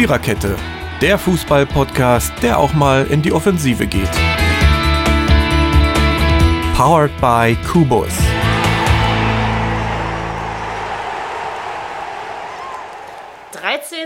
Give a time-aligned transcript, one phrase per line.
[0.00, 0.56] Viererkette,
[1.02, 4.08] der Fußball-Podcast, der auch mal in die Offensive geht.
[6.74, 8.14] Powered by Kubus.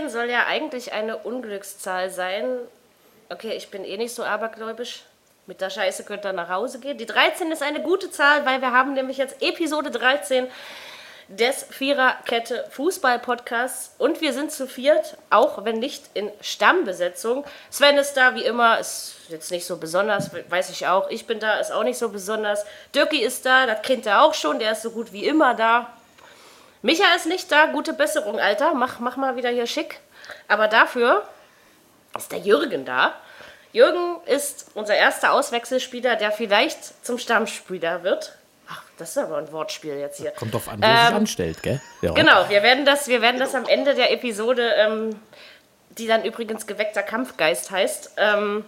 [0.09, 2.43] soll ja eigentlich eine Unglückszahl sein.
[3.29, 5.03] Okay, ich bin eh nicht so abergläubisch.
[5.47, 6.97] Mit der Scheiße könnt ihr nach Hause gehen.
[6.97, 10.47] Die 13 ist eine gute Zahl, weil wir haben nämlich jetzt Episode 13
[11.27, 17.45] des Viererkette Fußball Podcasts und wir sind zu viert, auch wenn nicht in Stammbesetzung.
[17.71, 21.09] Sven ist da wie immer, ist jetzt nicht so besonders, weiß ich auch.
[21.09, 22.65] Ich bin da, ist auch nicht so besonders.
[22.93, 25.91] Dirki ist da, das kennt er auch schon, der ist so gut wie immer da.
[26.81, 28.75] Micha ist nicht da, gute Besserung, Alter.
[28.75, 29.99] Mach, mach mal wieder hier schick.
[30.47, 31.27] Aber dafür
[32.15, 33.15] ist der Jürgen da.
[33.73, 38.33] Jürgen ist unser erster Auswechselspieler, der vielleicht zum Stammspieler wird.
[38.67, 40.31] Ach, das ist aber ein Wortspiel jetzt hier.
[40.31, 41.81] Kommt auf an, wie er sich ähm, anstellt, gell?
[42.01, 42.13] Ja.
[42.13, 45.19] Genau, wir werden, das, wir werden das am Ende der Episode, ähm,
[45.97, 48.65] die dann übrigens geweckter Kampfgeist heißt, ähm,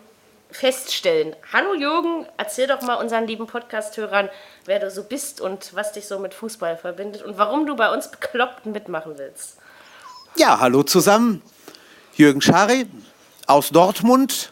[0.52, 1.36] feststellen.
[1.52, 4.30] Hallo Jürgen, erzähl doch mal unseren lieben Podcast-Hörern,
[4.66, 7.92] wer du so bist und was dich so mit Fußball verbindet und warum du bei
[7.92, 9.58] uns Bekloppten mitmachen willst.
[10.36, 11.42] Ja, hallo zusammen.
[12.16, 12.88] Jürgen Schari
[13.46, 14.52] aus Dortmund,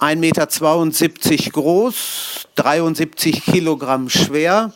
[0.00, 4.72] 1,72 Meter groß, 73 Kilogramm schwer,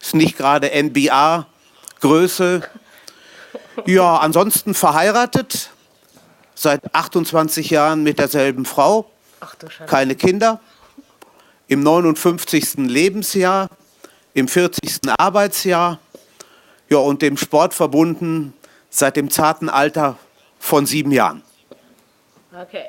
[0.00, 2.62] ist nicht gerade NBA-Größe.
[3.86, 5.70] Ja, ansonsten verheiratet,
[6.54, 9.10] seit 28 Jahren mit derselben Frau,
[9.86, 10.60] keine Kinder,
[11.68, 12.74] im 59.
[12.76, 13.68] Lebensjahr,
[14.34, 15.00] im 40.
[15.18, 15.98] Arbeitsjahr,
[16.88, 18.52] ja, und dem Sport verbunden
[18.90, 20.16] seit dem zarten Alter
[20.58, 21.42] von sieben Jahren.
[22.52, 22.84] Okay.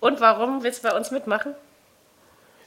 [0.00, 1.54] Und warum willst du bei uns mitmachen?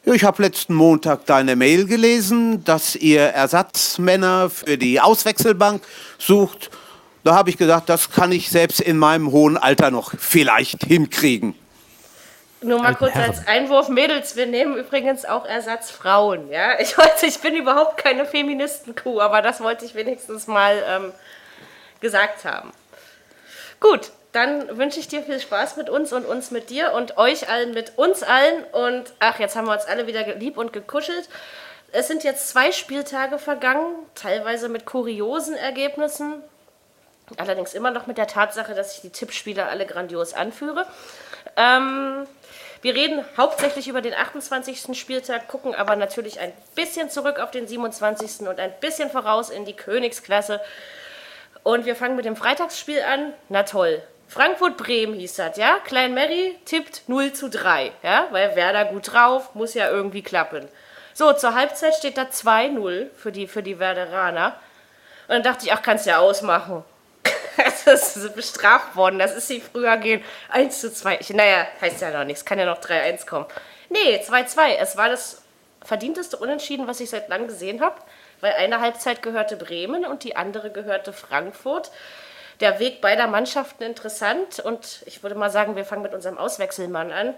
[0.04, 5.84] Ich habe letzten Montag deine Mail gelesen, dass ihr Ersatzmänner für die Auswechselbank
[6.18, 6.72] sucht.
[7.24, 11.54] Da habe ich gedacht, das kann ich selbst in meinem hohen Alter noch vielleicht hinkriegen.
[12.62, 16.50] Nur mal kurz als Einwurf, Mädels, wir nehmen übrigens auch Ersatzfrauen.
[16.50, 16.80] Ja?
[16.80, 21.12] Ich, weiß, ich bin überhaupt keine Feministenkuh, aber das wollte ich wenigstens mal ähm,
[22.02, 22.72] gesagt haben.
[23.80, 27.50] Gut, dann wünsche ich dir viel Spaß mit uns und uns mit dir und euch
[27.50, 28.64] allen mit uns allen.
[28.72, 31.30] Und ach, jetzt haben wir uns alle wieder lieb und gekuschelt.
[31.92, 36.44] Es sind jetzt zwei Spieltage vergangen, teilweise mit kuriosen Ergebnissen.
[37.38, 40.86] Allerdings immer noch mit der Tatsache, dass ich die Tippspiele alle grandios anführe.
[41.56, 42.28] Ähm,
[42.82, 44.98] wir reden hauptsächlich über den 28.
[44.98, 48.48] Spieltag, gucken aber natürlich ein bisschen zurück auf den 27.
[48.48, 50.62] und ein bisschen voraus in die Königsklasse.
[51.64, 53.34] Und wir fangen mit dem Freitagsspiel an.
[53.50, 54.02] Na toll.
[54.30, 55.80] Frankfurt-Bremen hieß das, ja?
[55.84, 58.28] Klein Mary tippt 0 zu 3, ja?
[58.32, 60.68] Weil Werder gut drauf, muss ja irgendwie klappen.
[61.14, 64.56] So, zur Halbzeit steht da 2-0 für die, für die Werderaner.
[65.28, 66.86] Und dann dachte ich, ach, kannst ja ausmachen.
[67.86, 70.24] das ist bestraft worden, das ist sie früher gehen.
[70.50, 71.18] 1 zu 2.
[71.20, 73.48] Ich, naja, heißt ja noch nichts, kann ja noch 3-1 kommen.
[73.90, 74.76] Nee, 2-2.
[74.80, 75.42] Es war das
[75.84, 77.96] verdienteste Unentschieden, was ich seit langem gesehen habe
[78.42, 81.92] weil eine Halbzeit gehörte Bremen und die andere gehörte Frankfurt.
[82.60, 87.12] Der Weg beider Mannschaften interessant und ich würde mal sagen, wir fangen mit unserem Auswechselmann
[87.12, 87.34] an.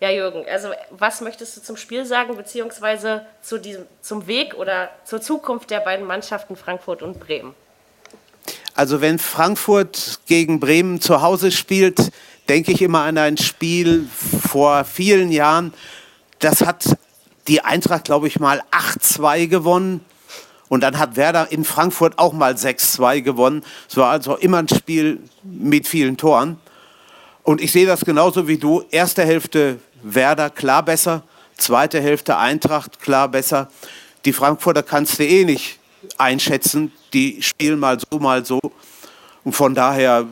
[0.00, 4.90] Ja, Jürgen, also was möchtest du zum Spiel sagen, beziehungsweise zu diesem, zum Weg oder
[5.04, 7.54] zur Zukunft der beiden Mannschaften Frankfurt und Bremen?
[8.74, 12.12] Also wenn Frankfurt gegen Bremen zu Hause spielt,
[12.48, 14.06] denke ich immer an ein Spiel
[14.48, 15.74] vor vielen Jahren.
[16.38, 16.96] Das hat
[17.48, 20.04] die Eintracht, glaube ich, mal 8-2 gewonnen.
[20.68, 23.64] Und dann hat Werder in Frankfurt auch mal 6-2 gewonnen.
[23.88, 26.58] Es war also immer ein Spiel mit vielen Toren.
[27.42, 28.84] Und ich sehe das genauso wie du.
[28.90, 31.22] Erste Hälfte Werder klar besser,
[31.56, 33.68] zweite Hälfte Eintracht klar besser.
[34.24, 35.78] Die Frankfurter kannst du eh nicht
[36.18, 36.92] einschätzen.
[37.12, 38.60] Die spielen mal so, mal so.
[39.44, 40.26] Und von daher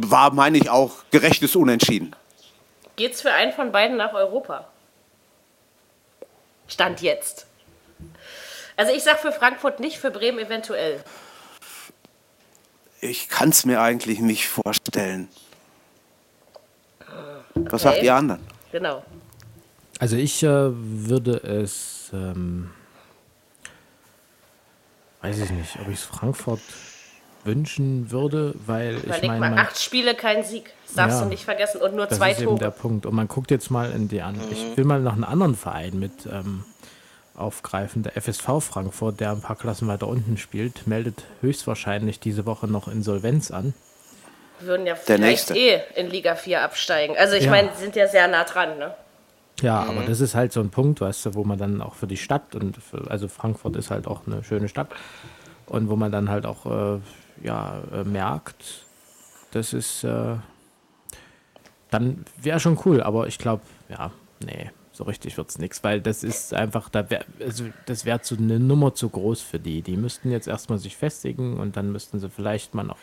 [0.00, 2.14] war, meine ich, auch gerechtes Unentschieden.
[2.94, 4.68] Geht es für einen von beiden nach Europa?
[6.68, 7.46] Stand jetzt.
[8.80, 11.04] Also ich sage für Frankfurt nicht, für Bremen eventuell.
[13.02, 15.28] Ich kann es mir eigentlich nicht vorstellen.
[17.54, 17.66] Okay.
[17.68, 18.40] Was sagt ihr anderen?
[18.72, 19.04] Genau.
[19.98, 22.70] Also ich äh, würde es, ähm,
[25.20, 26.62] weiß ich nicht, ob ich es Frankfurt
[27.44, 29.58] wünschen würde, weil Überleg ich meine...
[29.58, 30.72] acht Spiele, kein Sieg.
[30.86, 31.82] Das darfst ja, du nicht vergessen.
[31.82, 32.30] Und nur zwei Tore.
[32.30, 33.04] Das ist eben der Punkt.
[33.04, 34.48] Und man guckt jetzt mal in die anderen.
[34.48, 34.56] Mhm.
[34.56, 36.24] Ich will mal noch einen anderen Verein mit...
[36.24, 36.64] Ähm,
[37.40, 38.02] aufgreifen.
[38.02, 42.88] Der FSV Frankfurt, der ein paar Klassen weiter unten spielt, meldet höchstwahrscheinlich diese Woche noch
[42.88, 43.74] Insolvenz an.
[44.60, 47.16] Würden ja vielleicht eh in Liga 4 absteigen.
[47.16, 47.50] Also ich ja.
[47.50, 48.94] meine, sind ja sehr nah dran, ne?
[49.62, 49.90] Ja, mhm.
[49.90, 52.16] aber das ist halt so ein Punkt, weißt du, wo man dann auch für die
[52.16, 54.88] Stadt und für, also Frankfurt ist halt auch eine schöne Stadt
[55.66, 57.00] und wo man dann halt auch äh,
[57.42, 58.84] ja, äh, merkt,
[59.52, 60.36] das ist äh,
[61.90, 64.10] dann wäre schon cool, aber ich glaube, ja,
[64.44, 68.20] nee, so richtig wird es nichts, weil das ist einfach, da wär, also das wäre
[68.20, 69.80] zu eine Nummer zu groß für die.
[69.80, 72.98] Die müssten jetzt erstmal sich festigen und dann müssten sie vielleicht mal noch.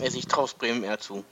[0.00, 1.24] Äh, ich traue Bremen eher zu.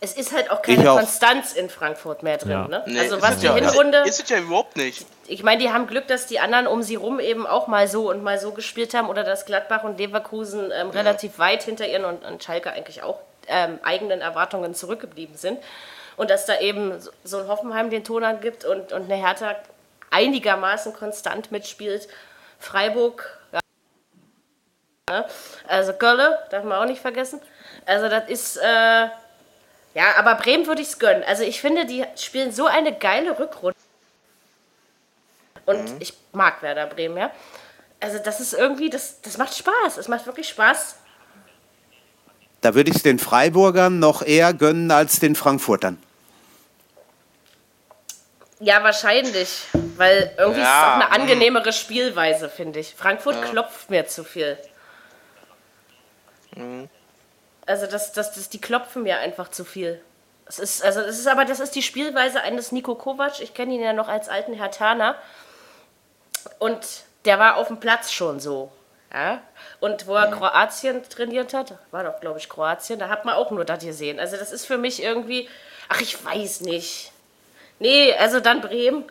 [0.00, 0.82] Es ist halt auch keine.
[0.82, 2.50] Konstanz in Frankfurt mehr drin.
[2.50, 2.66] Ja.
[2.66, 2.82] Ne?
[2.86, 3.98] Nee, also was die ja, Hinrunde.
[3.98, 5.06] Ist es ja überhaupt nicht.
[5.28, 8.10] Ich meine, die haben Glück, dass die anderen um sie rum eben auch mal so
[8.10, 10.90] und mal so gespielt haben oder dass Gladbach und Leverkusen ähm, ja.
[10.90, 15.58] relativ weit hinter ihren und, und Schalke eigentlich auch ähm, eigenen Erwartungen zurückgeblieben sind.
[16.20, 16.92] Und dass da eben
[17.24, 19.56] so ein Hoffenheim den Ton angibt und, und eine Hertha
[20.10, 22.08] einigermaßen konstant mitspielt.
[22.58, 23.60] Freiburg, ja.
[25.08, 25.24] Ne?
[25.66, 27.40] Also Gölle, darf man auch nicht vergessen.
[27.86, 29.08] Also das ist, äh,
[29.94, 31.24] ja, aber Bremen würde ich es gönnen.
[31.26, 33.78] Also ich finde, die spielen so eine geile Rückrunde.
[35.64, 35.96] Und mhm.
[36.00, 37.30] ich mag Werder Bremen, ja.
[37.98, 39.96] Also das ist irgendwie, das, das macht Spaß.
[39.96, 40.96] Es macht wirklich Spaß,
[42.60, 45.96] da würde ich es den Freiburgern noch eher gönnen als den Frankfurtern.
[48.60, 49.66] Ja, wahrscheinlich.
[49.96, 52.94] Weil irgendwie ja, ist es auch eine angenehmere Spielweise, finde ich.
[52.94, 53.42] Frankfurt ja.
[53.42, 54.58] klopft mir zu viel.
[56.54, 56.88] Mhm.
[57.66, 60.02] Also das, das, das, die klopfen mir einfach zu viel.
[60.46, 63.40] Es ist, also es ist aber, das ist die Spielweise eines Nico Kovac.
[63.40, 65.16] Ich kenne ihn ja noch als alten Herr Tana.
[66.58, 66.86] Und
[67.24, 68.72] der war auf dem Platz schon so.
[69.12, 69.40] Ja?
[69.80, 70.36] Und wo er ja.
[70.36, 74.20] Kroatien trainiert hat, war doch, glaube ich, Kroatien, da hat man auch nur das gesehen.
[74.20, 75.48] Also das ist für mich irgendwie,
[75.88, 77.12] ach, ich weiß nicht.
[77.80, 79.04] Nee, also dann Bremen.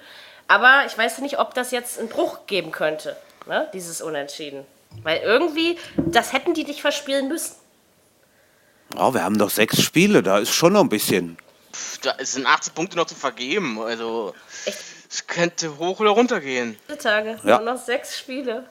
[0.48, 3.70] Aber ich weiß nicht, ob das jetzt einen Bruch geben könnte, ne?
[3.74, 4.66] dieses Unentschieden.
[5.04, 7.56] Weil irgendwie, das hätten die nicht verspielen müssen.
[8.96, 11.38] Ja, wir haben doch sechs Spiele, da ist schon noch ein bisschen.
[12.02, 13.80] Da sind 18 Punkte noch zu vergeben.
[13.80, 14.34] Also,
[14.66, 16.78] es könnte hoch oder runter gehen.
[17.00, 17.60] Tage, ja.
[17.60, 18.66] nur noch sechs Spiele.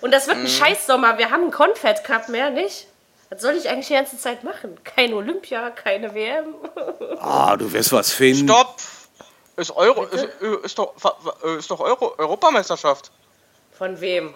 [0.00, 0.48] Und das wird ein mhm.
[0.48, 1.18] Scheißsommer.
[1.18, 2.86] Wir haben einen Confed Cup mehr, nicht?
[3.30, 4.78] Was soll ich eigentlich die ganze Zeit machen?
[4.82, 6.54] Kein Olympia, keine WM.
[7.22, 8.48] Ah, du wirst was finden.
[8.48, 8.76] Stopp!
[9.60, 10.28] Ist, Euro, ist,
[10.64, 10.94] ist, doch,
[11.58, 13.10] ist doch Euro, Europameisterschaft.
[13.76, 14.32] Von wem?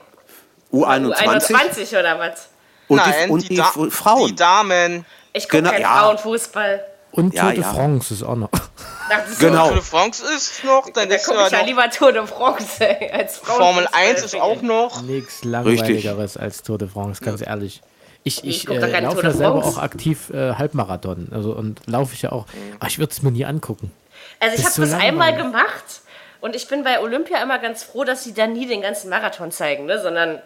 [0.70, 1.50] U21?
[1.50, 2.48] U21 oder was?
[2.88, 4.28] Und Nein, die, und die, die da Frauen.
[4.28, 5.06] Die Damen.
[5.32, 5.98] Ich gucke genau, keinen ja.
[5.98, 6.84] Frauenfußball.
[7.12, 8.50] Und Tour ja, de France ist auch noch.
[9.08, 9.68] Ach, genau.
[9.68, 10.90] Tour de France ist noch.
[10.90, 15.00] Dann da gucke ich ja lieber Tour de France als Formel 1 ist auch noch.
[15.02, 17.46] Nichts langweiligeres als Tour de France, ganz ja.
[17.46, 17.80] ehrlich.
[18.24, 21.28] Ich, ich, ich äh, laufe ja selber auch aktiv äh, Halbmarathon.
[21.30, 22.46] Also, und laufe ich ja auch.
[22.46, 22.76] Mhm.
[22.78, 23.92] Aber ich würde es mir nie angucken.
[24.40, 26.02] Also ich habe so das einmal gemacht
[26.40, 29.50] und ich bin bei Olympia immer ganz froh, dass sie dann nie den ganzen Marathon
[29.50, 30.00] zeigen, ne?
[30.00, 30.42] sondern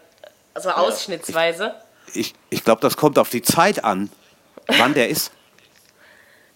[0.56, 1.74] so ausschnittsweise.
[2.08, 4.10] Ich, ich, ich glaube, das kommt auf die Zeit an,
[4.66, 5.32] wann der ist.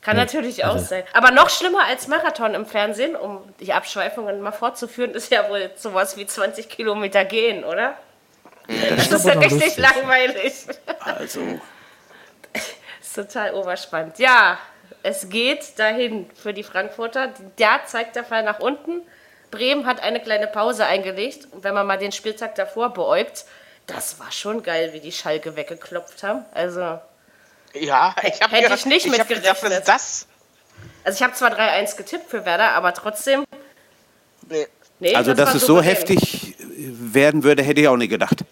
[0.03, 0.85] Kann ja, natürlich auch also.
[0.85, 1.05] sein.
[1.13, 5.71] Aber noch schlimmer als Marathon im Fernsehen, um die Abschweifungen mal fortzuführen, ist ja wohl
[5.77, 7.97] sowas wie 20 Kilometer gehen, oder?
[8.69, 9.77] Ja, das, das ist ja richtig lustig.
[9.77, 10.55] langweilig.
[11.01, 11.41] Also.
[13.01, 14.19] ist total oberspannend.
[14.19, 14.59] Ja,
[15.03, 17.33] es geht dahin für die Frankfurter.
[17.59, 19.03] Der zeigt der Fall nach unten.
[19.51, 21.49] Bremen hat eine kleine Pause eingelegt.
[21.51, 23.45] Und wenn man mal den Spieltag davor beäugt,
[23.87, 26.45] das war schon geil, wie die Schalke weggeklopft haben.
[26.53, 27.01] Also
[27.75, 29.63] ja, ich habe Hätte ich nicht ich mit gerechnet.
[29.63, 30.27] Gedacht, das?
[31.05, 33.45] Also ich habe zwar 3-1 getippt für Werder, aber trotzdem.
[34.49, 34.67] Nee.
[35.01, 38.45] nee also, das dass es so heftig werden würde, hätte ich auch nicht gedacht.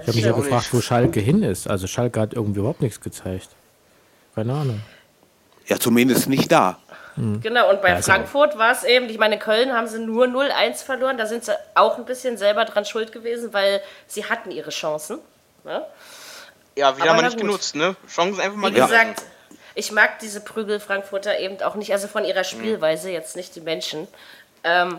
[0.00, 1.68] Ich habe mich ja gefragt, wo Schalke hin ist.
[1.68, 3.48] Also Schalke hat irgendwie überhaupt nichts gezeigt.
[4.34, 4.80] Keine Ahnung.
[5.66, 6.78] Ja, zumindest nicht da.
[7.16, 7.40] Mhm.
[7.40, 10.84] Genau, und bei ja, Frankfurt war es eben, ich meine, Köln haben sie nur 0-1
[10.84, 11.16] verloren.
[11.16, 15.18] Da sind sie auch ein bisschen selber dran schuld gewesen, weil sie hatten ihre Chancen.
[15.64, 15.84] Ne?
[16.76, 17.46] Ja, wieder Aber mal nicht gut.
[17.46, 17.94] genutzt, ne?
[18.08, 19.22] Chancen einfach mal Wie gesagt,
[19.74, 22.44] ich mag diese Prügel-Frankfurter eben auch nicht, also von ihrer mhm.
[22.44, 23.14] Spielweise, mhm.
[23.14, 24.08] jetzt nicht die Menschen.
[24.64, 24.98] Ähm,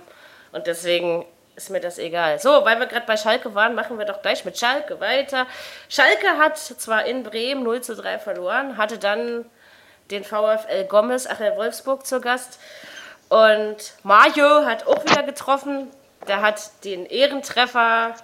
[0.51, 2.39] und deswegen ist mir das egal.
[2.39, 5.48] So, weil wir gerade bei Schalke waren, machen wir doch gleich mit Schalke weiter.
[5.89, 9.45] Schalke hat zwar in Bremen 0 zu 3 verloren, hatte dann
[10.12, 12.59] den VfL Gomez, Achel Wolfsburg zu Gast.
[13.29, 15.88] Und Mario hat auch wieder getroffen.
[16.27, 18.15] Der hat den Ehrentreffer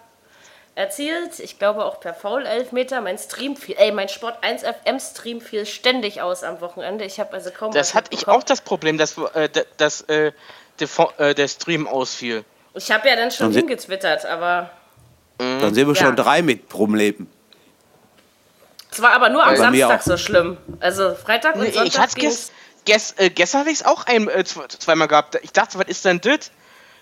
[0.75, 1.39] erzielt.
[1.39, 3.01] Ich glaube auch per Foul-Elfmeter.
[3.01, 7.05] Mein Stream fiel, ey, mein Sport 1 FM Stream fiel ständig aus am Wochenende.
[7.05, 7.73] Ich habe also kaum.
[7.73, 10.31] Das hatte ich auch das Problem, dass, äh, dass äh,
[10.79, 12.43] der, äh, der Stream ausfiel.
[12.73, 14.69] Ich habe ja dann schon dann hingetwittert, aber.
[15.37, 16.05] Dann sehen wir ja.
[16.05, 17.27] schon drei mit Problemen.
[18.91, 20.57] Es war aber nur am Samstag so schlimm.
[20.79, 21.87] Also Freitag und nee, Sonntag.
[21.87, 22.51] Ich hatte gest,
[22.85, 25.39] gest, äh, gestern habe ich es auch ein, äh, zweimal gehabt.
[25.43, 26.51] Ich dachte, was ist denn das?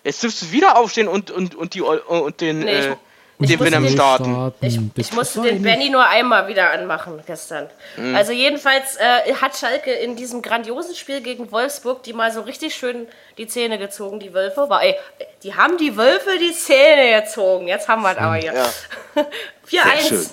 [0.03, 2.59] Jetzt dürfst du wieder aufstehen und, und, und, die, und den.
[2.59, 2.95] Nee, äh,
[3.41, 4.53] ich den Venom starten.
[4.59, 7.69] Ich, ich musste den Benny nur einmal wieder anmachen gestern.
[7.95, 8.13] Mhm.
[8.13, 12.75] Also jedenfalls äh, hat Schalke in diesem grandiosen Spiel gegen Wolfsburg die mal so richtig
[12.75, 14.61] schön die Zähne gezogen, die Wölfe.
[14.61, 14.95] Aber ey,
[15.43, 17.69] die haben die Wölfe die Zähne gezogen.
[17.69, 18.53] Jetzt haben wir es aber hier.
[18.53, 18.69] Ja.
[19.69, 20.31] 4-1.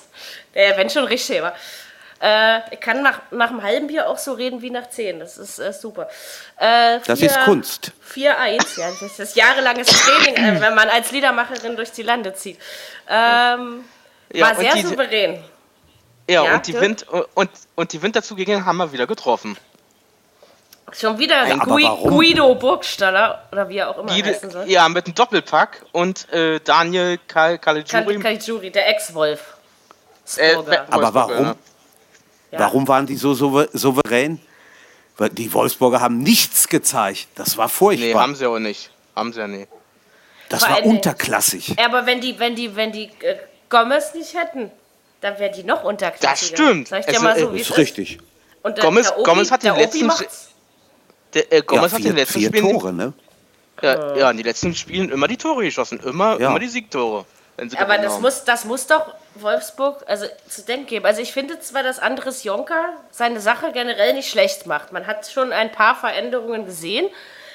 [0.56, 1.54] Äh, wenn schon richtig war.
[2.18, 5.20] Äh, ich kann nach, nach einem halben Bier auch so reden wie nach zehn.
[5.20, 6.08] Das ist äh, super.
[6.56, 7.92] Äh, das ist Kunst.
[8.14, 8.90] 4-1, ja.
[8.98, 12.58] Das ist jahrelanges Training, äh, wenn man als Liedermacherin durch die Lande zieht.
[13.06, 13.84] Ähm,
[14.32, 15.44] ja, war sehr die, souverän.
[16.28, 19.58] Ja, ja, und, die Wind, und, und die Winterzugänge haben wir wieder getroffen.
[20.92, 24.70] Schon wieder ja, Gui Guido Burgstaller oder wie er auch immer Guido, heißen soll.
[24.70, 28.18] Ja, mit einem Doppelpack und äh, Daniel Kal Caligiuri.
[28.18, 29.55] Caligiuri, der Ex-Wolf.
[30.36, 30.56] Äh,
[30.90, 31.54] aber warum?
[32.50, 32.60] Ja.
[32.60, 34.40] Warum waren die so souverän?
[35.32, 37.28] Die Wolfsburger haben nichts gezeigt.
[37.34, 38.06] Das war furchtbar.
[38.06, 38.90] Nee, haben sie auch nicht.
[39.14, 39.68] Haben sie ja nicht.
[40.48, 41.76] Das war unterklassig.
[41.82, 43.36] Aber wenn die, wenn die, wenn die äh,
[43.68, 44.70] Gomez nicht hätten,
[45.20, 46.30] dann wären die noch unterklassiger.
[46.30, 46.88] Das stimmt.
[46.88, 48.18] Sag ich dir mal so, wie ist, ist richtig.
[48.62, 50.10] Und Gomez, Obi, Gomez hat den letzten
[51.34, 53.12] der, äh, Gomez ja, vier, hat den letzten vier Spielen Tore, ne?
[53.82, 56.48] Ja, ja, in den letzten Spielen immer die Tore geschossen, immer, ja.
[56.48, 57.26] immer die Siegtore.
[57.76, 61.06] Aber das muss, das muss doch Wolfsburg also zu denken geben.
[61.06, 64.92] Also ich finde zwar, dass Andres Jonker seine Sache generell nicht schlecht macht.
[64.92, 67.08] Man hat schon ein paar Veränderungen gesehen,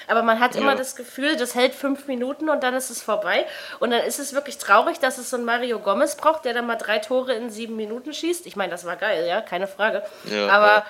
[0.07, 0.61] aber man hat ja.
[0.61, 3.45] immer das Gefühl, das hält fünf Minuten und dann ist es vorbei.
[3.79, 6.67] Und dann ist es wirklich traurig, dass es so ein Mario Gomez braucht, der dann
[6.67, 8.45] mal drei Tore in sieben Minuten schießt.
[8.45, 10.03] Ich meine, das war geil, ja, keine Frage.
[10.25, 10.85] Ja, aber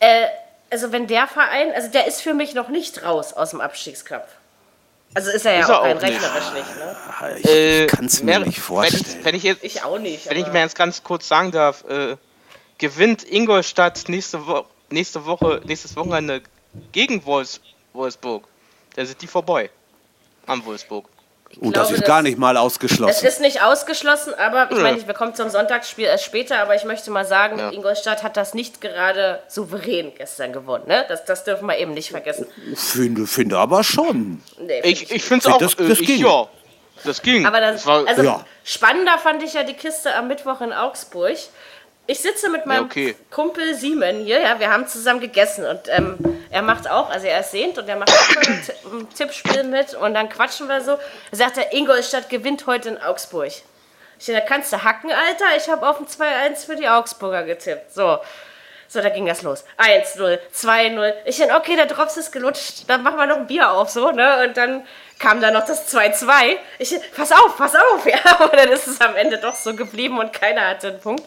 [0.00, 0.26] äh,
[0.70, 4.26] also wenn der Verein, also der ist für mich noch nicht raus aus dem Abstiegskampf.
[5.14, 6.76] Also ist er ja ist auch, rein rechnerisch nicht.
[6.76, 7.38] Ne?
[7.38, 9.04] Ich, äh, kann es mir nicht vorstellen.
[9.04, 10.30] Wenn ich, wenn ich, jetzt, ich auch nicht.
[10.30, 12.16] Wenn ich mir jetzt ganz kurz sagen darf, äh,
[12.78, 16.42] gewinnt Ingolstadt nächste, Wo nächste Woche, nächstes Wochenende
[16.92, 17.60] gegen Wolfs
[17.92, 18.46] Wolfsburg,
[18.94, 19.70] dann sind die vorbei
[20.46, 21.08] am Wolfsburg.
[21.58, 23.10] Und das ist gar nicht mal ausgeschlossen.
[23.10, 24.82] Es ist nicht ausgeschlossen, aber ich ja.
[24.82, 27.70] meine, wir kommen zum Sonntagsspiel erst später, aber ich möchte mal sagen, ja.
[27.70, 30.84] Ingolstadt hat das nicht gerade souverän gestern gewonnen.
[30.86, 31.04] Ne?
[31.08, 32.46] Das, das dürfen wir eben nicht vergessen.
[32.76, 34.42] Finde, finde aber schon.
[34.60, 35.58] Nee, find ich ich finde es auch.
[35.58, 36.20] Das, das ich, ging.
[36.20, 36.48] Ja,
[37.04, 37.44] das ging.
[37.44, 38.44] Aber das, das war, also ja.
[38.62, 41.36] spannender fand ich ja die Kiste am Mittwoch in Augsburg.
[42.10, 43.16] Ich sitze mit meinem ja, okay.
[43.30, 46.18] Kumpel Simon hier, ja, wir haben zusammen gegessen und ähm,
[46.50, 50.14] er macht auch, also er ist sehend und er macht auch ein Tippspiel mit und
[50.14, 50.98] dann quatschen wir so.
[51.30, 53.46] Da sagt er, Ingolstadt gewinnt heute in Augsburg.
[53.46, 57.94] Ich da kannst du hacken, Alter, ich habe auf ein 2-1 für die Augsburger getippt.
[57.94, 58.18] So.
[58.88, 59.64] So, da ging das los.
[59.78, 61.12] 1-0, 2-0.
[61.26, 64.10] Ich dachte, okay, der Drops ist gelutscht, dann machen wir noch ein Bier auf, so,
[64.10, 64.48] ne?
[64.48, 64.84] Und dann
[65.20, 66.56] kam da noch das 2-2.
[66.80, 68.18] Ich, pass auf, pass auf, ja.
[68.40, 71.22] Und dann ist es am Ende doch so geblieben und keiner hatte einen Punkt.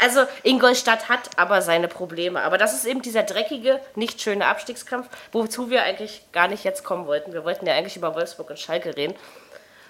[0.00, 2.40] Also Ingolstadt hat aber seine Probleme.
[2.42, 6.84] Aber das ist eben dieser dreckige, nicht schöne Abstiegskampf, wozu wir eigentlich gar nicht jetzt
[6.84, 7.32] kommen wollten.
[7.32, 9.14] Wir wollten ja eigentlich über Wolfsburg und Schalke reden.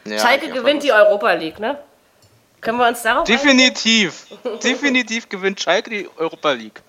[0.04, 1.78] Ja, Schalke gewinnt die Europa League, ne?
[2.60, 4.26] Können wir uns darauf Definitiv.
[4.62, 6.82] Definitiv gewinnt Schalke die Europa League.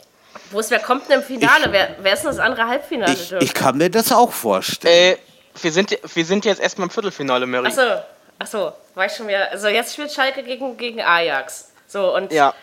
[0.50, 1.66] Wo ist, wer kommt denn im Finale?
[1.66, 3.14] Ich, wer, wer ist denn das andere Halbfinale?
[3.14, 5.16] Ich, ich kann mir das auch vorstellen.
[5.16, 5.18] Äh,
[5.62, 7.68] wir, sind, wir sind jetzt erstmal im Viertelfinale, Mary.
[7.68, 8.02] Achso,
[8.40, 9.52] achso, war ich schon wieder.
[9.52, 11.72] Also jetzt spielt Schalke gegen, gegen Ajax.
[11.88, 12.54] So, und ja.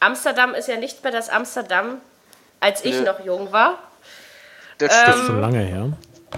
[0.00, 2.00] Amsterdam ist ja nicht mehr das Amsterdam,
[2.60, 3.02] als ich Nö.
[3.02, 3.78] noch jung war.
[4.78, 5.92] Das ähm, ist schon lange her.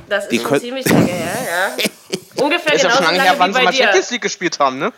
[0.09, 2.43] Das ist schon ziemlich lange her, ja.
[2.45, 4.93] Ungefähr ist genauso schon lange, lange her, wann sie mal Champions League gespielt haben, ne?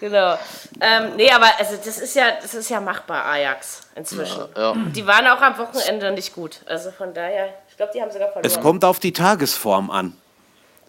[0.00, 0.38] Genau.
[0.80, 4.44] Ähm, nee, aber also das ist ja, das ist ja machbar, Ajax inzwischen.
[4.56, 4.74] Ja, ja.
[4.94, 6.60] Die waren auch am Wochenende nicht gut.
[6.66, 8.46] Also von daher, ich glaube, die haben sogar verloren.
[8.46, 10.16] Es kommt auf die Tagesform an.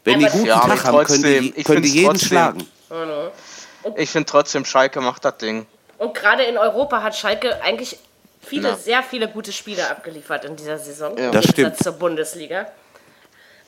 [0.03, 2.67] Wenn ja, die guten ja, Tag haben, können die, können die jeden trotzdem, schlagen.
[2.89, 3.93] Mhm.
[3.96, 5.65] Ich finde trotzdem, Schalke macht das Ding.
[6.00, 8.00] Und gerade in Europa hat Schalke eigentlich
[8.41, 8.75] viele, Na.
[8.75, 11.18] sehr viele gute Spiele abgeliefert in dieser Saison.
[11.18, 11.29] Ja.
[11.29, 11.77] Das stimmt.
[11.77, 12.72] zur Bundesliga.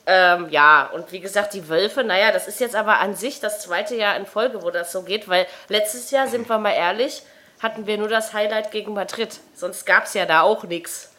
[0.04, 3.60] Ähm, ja, und wie gesagt, die Wölfe, naja, das ist jetzt aber an sich das
[3.60, 7.22] zweite Jahr in Folge, wo das so geht, weil letztes Jahr, sind wir mal ehrlich,
[7.60, 9.38] hatten wir nur das Highlight gegen Madrid.
[9.54, 11.12] Sonst gab es ja da auch nichts.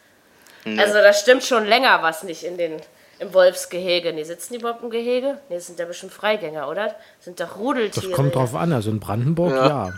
[0.66, 0.80] Nee.
[0.80, 2.82] Also da stimmt schon länger was nicht in den,
[3.20, 4.12] im Wolfsgehege.
[4.12, 5.38] Nee, sitzen die überhaupt im Gehege?
[5.48, 6.96] Nee, sind ja bestimmt Freigänger, oder?
[7.22, 8.08] Sind doch Rudeltiere.
[8.08, 9.68] Das kommt drauf an, also in Brandenburg ja.
[9.68, 9.94] ja.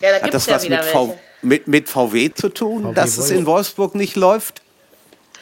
[0.00, 3.18] Ja, da Hat das ja was mit, v mit, mit, VW zu tun, VW dass
[3.18, 4.62] es in Wolfsburg nicht läuft?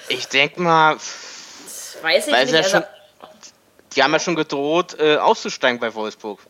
[0.08, 2.52] Ich denke mal, das weiß ich nicht.
[2.52, 2.82] Ja also, schon,
[3.94, 6.40] die haben ja schon gedroht, äh, auszusteigen bei Wolfsburg.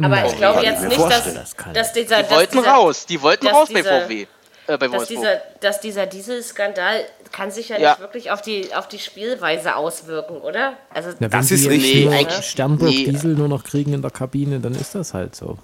[0.00, 2.22] Aber ich glaube jetzt nicht, dass, das dass dieser.
[2.22, 4.26] Die wollten dieser, raus, die wollten raus dieser, bei VW.
[4.68, 8.74] Äh, bei dass, dieser, dass dieser Dieselskandal kann sich ja, ja, nicht wirklich auf die,
[8.74, 10.74] auf die Spielweise auswirken, oder?
[10.92, 12.06] Also, Na, das ist richtig.
[12.06, 13.04] Nee, Sternburg nee.
[13.04, 15.58] Diesel nur noch kriegen in der Kabine, dann ist das halt so.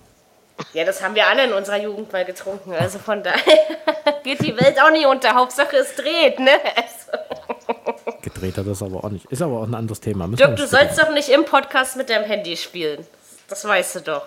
[0.73, 2.73] Ja, das haben wir alle in unserer Jugend mal getrunken.
[2.73, 3.59] Also von daher
[4.23, 5.35] geht die Welt auch nicht unter.
[5.35, 6.53] Hauptsache es dreht, ne?
[6.77, 8.19] Also.
[8.23, 9.27] Gedreht hat das aber auch nicht.
[9.27, 10.29] Ist aber auch ein anderes Thema.
[10.29, 13.07] Dirk, du sollst doch nicht im Podcast mit deinem Handy spielen.
[13.49, 14.23] Das weißt du doch.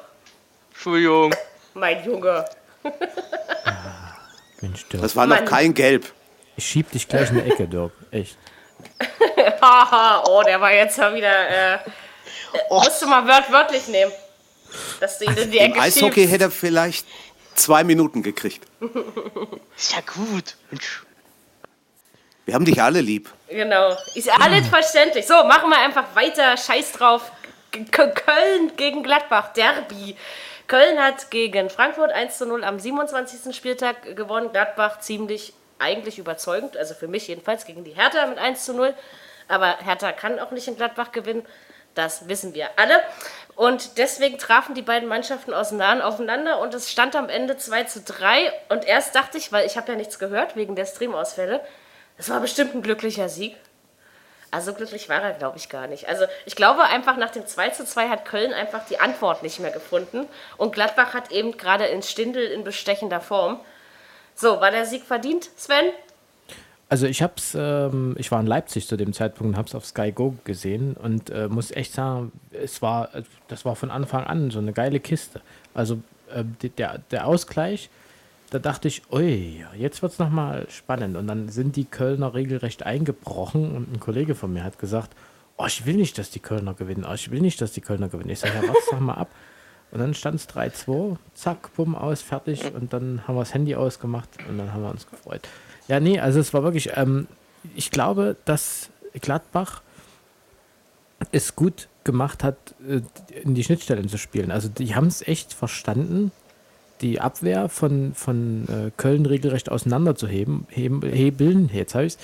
[0.72, 1.34] Entschuldigung.
[1.74, 2.46] Mein Junge.
[3.65, 4.17] Ah,
[4.62, 5.01] Mensch, Dirk.
[5.03, 5.46] Das war noch Mann.
[5.46, 6.12] kein Gelb.
[6.55, 7.91] Ich schieb dich gleich in die Ecke, Dirk.
[8.12, 8.38] Echt.
[10.27, 11.74] oh, der war jetzt mal wieder.
[11.74, 11.77] Äh,
[12.69, 12.79] oh.
[12.79, 14.12] Musst du mal wört wörtlich nehmen.
[15.00, 16.34] Dass du ihn in die Ecke Im Eishockey schiebst.
[16.34, 17.06] hätte er vielleicht
[17.56, 18.66] zwei Minuten gekriegt.
[19.77, 20.56] Ist ja gut.
[20.72, 21.04] Mensch.
[22.46, 23.30] Wir haben dich alle lieb.
[23.50, 23.96] Genau.
[24.16, 25.27] Ist alles verständlich.
[25.27, 26.56] So, machen wir einfach weiter.
[26.56, 27.32] Scheiß drauf.
[27.72, 29.54] K Köln gegen Gladbach.
[29.54, 30.16] Derby.
[30.68, 33.56] Köln hat gegen Frankfurt 1 zu 0 am 27.
[33.56, 34.51] Spieltag gewonnen.
[34.51, 36.77] Gladbach ziemlich eigentlich überzeugend.
[36.77, 38.94] Also für mich jedenfalls gegen die Hertha mit 1 zu 0.
[39.48, 41.46] Aber Hertha kann auch nicht in Gladbach gewinnen.
[41.98, 43.01] Das wissen wir alle.
[43.56, 48.54] Und deswegen trafen die beiden Mannschaften aufeinander und es stand am Ende 2 zu 3.
[48.70, 51.62] Und erst dachte ich, weil ich habe ja nichts gehört wegen der Streamausfälle,
[52.18, 53.58] das war bestimmt ein glücklicher Sieg.
[54.51, 56.08] Also so glücklich war er, glaube ich, gar nicht.
[56.08, 59.60] Also ich glaube einfach, nach dem 2 zu 2 hat Köln einfach die Antwort nicht
[59.60, 60.27] mehr gefunden.
[60.58, 63.60] Und Gladbach hat eben gerade in Stindel in bestechender Form.
[64.36, 65.92] So, war der Sieg verdient, Sven?
[66.89, 70.12] Also ich hab's, ähm, ich war in Leipzig zu dem Zeitpunkt und hab's auf Sky
[70.13, 73.10] Go gesehen und äh, muss echt sagen, es war,
[73.50, 75.41] das war von Anfang an so eine geile Kiste.
[75.74, 76.00] Also
[76.34, 76.46] äh,
[76.77, 77.89] der, der Ausgleich,
[78.51, 81.17] da dachte ich, ui, jetzt wird's nochmal spannend.
[81.17, 85.12] Und dann sind die Kölner regelrecht eingebrochen und ein Kollege von mir hat gesagt,
[85.58, 88.08] oh, ich will nicht, dass die Kölner gewinnen, oh, ich will nicht, dass die Kölner
[88.08, 88.29] gewinnen.
[88.29, 89.29] Ich sage, ja, warte, sag mal ab.
[89.91, 92.74] Und dann stand es 3-2, zack, bumm, aus, fertig.
[92.74, 95.41] Und dann haben wir das Handy ausgemacht und dann haben wir uns gefreut.
[95.88, 97.27] Ja, nee, also es war wirklich, ähm,
[97.75, 98.89] ich glaube, dass
[99.22, 99.82] Gladbach
[101.32, 103.01] es gut gemacht hat, äh,
[103.41, 104.51] in die Schnittstellen zu spielen.
[104.51, 106.32] Also die haben es echt verstanden,
[107.01, 112.17] die Abwehr von, von äh, Köln regelrecht auseinanderzuheben, heben, hebeln, jetzt habe ich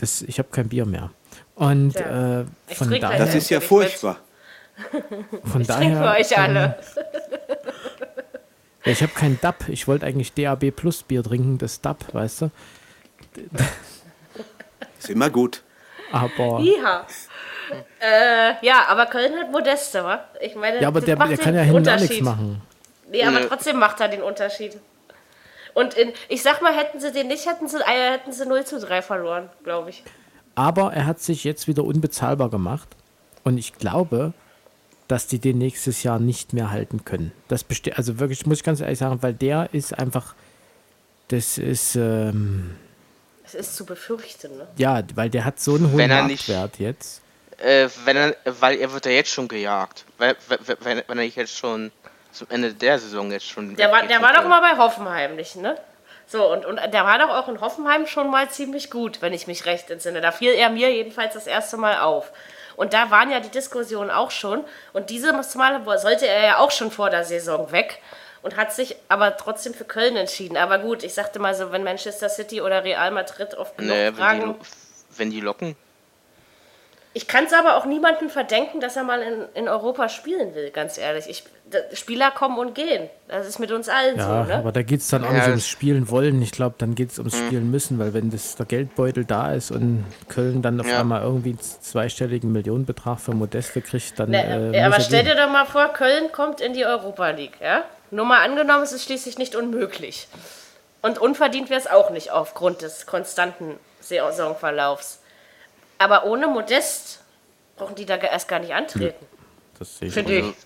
[0.00, 0.22] es.
[0.22, 1.10] Ich habe kein Bier mehr.
[1.54, 2.40] Und Ja.
[2.40, 2.44] äh,
[2.74, 4.18] von daher, Das ist ja furchtbar.
[5.44, 6.78] von Ich trinke für daher euch alle.
[8.84, 9.68] Ja, ich habe kein DAP.
[9.68, 12.50] Ich wollte eigentlich DAB Plus Bier trinken, das DAP, weißt du?
[14.98, 15.62] Ist immer gut.
[16.10, 17.06] Aber Ja.
[18.00, 20.24] Äh, ja, aber Köln hat Modeste, wa?
[20.40, 22.60] Ich meine, ja, aber der, der kann ja hinten auch nichts machen.
[23.10, 24.78] Nee, aber trotzdem macht er den Unterschied.
[25.74, 28.64] Und in, ich sag mal, hätten sie den nicht, hätten sie, äh, hätten sie 0
[28.64, 30.02] zu 3 verloren, glaube ich.
[30.54, 32.88] Aber er hat sich jetzt wieder unbezahlbar gemacht.
[33.44, 34.34] Und ich glaube,
[35.12, 37.32] dass die den nächstes Jahr nicht mehr halten können.
[37.48, 40.34] Das beste also wirklich, muss ich ganz ehrlich sagen, weil der ist einfach,
[41.28, 42.74] das ist, ähm,
[43.44, 44.66] Es ist zu befürchten, ne?
[44.78, 47.20] ja, weil der hat so einen hohen Wenn er nicht- Marktwert jetzt.
[47.58, 50.06] Äh, wenn er, weil er wird ja jetzt schon gejagt.
[50.16, 50.34] Weil,
[50.80, 51.92] wenn, wenn er nicht jetzt schon
[52.32, 53.76] zum Ende der Saison jetzt schon.
[53.76, 55.76] Der war, der war doch mal bei Hoffenheim nicht, ne?
[56.26, 59.46] So, und, und der war doch auch in Hoffenheim schon mal ziemlich gut, wenn ich
[59.46, 60.22] mich recht entsinne.
[60.22, 62.32] Da fiel er mir jedenfalls das erste Mal auf.
[62.76, 64.64] Und da waren ja die Diskussionen auch schon.
[64.92, 68.00] Und dieses Mal sollte er ja auch schon vor der Saison weg
[68.42, 70.56] und hat sich aber trotzdem für Köln entschieden.
[70.56, 74.04] Aber gut, ich sagte mal so, wenn Manchester City oder Real Madrid oft genug Nee,
[74.06, 74.54] wenn, die, fragen.
[75.16, 75.76] wenn die locken.
[77.14, 80.70] Ich kann es aber auch niemandem verdenken, dass er mal in, in Europa spielen will,
[80.70, 81.28] ganz ehrlich.
[81.28, 81.44] Ich,
[81.92, 83.10] Spieler kommen und gehen.
[83.28, 84.54] Das ist mit uns allen Ja, so, ne?
[84.56, 86.40] aber da geht es dann auch Ja, nicht ums Spielen wollen.
[86.40, 89.70] Ich glaube, dann geht es ums Spielen müssen, weil wenn das, der Geldbeutel da ist
[89.70, 91.00] und Köln dann auf Ja.
[91.00, 94.30] einmal irgendwie einen zweistelligen Millionenbetrag für Modeste kriegt, dann.
[94.30, 95.36] Ne, äh, ja, aber er stell gehen.
[95.36, 97.84] dir doch mal vor, Köln kommt in die Europa League, ja?
[98.10, 100.28] Nur mal angenommen, es ist schließlich nicht unmöglich.
[101.02, 105.18] Und unverdient wäre es auch nicht aufgrund des konstanten Saisonverlaufs.
[106.02, 107.20] Aber ohne Modest
[107.76, 109.24] brauchen die da erst gar nicht antreten.
[109.78, 110.48] Das sehe ich Finde auch.
[110.48, 110.56] ich.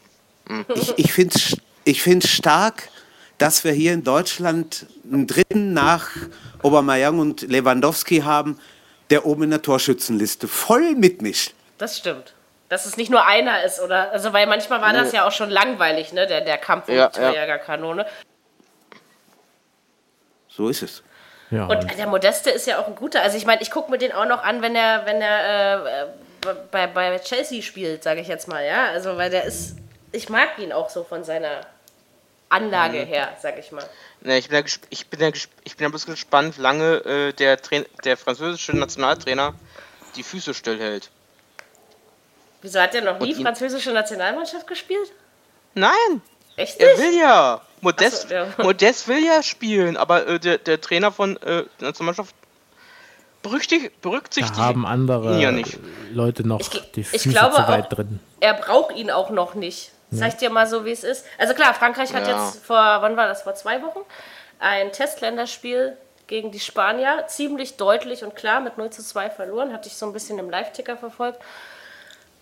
[0.76, 2.88] Ich, ich finde es ich find's stark,
[3.38, 6.08] dass wir hier in Deutschland einen Dritten nach
[6.62, 8.58] Aubameyang und Lewandowski haben,
[9.10, 11.52] der oben in der Torschützenliste voll mitmischt.
[11.78, 12.34] Das stimmt.
[12.68, 14.10] Dass es nicht nur einer ist, oder?
[14.12, 16.26] Also, weil manchmal war das ja auch schon langweilig, ne?
[16.26, 17.28] Der, der Kampf um Ja, die ja.
[17.30, 18.06] Torjägerkanone.
[20.48, 21.02] So ist es.
[21.50, 23.22] Ja, Und der Modeste ist ja auch ein guter.
[23.22, 26.54] Also ich meine, ich gucke mir den auch noch an, wenn er, wenn er äh,
[26.72, 28.86] bei, bei Chelsea spielt, sage ich jetzt mal, ja.
[28.86, 29.76] Also weil der ist,
[30.12, 31.60] ich mag ihn auch so von seiner
[32.48, 33.06] Anlage Mhm.
[33.06, 33.84] her, sag ich mal.
[34.22, 37.32] Ne, ich bin ja, ich bin ja, ich bin ja bloß gespannt, wie lange äh,
[37.32, 39.54] der, Train der französische Nationaltrainer
[40.16, 41.10] die Füße stillhält.
[42.62, 45.12] Wieso hat er noch nie französische Nationalmannschaft gespielt?
[45.74, 46.22] Nein,
[46.56, 46.98] Echt er nicht?
[46.98, 47.60] will ja.
[47.86, 48.46] Modest, so, ja.
[48.58, 52.34] Modest will ja spielen, aber äh, der, der Trainer von äh, der Nationalmannschaft
[53.42, 55.78] berücksichtigt, berücksichtigt da haben andere ihn ja nicht.
[56.12, 58.20] Leute noch Ich- die ich Füße glaube zu weit auch- drin.
[58.40, 59.92] Er braucht ihn auch noch nicht.
[60.12, 61.24] Sag ich dir mal so, wie es ist.
[61.36, 62.44] Also klar, Frankreich hat Ja.
[62.46, 63.98] jetzt vor, wann war das, vor zwei Wochen,
[64.60, 65.96] ein Testländerspiel
[66.28, 69.72] gegen die Spanier ziemlich deutlich und klar mit 0 zu 2 verloren.
[69.72, 71.40] Hatte ich so ein bisschen im Live-Ticker verfolgt.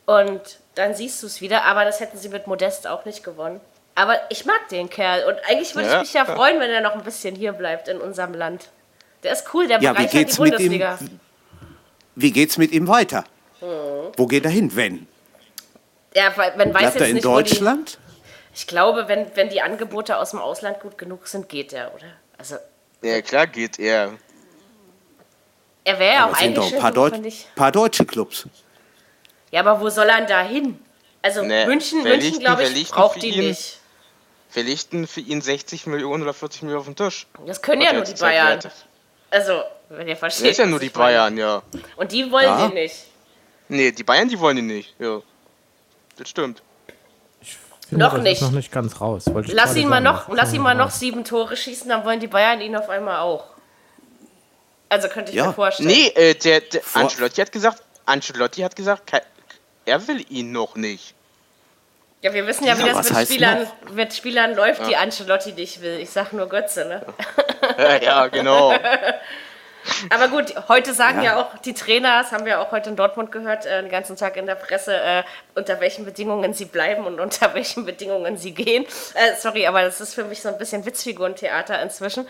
[0.07, 0.41] Und
[0.75, 3.61] dann siehst du es wieder, aber das hätten sie mit Modest auch nicht gewonnen.
[3.95, 6.35] Aber ich mag den Kerl und eigentlich würde Ja, ich mich ja ja.
[6.35, 8.69] freuen, wenn er noch ein bisschen hier bleibt in unserem Land.
[9.23, 10.37] Der ist cool, der Ja, bereichert die mit ihm?
[10.37, 10.99] Bundesliga.
[12.17, 13.25] Wie geht's mit ihm weiter?
[13.61, 13.69] Hm.
[14.17, 15.07] Wo geht er hin, wenn?
[16.15, 17.99] Ja, man weiß Bleibt er jetzt in nicht, wo die, Deutschland?
[18.55, 22.07] Ich glaube, wenn, wenn die Angebote aus dem Ausland gut genug sind, geht er, oder?
[22.39, 22.57] Also.
[23.03, 24.13] Ja, klar geht er.
[25.85, 27.15] Er wäre ja auch doch eigentlich ein paar, Deut
[27.55, 28.49] paar deutsche Clubs.
[29.51, 30.79] Ja, aber wo soll er denn da hin?
[31.21, 33.49] Also Nee, München, München glaube ich, braucht die ihn?
[33.49, 33.79] nicht.
[34.55, 37.27] Wir lichten für ihn 60 Millionen oder 40 Millionen auf den Tisch.
[37.47, 38.49] Das können ja nur die Bayern.
[38.49, 38.87] wert ist.
[39.31, 40.45] Also, wenn ihr versteht.
[40.47, 40.89] Das ist ja nur die.
[40.91, 41.63] Bayern, ja.
[41.97, 42.67] Und die wollen Ja.
[42.69, 42.95] den nicht.
[43.69, 44.95] Nee, die Bayern, die wollen ihn nicht.
[44.99, 45.21] Ja.
[46.17, 46.63] Das stimmt.
[47.89, 48.41] Finde, Noch nicht.
[48.41, 49.25] Noch nicht ganz raus.
[49.27, 50.05] Wollte Lass ihn mal sagen.
[50.05, 53.19] noch, lass ihn mal noch sieben Tore schießen, dann wollen die Bayern ihn auf einmal
[53.21, 53.45] auch.
[54.89, 55.47] Also könnte ich Ja.
[55.49, 55.89] mir vorstellen.
[55.89, 59.11] Nee, äh, der, der Vor- Ancelotti hat gesagt, Ancelotti hat gesagt,
[59.85, 61.15] er will ihn noch nicht.
[62.25, 65.83] Ja, wir wissen ja, wie Ja, das mit Spielern, mit Spielern läuft, die Ancelotti nicht
[65.83, 65.99] will.
[66.01, 67.03] Ich sag nur Götze, ne?
[67.77, 68.73] Ja, ja genau.
[70.09, 71.37] Aber gut, heute sagen ja.
[71.37, 71.43] Ja.
[71.43, 74.39] auch die Trainer, das haben wir auch heute in Dortmund gehört, äh, den ganzen Tag
[74.39, 75.23] in der Presse, äh,
[75.55, 78.87] unter welchen Bedingungen sie bleiben und unter welchen Bedingungen sie gehen.
[79.13, 82.27] Äh, sorry, aber das ist für mich so ein bisschen Witzfigurentheater inzwischen.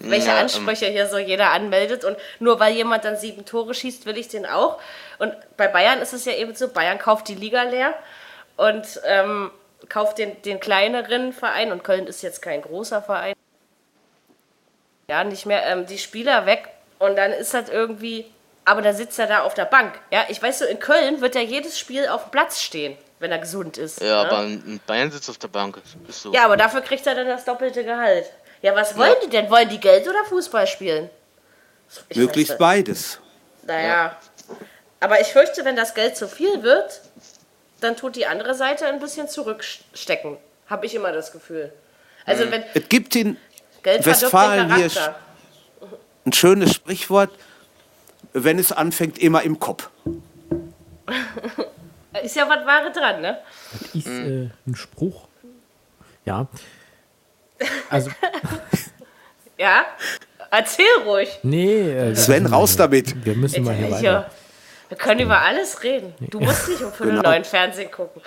[0.00, 0.42] Welche Ja, ähm.
[0.42, 4.28] Ansprüche hier so jeder anmeldet und nur weil jemand dann sieben Tore schießt, will ich
[4.28, 4.78] den auch.
[5.18, 7.94] Und bei Bayern ist es ja eben so, Bayern kauft die Liga leer
[8.58, 9.50] und ähm,
[9.88, 13.34] kauft den, den kleineren Verein und Köln ist jetzt kein großer Verein
[15.08, 16.68] ja, nicht mehr ähm, die Spieler weg
[16.98, 18.26] und dann ist das irgendwie,
[18.64, 19.98] aber da sitzt er da auf der Bank.
[20.10, 23.32] Ja, ich weiß so, in Köln wird er jedes Spiel auf dem Platz stehen, wenn
[23.32, 24.00] er gesund ist.
[24.00, 24.30] Ja, ne?
[24.30, 25.80] aber ein Bayern sitzt auf der Bank.
[26.06, 26.32] Ist so.
[26.32, 28.26] ja, aber dafür kriegt er dann das doppelte Gehalt.
[28.60, 29.48] Ja, was wollen die denn?
[29.50, 31.08] Wollen die Geld oder Fußball spielen?
[32.10, 33.18] Ich Möglichst beides.
[33.62, 34.16] Naja.
[35.00, 37.00] Aber ich fürchte, wenn das Geld zu viel wird,
[37.80, 40.36] dann tut die andere Seite ein bisschen zurückstecken.
[40.66, 41.72] Habe ich immer das Gefühl.
[42.26, 43.36] Also wenn Es gibt in
[43.82, 45.18] Geld verdirbt Westfalen den hier Charakter.
[46.26, 47.30] ein schönes Sprichwort,
[48.32, 49.88] wenn es anfängt, immer im Kopf.
[52.22, 53.38] Ist ja was Wahre dran, ne?
[53.94, 55.28] Ist äh, ein Spruch.
[56.24, 56.46] Ja.
[57.90, 58.10] Also,
[59.56, 59.84] Ja?
[60.50, 61.38] Erzähl ruhig.
[61.42, 61.90] nee.
[61.90, 63.24] Äh, Sven, raus damit.
[63.24, 64.30] Wir müssen mal hier Ich, weiter.
[64.88, 66.14] Wir können über alles reden.
[66.18, 67.30] Du musst nicht um Viertel Genau.
[67.30, 68.22] neun Fernsehen gucken.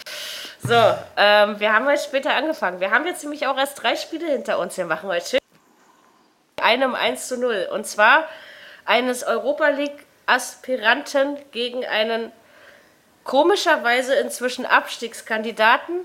[0.63, 0.75] So,
[1.17, 2.79] ähm, wir haben heute später angefangen.
[2.79, 4.77] Wir haben jetzt nämlich auch erst drei Spiele hinter uns.
[4.77, 5.39] Wir machen heute schön
[6.61, 7.69] einem 1 zu 0.
[7.71, 8.27] Und zwar
[8.85, 12.31] eines Europa League Aspiranten gegen einen
[13.23, 16.01] komischerweise inzwischen Abstiegskandidaten.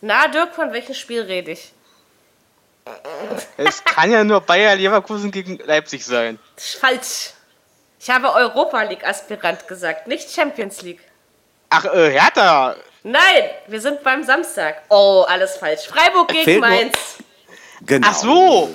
[0.00, 1.72] Na, Dirk, von welchem Spiel rede ich?
[3.58, 6.38] Es kann ja nur Bayer Leverkusen gegen Leipzig sein.
[6.56, 7.32] Das ist falsch.
[8.00, 11.00] Ich habe Europa League Aspirant gesagt, nicht Champions League.
[11.70, 12.76] Ach, äh, Hertha.
[13.02, 14.82] Nein, wir sind beim Samstag.
[14.88, 15.86] Oh, alles falsch.
[15.86, 16.96] Freiburg gegen Fehlt nur- Mainz.
[17.82, 18.08] Genau.
[18.10, 18.70] Ach so.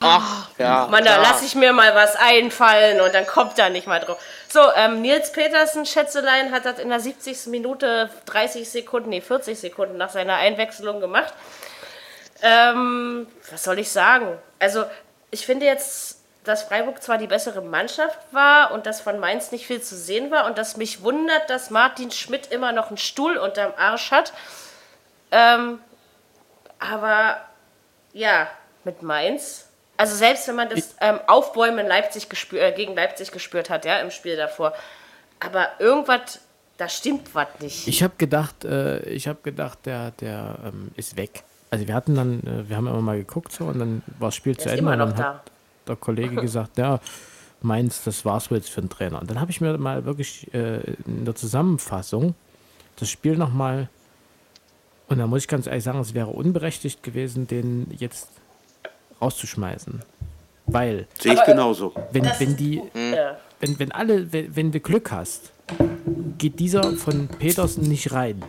[0.00, 0.86] Ach, ja.
[0.90, 4.18] Mann, da lasse ich mir mal was einfallen und dann kommt da nicht mal drauf.
[4.48, 7.46] So, ähm, Nils Petersen, Schätzelein, hat das in der 70.
[7.48, 11.34] Minute 30 Sekunden, nee, 40 Sekunden nach seiner Einwechslung gemacht.
[12.42, 14.38] Ähm, was soll ich sagen?
[14.58, 14.84] Also,
[15.30, 19.66] ich finde jetzt, dass Freiburg zwar die bessere Mannschaft war und dass von Mainz nicht
[19.66, 23.36] viel zu sehen war und dass mich wundert, dass Martin Schmidt immer noch einen Stuhl
[23.36, 24.32] unterm Arsch hat.
[25.30, 25.78] Ähm,
[26.80, 27.36] aber
[28.12, 28.48] ja,
[28.84, 29.68] mit Mainz.
[29.96, 34.00] Also selbst wenn man das ähm, Aufbäumen Leipzig gespür, äh, gegen Leipzig gespürt hat, ja,
[34.00, 34.74] im Spiel davor.
[35.38, 36.40] Aber irgendwas,
[36.76, 37.86] da stimmt was nicht.
[37.86, 41.44] Ich habe gedacht, äh, ich habe gedacht, der, der ähm, ist weg.
[41.70, 44.34] Also wir hatten dann, äh, wir haben immer mal geguckt so und dann war das
[44.34, 45.51] Spiel zu ist Ende immer und dann noch hat
[45.86, 47.00] der Kollege gesagt, ja,
[47.60, 49.20] Mainz, das war's wohl jetzt für den Trainer.
[49.20, 52.34] Und dann habe ich mir mal wirklich äh, in der Zusammenfassung
[52.96, 53.88] das Spiel nochmal
[55.08, 58.28] und da muss ich ganz ehrlich sagen, es wäre unberechtigt gewesen, den jetzt
[59.20, 60.00] rauszuschmeißen.
[60.66, 61.92] Weil, Sehe ich genauso.
[62.12, 63.36] wenn, wenn die, Ja.
[63.60, 65.52] wenn, wenn alle, wenn, wenn du Glück hast,
[66.38, 68.42] geht dieser von Petersen nicht rein.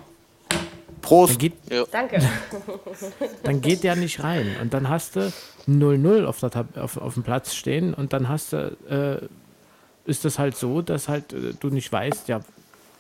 [1.04, 1.34] Prost.
[1.34, 1.54] Dann geht,
[1.92, 2.20] Danke.
[3.44, 4.56] dann geht der nicht rein.
[4.62, 5.32] Und dann hast du
[5.68, 10.58] 0-0 auf, auf, auf dem Platz stehen und dann hast du, äh, ist das halt
[10.58, 12.42] so, dass halt äh, du nicht weißt, ja,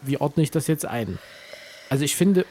[0.01, 1.17] wie ordne ich das jetzt ein?
[1.89, 2.45] Also ich finde,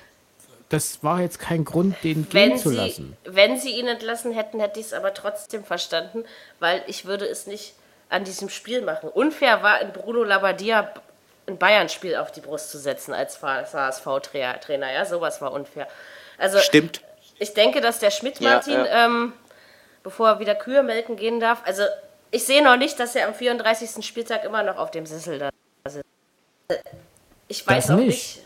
[0.68, 3.16] das war jetzt kein Grund, den gehen Wenn zu sie, lassen.
[3.24, 6.24] wenn sie ihn entlassen hätten, hätte ich es aber trotzdem verstanden,
[6.60, 7.74] weil ich würde es nicht
[8.08, 9.10] an diesem Spiel machen.
[9.10, 10.92] Unfair war in Bruno Labbadia
[11.52, 14.92] ein Bayern-Spiel auf die Brust zu setzen als HSV-Trainer.
[14.92, 15.86] Ja, sowas war unfair.
[16.38, 17.02] Also Stimmt.
[17.38, 19.06] ich denke, dass der Schmidt Ja, Martin, ja.
[19.06, 19.32] Ähm,
[20.02, 21.82] bevor er wieder Kühe melken gehen darf, also
[22.30, 24.04] ich sehe noch nicht, dass er am 34.
[24.04, 25.50] Spieltag immer noch auf dem Sessel da
[25.88, 26.04] sitzt.
[27.48, 28.06] Ich weiß Das auch nicht.
[28.08, 28.38] nicht.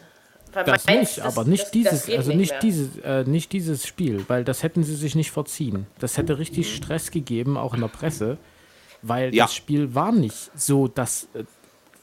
[0.52, 2.60] Das nicht, das- aber nicht das- dieses, also nicht nicht mehr.
[2.60, 5.86] dieses, äh, nicht dieses Spiel, weil das hätten sie sich nicht verziehen.
[5.98, 6.76] Das hätte richtig Mhm.
[6.76, 8.38] Stress gegeben, auch in der Presse,
[9.02, 9.44] weil Ja.
[9.44, 11.44] das Spiel war nicht so, dass äh,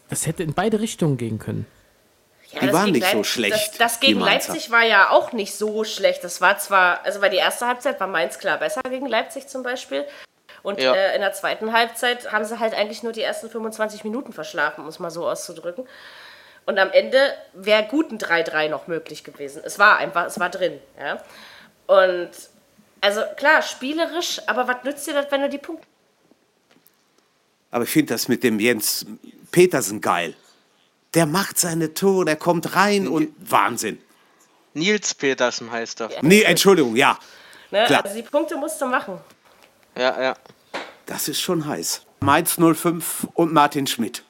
[0.09, 1.65] das hätte in beide Richtungen gehen können.
[2.51, 3.53] Ja, die waren nicht so schlecht.
[3.53, 6.23] Das, das gegen Leipzig war ja auch nicht so schlecht.
[6.23, 9.63] Das war zwar, also weil die erste Halbzeit war Mainz klar besser gegen Leipzig zum
[9.63, 10.05] Beispiel.
[10.61, 10.93] Und ja.
[10.93, 14.83] äh, in der zweiten Halbzeit haben sie halt eigentlich nur die ersten 25 Minuten verschlafen,
[14.83, 15.85] um es mal so auszudrücken.
[16.65, 17.19] Und am Ende
[17.53, 19.61] wäre gut ein 3-3 noch möglich gewesen.
[19.65, 20.79] Es war einfach, es war drin.
[20.97, 21.21] Ja?
[21.87, 22.29] Und
[23.01, 25.85] also klar, spielerisch, aber was nützt dir das, wenn du die Punkte.
[27.69, 29.05] Aber ich finde das mit dem Jens
[29.53, 30.33] Petersen geil.
[31.13, 33.99] Der macht seine Tore, der kommt rein und Wahnsinn.
[34.73, 36.09] Nils Petersen heißt er.
[36.23, 37.17] Nee, Entschuldigung, ja.
[37.71, 38.03] Ne, Klar.
[38.03, 39.19] Also die Punkte musst du machen.
[39.95, 40.35] Ja, ja.
[41.05, 42.01] Das ist schon heiß.
[42.19, 44.23] Mainz 05 und Martin Schmidt.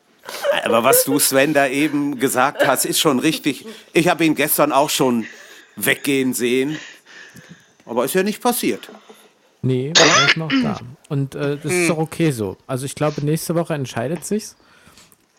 [0.63, 3.65] Aber was du, Sven, da eben gesagt hast, ist schon richtig.
[3.93, 5.25] Ich habe ihn gestern auch schon
[5.77, 6.77] weggehen sehen.
[7.85, 8.89] Aber ist ja nicht passiert.
[9.61, 10.79] Nee, er ist noch da.
[11.07, 12.57] Und äh, das ist doch okay so.
[12.67, 14.57] Also ich glaube, nächste Woche entscheidet sich's.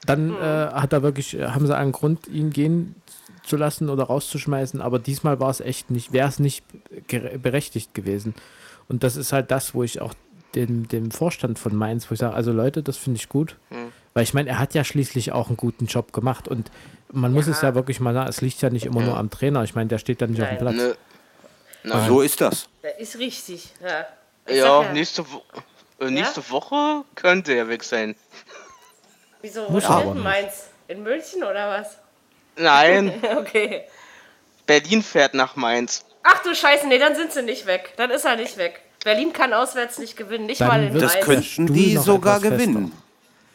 [0.06, 2.94] Dann äh, hat er wirklich, haben sie einen Grund, ihn gehen
[3.42, 4.80] zu lassen oder rauszuschmeißen.
[4.80, 6.64] Aber diesmal war es echt nicht, wäre es nicht
[7.42, 8.34] berechtigt gewesen.
[8.88, 10.14] Und das ist halt das, wo ich auch
[10.54, 13.56] dem, dem Vorstand von Mainz, wo ich sage, also Leute, das finde ich gut.
[13.70, 13.92] Mhm.
[14.12, 16.70] Weil ich meine, er hat ja schließlich auch einen guten Job gemacht und
[17.12, 19.06] man muss es ja wirklich mal sagen, es liegt ja nicht immer ja.
[19.06, 19.64] nur am Trainer.
[19.64, 20.50] Ich meine, der steht da nicht Nein.
[20.50, 20.76] auf dem Platz.
[20.76, 20.96] Ne.
[21.84, 22.08] Nein.
[22.08, 22.68] So ist das.
[22.82, 23.72] Das ist richtig.
[23.82, 24.06] Ja,
[24.48, 24.92] ja, ja.
[24.92, 25.42] Nächste, Wo
[26.04, 28.14] äh, nächste Woche könnte er weg sein.
[29.44, 29.68] Wieso?
[29.68, 30.68] Muss Wo ist Mainz?
[30.88, 31.98] In München oder was?
[32.56, 33.12] Nein.
[33.36, 33.84] okay.
[34.66, 36.02] Berlin fährt nach Mainz.
[36.22, 37.92] Ach du Scheiße, nee, dann sind sie nicht weg.
[37.98, 38.80] Dann ist er nicht weg.
[39.04, 41.26] Berlin kann auswärts nicht gewinnen, nicht dann mal in Das Mainz.
[41.26, 42.98] könnten die sogar gewinnen.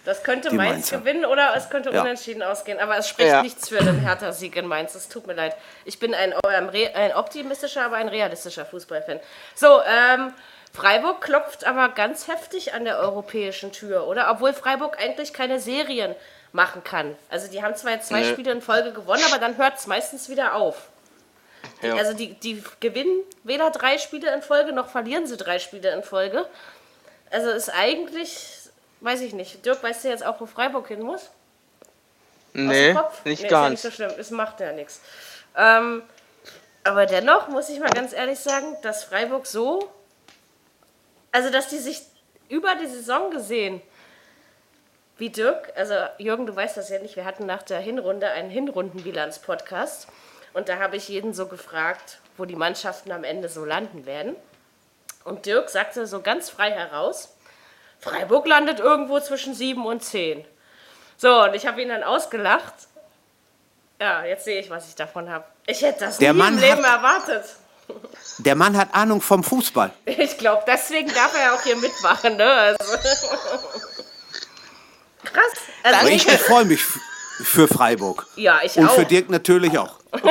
[0.06, 1.00] Das könnte Mainz Mainzer.
[1.00, 2.02] gewinnen oder es könnte ja.
[2.02, 2.80] unentschieden ausgehen.
[2.80, 3.42] Aber es spricht ja.
[3.42, 4.94] nichts für einen Hertha-Sieg in Mainz.
[4.94, 5.56] Es tut mir leid.
[5.86, 9.20] Ich bin ein, ein optimistischer, aber ein realistischer Fußballfan.
[9.56, 10.34] So, ähm,
[10.74, 14.30] Freiburg klopft aber ganz heftig an der europäischen Tür, oder?
[14.32, 16.16] Obwohl Freiburg eigentlich keine Serien
[16.52, 17.16] machen kann.
[17.30, 18.32] Also die haben zwar jetzt zwei nee.
[18.32, 20.90] Spiele in Folge gewonnen, aber dann hört es meistens wieder auf.
[21.82, 21.96] Ja.
[21.96, 26.04] Also die, die gewinnen weder drei Spiele in Folge, noch verlieren sie drei Spiele in
[26.04, 26.46] Folge.
[27.32, 28.48] Also ist eigentlich,
[29.02, 29.66] weiß ich nicht.
[29.66, 31.30] Dirk, weißt du jetzt auch, wo Freiburg hin muss?
[32.54, 33.50] Nee, nicht nee, ganz.
[33.50, 35.02] Ist ja nicht so schlimm, es macht ja nichts.
[35.56, 36.02] Ähm,
[36.84, 39.92] aber dennoch muss ich mal ganz ehrlich sagen, dass Freiburg so,
[41.32, 42.02] also dass die sich
[42.50, 43.82] über die Saison gesehen,
[45.18, 48.50] wie Dirk, also Jürgen, du weißt das ja nicht, wir hatten nach der Hinrunde einen
[48.50, 50.08] Hinrundenbilanz-Podcast.
[50.54, 54.36] Und da habe ich jeden so gefragt, wo die Mannschaften am Ende so landen werden.
[55.26, 57.36] Und Dirk sagte so ganz frei heraus,
[58.00, 60.46] Freiburg landet irgendwo zwischen 7 und 10.
[61.18, 62.74] So, und ich habe ihn dann ausgelacht.
[64.00, 65.44] Ja, jetzt sehe ich, was ich davon habe.
[65.68, 67.44] Ich hätte das der nie Mann im Leben erwartet.
[68.40, 69.92] Der Mann hat Ahnung vom Fußball.
[70.06, 72.38] Ich glaube, deswegen darf er auch hier mitmachen.
[72.38, 72.46] Ne?
[72.46, 72.98] Also.
[75.24, 75.52] Krass.
[75.84, 78.26] Also ich freue mich für Freiburg.
[78.36, 78.92] Ja, ich Und auch.
[78.92, 79.96] Und für Dirk natürlich auch.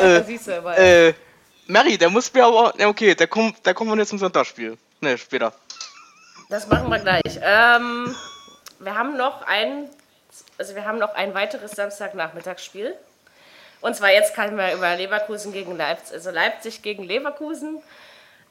[0.00, 0.52] äh, Siehst du.
[0.52, 1.14] Äh,
[1.66, 2.74] Mary, der muss mir aber.
[2.86, 4.76] Okay, der kommt, der kommt jetzt zum Sonntagsspiel.
[5.00, 5.52] Ne, später.
[6.48, 7.40] Das machen wir gleich.
[7.42, 8.14] Ähm,
[8.78, 9.88] wir haben noch ein,
[10.58, 12.94] also wir haben noch ein weiteres Samstagnachmittagsspiel.
[13.80, 17.82] Und zwar jetzt kann man über Leverkusen gegen Leipzig, also Leipzig gegen Leverkusen.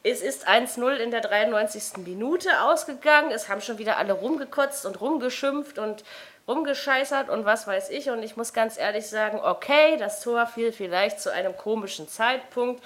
[0.02, 2.04] Es ist 1-0 in der 93.
[2.06, 3.32] Minute ausgegangen.
[3.32, 6.04] Es haben schon wieder alle rumgekotzt und rumgeschimpft und
[6.46, 8.08] rumgescheißert und was weiß ich.
[8.10, 12.82] Und ich muss ganz ehrlich sagen, okay, das Tor fiel vielleicht zu einem komischen Zeitpunkt.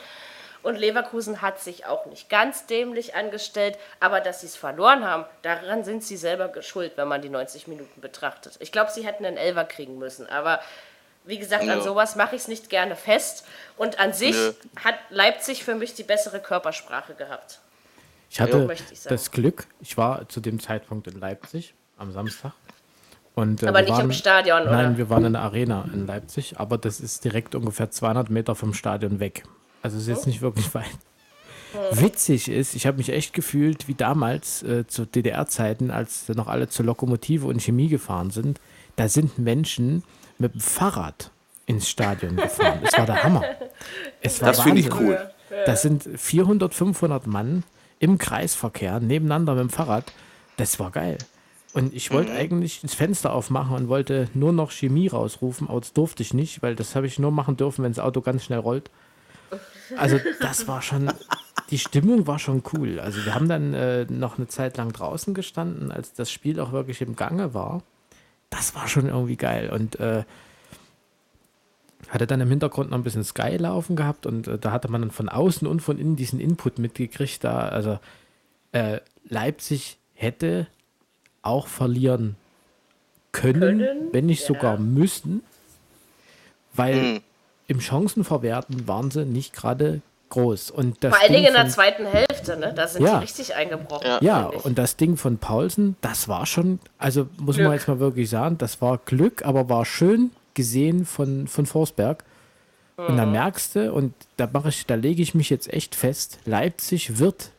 [0.62, 5.24] Und Leverkusen hat sich auch nicht ganz dämlich angestellt, aber dass sie es verloren haben,
[5.42, 8.56] daran sind sie selber schuld, wenn man die 90 Minuten betrachtet.
[8.60, 10.60] Ich glaube, sie hätten einen Elver kriegen müssen, aber
[11.24, 11.74] wie gesagt, ja.
[11.74, 13.46] an sowas mache ich es nicht gerne fest.
[13.76, 14.52] Und an sich Nö.
[14.84, 17.60] hat Leipzig für mich die bessere Körpersprache gehabt.
[18.30, 22.52] Ich hatte ich das Glück, ich war zu dem Zeitpunkt in Leipzig am Samstag
[23.34, 24.70] und, äh, aber nicht waren, im Stadion, oder?
[24.70, 28.54] Nein, wir waren in der Arena in Leipzig, aber das ist direkt ungefähr 200 Meter
[28.54, 29.44] vom Stadion weg.
[29.82, 30.28] Also ist jetzt oh.
[30.28, 30.86] nicht wirklich weit.
[31.72, 32.02] Hm.
[32.02, 36.68] Witzig ist, ich habe mich echt gefühlt wie damals äh, zu DDR-Zeiten, als noch alle
[36.68, 38.60] zur Lokomotive und Chemie gefahren sind.
[38.96, 40.04] Da sind Menschen
[40.40, 41.30] mit dem Fahrrad
[41.66, 42.80] ins Stadion gefahren.
[42.82, 43.44] Das war der Hammer.
[44.20, 45.30] Es war das finde ich cool.
[45.66, 47.64] Das sind 400, 500 Mann
[47.98, 50.12] im Kreisverkehr nebeneinander mit dem Fahrrad.
[50.56, 51.18] Das war geil.
[51.72, 52.38] Und ich wollte mhm.
[52.38, 56.62] eigentlich das Fenster aufmachen und wollte nur noch Chemie rausrufen, aber das durfte ich nicht,
[56.62, 58.90] weil das habe ich nur machen dürfen, wenn das Auto ganz schnell rollt.
[59.96, 61.12] Also das war schon,
[61.70, 62.98] die Stimmung war schon cool.
[62.98, 66.72] Also wir haben dann äh, noch eine Zeit lang draußen gestanden, als das Spiel auch
[66.72, 67.82] wirklich im Gange war.
[68.50, 70.24] Das war schon irgendwie geil und äh,
[72.08, 75.02] hatte dann im Hintergrund noch ein bisschen Sky laufen gehabt und äh, da hatte man
[75.02, 77.44] dann von außen und von innen diesen Input mitgekriegt.
[77.44, 77.98] Da also
[78.72, 80.66] äh, Leipzig hätte
[81.42, 82.36] auch verlieren
[83.32, 84.08] können, können?
[84.12, 84.48] wenn nicht ja.
[84.48, 85.42] sogar müssen.
[86.74, 87.20] weil mhm.
[87.68, 90.70] im Chancenverwerten waren sie nicht gerade groß.
[90.70, 92.72] Und das Vor allen Dingen in der zweiten Hälfte, ne?
[92.74, 93.18] Da sind ja.
[93.18, 94.06] die richtig eingebrochen.
[94.06, 97.68] Ja, ja und das Ding von Paulsen, das war schon, also muss Glück.
[97.68, 102.24] man jetzt mal wirklich sagen, das war Glück, aber war schön gesehen von, von Forsberg.
[102.96, 103.06] Mhm.
[103.06, 103.32] Und da mhm.
[103.32, 107.50] merkst du, und da mache ich, da lege ich mich jetzt echt fest, Leipzig wird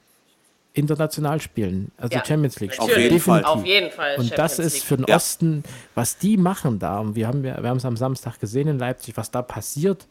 [0.73, 2.79] international spielen, also ja, Champions League.
[2.79, 3.43] Auf jeden, Fall.
[3.43, 4.15] Auf jeden Fall.
[4.15, 4.83] Und Champions das ist League.
[4.83, 5.63] für den Osten,
[5.95, 9.17] was die machen da, und wir haben wir haben es am Samstag gesehen in Leipzig,
[9.17, 10.07] was da passiert,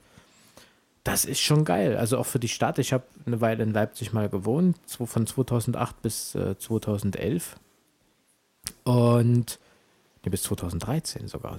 [1.10, 1.96] das ist schon geil.
[1.96, 2.78] Also auch für die Stadt.
[2.78, 7.56] Ich habe eine Weile in Leipzig mal gewohnt, von 2008 bis äh, 2011.
[8.84, 9.58] Und
[10.24, 11.58] nee, bis 2013 sogar.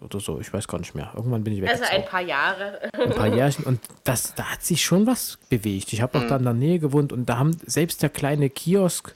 [0.00, 1.12] Oder so, ich weiß gar nicht mehr.
[1.16, 1.70] Irgendwann bin ich weg.
[1.70, 2.92] Also ein paar Jahre.
[2.92, 3.64] Ein paar Jährchen.
[3.64, 5.92] Und das, da hat sich schon was bewegt.
[5.92, 6.28] Ich habe auch mhm.
[6.28, 9.14] da in der Nähe gewohnt und da haben selbst der kleine Kiosk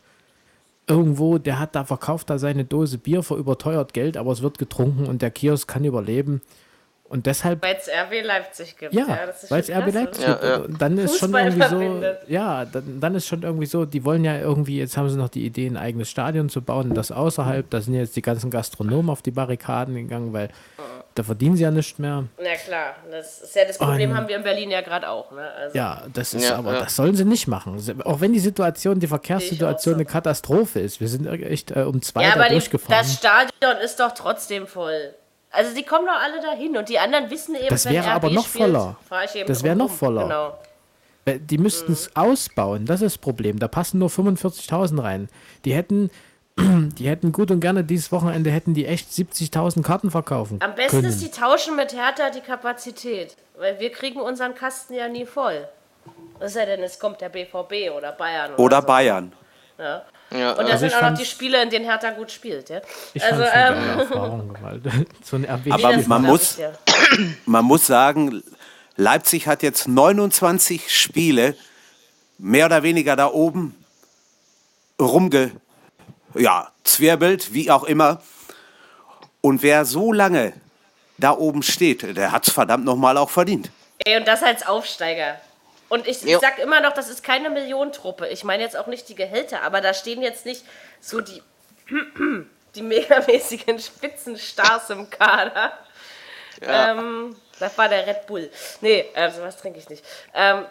[0.87, 4.59] irgendwo, der hat da verkauft da seine Dose Bier für überteuert Geld, aber es wird
[4.59, 6.41] getrunken und der Kiosk kann überleben.
[7.11, 7.61] Und deshalb.
[7.61, 8.95] Weil es RB Leipzig gibt.
[8.95, 9.19] Ja, ja
[9.49, 10.43] weil es RB Leipzig gibt.
[10.45, 10.65] Ja, ja.
[10.79, 12.21] dann ist Fußball schon irgendwie verbindet.
[12.25, 12.33] so.
[12.33, 15.29] Ja, dann, dann, ist schon irgendwie so, die wollen ja irgendwie, jetzt haben sie noch
[15.29, 19.11] die Idee, ein eigenes Stadion zu bauen, das außerhalb, da sind jetzt die ganzen Gastronomen
[19.11, 20.83] auf die Barrikaden gegangen, weil mhm.
[21.17, 22.27] da verdienen sie ja nicht mehr.
[22.41, 25.33] Na klar, das ist ja das Problem, Und, haben wir in Berlin ja gerade auch.
[25.33, 25.51] Ne?
[25.59, 25.77] Also.
[25.77, 27.77] Ja, das ist aber, das sollen sie nicht machen.
[28.05, 29.97] Auch wenn die Situation, die Verkehrssituation so.
[29.97, 31.01] eine Katastrophe ist.
[31.01, 33.05] Wir sind echt äh, um zwei ja, da durchgefahren.
[33.05, 35.13] Die, das Stadion ist doch trotzdem voll.
[35.51, 38.47] Also die kommen doch alle dahin und die anderen wissen eben, das wäre aber noch
[38.47, 38.97] spielt, voller.
[39.47, 40.23] Das wäre noch voller.
[40.23, 40.59] Genau.
[41.39, 42.13] Die müssten es mhm.
[42.15, 43.59] ausbauen, das ist das Problem.
[43.59, 45.29] Da passen nur 45.000 rein.
[45.65, 46.11] Die hätten,
[46.59, 50.59] die hätten gut und gerne dieses Wochenende hätten die echt 70.000 Karten verkaufen.
[50.61, 51.09] Am besten können.
[51.09, 55.69] ist, die tauschen mit Hertha die Kapazität, weil wir kriegen unseren Kasten ja nie voll.
[56.39, 58.55] Es sei denn, es kommt der BVB oder Bayern.
[58.55, 58.87] Oder, oder so.
[58.87, 59.33] Bayern.
[59.79, 60.03] Ja.
[60.31, 62.69] Ja, und das also sind auch noch die Spiele, in denen Hertha gut spielt.
[62.69, 62.81] Ja?
[63.15, 64.57] Ich also, ähm, Erfahrung,
[65.25, 65.41] so
[65.71, 66.73] Aber man muss, ja.
[67.47, 68.43] man muss sagen,
[68.97, 71.57] Leipzig hat jetzt 29 Spiele
[72.39, 73.75] mehr oder weniger da oben
[75.01, 75.51] rumge,
[76.35, 78.23] ja, zwirbelt, wie auch immer.
[79.41, 80.53] Und wer so lange
[81.19, 83.71] da oben steht, der hat es verdammt nochmal auch verdient.
[84.05, 85.41] Ey, und das als Aufsteiger.
[85.91, 88.29] Und ich, ich sag immer noch, das ist keine Millionentruppe.
[88.29, 90.65] Ich meine jetzt auch nicht die Gehälter, aber da stehen jetzt nicht
[91.01, 91.43] so die,
[92.77, 95.77] die megamäßigen Spitzenstars im Kader.
[96.63, 96.93] Ja.
[96.93, 98.49] Ähm, das war der Red Bull.
[98.81, 100.05] Nee, also was trinke ich nicht.
[100.33, 100.65] Ähm,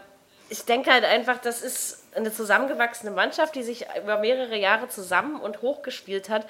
[0.47, 5.41] ich denke halt einfach, das ist eine zusammengewachsene Mannschaft, die sich über mehrere Jahre zusammen
[5.41, 6.47] und hochgespielt hat.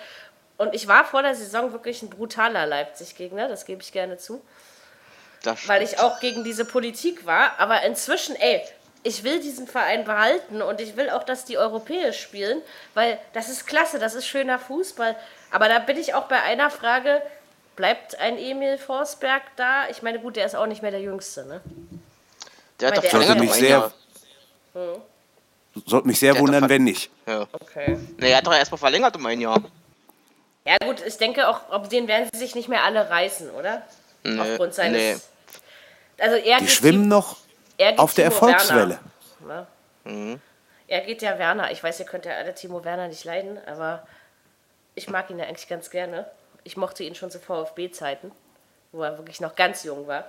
[0.58, 4.44] Und ich war vor der Saison wirklich ein brutaler Leipzig-Gegner, das gebe ich gerne zu
[5.66, 7.60] weil ich auch gegen diese Politik war.
[7.60, 8.62] Aber inzwischen, ey,
[9.04, 12.62] ich will diesen Verein behalten und ich will auch, dass die europäisch spielen,
[12.94, 15.16] weil das ist klasse, das ist schöner Fußball.
[15.52, 17.22] Aber da bin ich auch bei einer Frage,
[17.76, 19.88] bleibt ein Emil Forsberg da?
[19.90, 21.62] Ich meine, gut, der ist auch nicht mehr der Jüngste, ne?
[22.80, 23.92] Der hat doch verlängert mich sehr,
[24.74, 25.02] hm.
[25.86, 27.10] Sollte mich sehr der wundern, wenn nicht.
[27.28, 27.48] Ja.
[27.52, 27.98] Okay.
[28.18, 29.62] Nee, er hat doch erstmal verlängert um ein Jahr.
[30.66, 33.84] Ja gut, ich denke auch, ob den werden sie sich nicht mehr alle reißen, oder?
[34.24, 34.98] Nee, Aufgrund seines.
[34.98, 35.18] Nee.
[36.24, 37.38] Also er die schwimmen die, noch
[37.98, 39.00] auf der Timo Erfolgswelle.
[39.40, 39.68] Werner,
[40.04, 40.12] ne?
[40.12, 40.42] mhm.
[40.88, 41.72] Er geht ja Werner.
[41.72, 44.08] Ich weiß, ihr könnt ja alle Timo Werner nicht leiden, aber
[44.96, 46.30] ich mag ihn ja eigentlich ganz gerne.
[46.64, 48.32] Ich mochte ihn schon zu VfB-Zeiten,
[48.92, 50.26] wo er wirklich noch ganz jung war.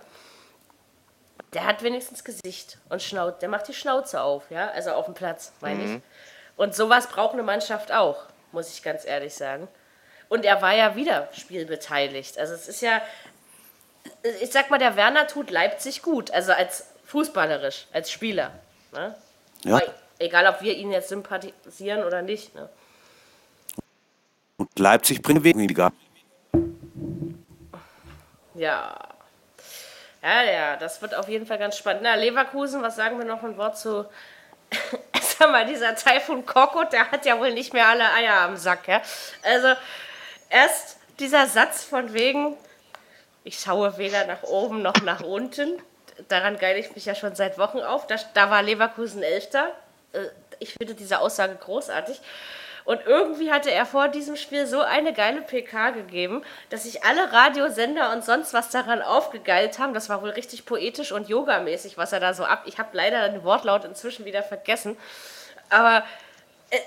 [1.54, 3.38] Der hat wenigstens Gesicht und Schnauz.
[3.40, 5.96] Der macht die Schnauze auf, ja, also auf dem Platz, meine mhm.
[5.96, 6.02] ich.
[6.56, 9.66] Und sowas braucht eine Mannschaft auch, muss ich ganz ehrlich sagen.
[10.28, 12.38] Und er war ja wieder spielbeteiligt.
[12.38, 13.02] Also es ist ja,
[14.40, 18.52] ich sag mal, der Werner tut Leipzig gut, also als fußballerisch, als Spieler.
[18.92, 19.14] Ne?
[19.64, 19.76] Ja.
[19.76, 22.54] Aber egal, ob wir ihn jetzt sympathisieren oder nicht.
[22.54, 22.68] Ne?
[24.56, 25.92] Und Leipzig bringt weniger.
[28.54, 28.94] Ja.
[30.22, 32.02] Ja, ja, das wird auf jeden Fall ganz spannend.
[32.02, 34.06] Na, Leverkusen, was sagen wir noch ein Wort zu.
[35.38, 38.86] Sag mal, dieser Taifun Korkut, der hat ja wohl nicht mehr alle Eier am Sack,
[38.86, 39.00] ja?
[39.42, 39.74] Also,
[40.50, 42.54] erst dieser Satz von wegen,
[43.44, 45.80] ich schaue weder nach oben noch nach unten.
[46.28, 48.06] Daran geile ich mich ja schon seit Wochen auf.
[48.06, 49.72] Da, da war Leverkusen Elfter.
[50.12, 50.26] Äh,
[50.58, 52.20] ich finde diese Aussage großartig.
[52.84, 57.32] Und irgendwie hatte er vor diesem Spiel so eine geile PK gegeben, dass sich alle
[57.32, 59.94] Radiosender und sonst was daran aufgegeilt haben.
[59.94, 62.62] Das war wohl richtig poetisch und yogamäßig, was er da so ab.
[62.66, 64.96] Ich habe leider den Wortlaut inzwischen wieder vergessen.
[65.68, 66.04] Aber
[66.70, 66.78] äh,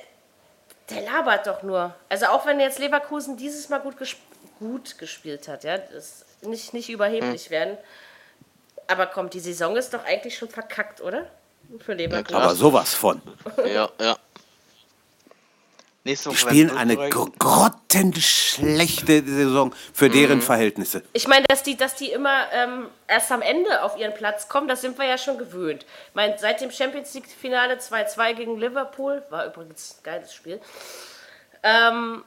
[0.89, 1.95] der labert doch nur.
[2.09, 4.17] Also auch wenn jetzt Leverkusen dieses Mal gut, gesp
[4.59, 7.51] gut gespielt hat, ja, das nicht, nicht überheblich hm.
[7.51, 7.77] werden.
[8.87, 11.29] Aber kommt, die Saison ist doch eigentlich schon verkackt, oder?
[11.79, 12.37] Für Leverkusen.
[12.37, 13.21] Ja, aber sowas von.
[13.65, 14.17] ja, ja.
[16.05, 21.01] Nächste Die Woche spielen werden eine grottenschlechte Saison für deren Verhältnisse.
[21.13, 24.67] Ich meine, dass die, dass die immer ähm, erst am Ende auf ihren Platz kommen,
[24.67, 25.85] das sind wir ja schon gewöhnt.
[26.09, 30.59] Ich meine, seit dem Champions League-Finale 2-2 gegen Liverpool, war übrigens ein geiles Spiel,
[31.63, 32.25] ähm,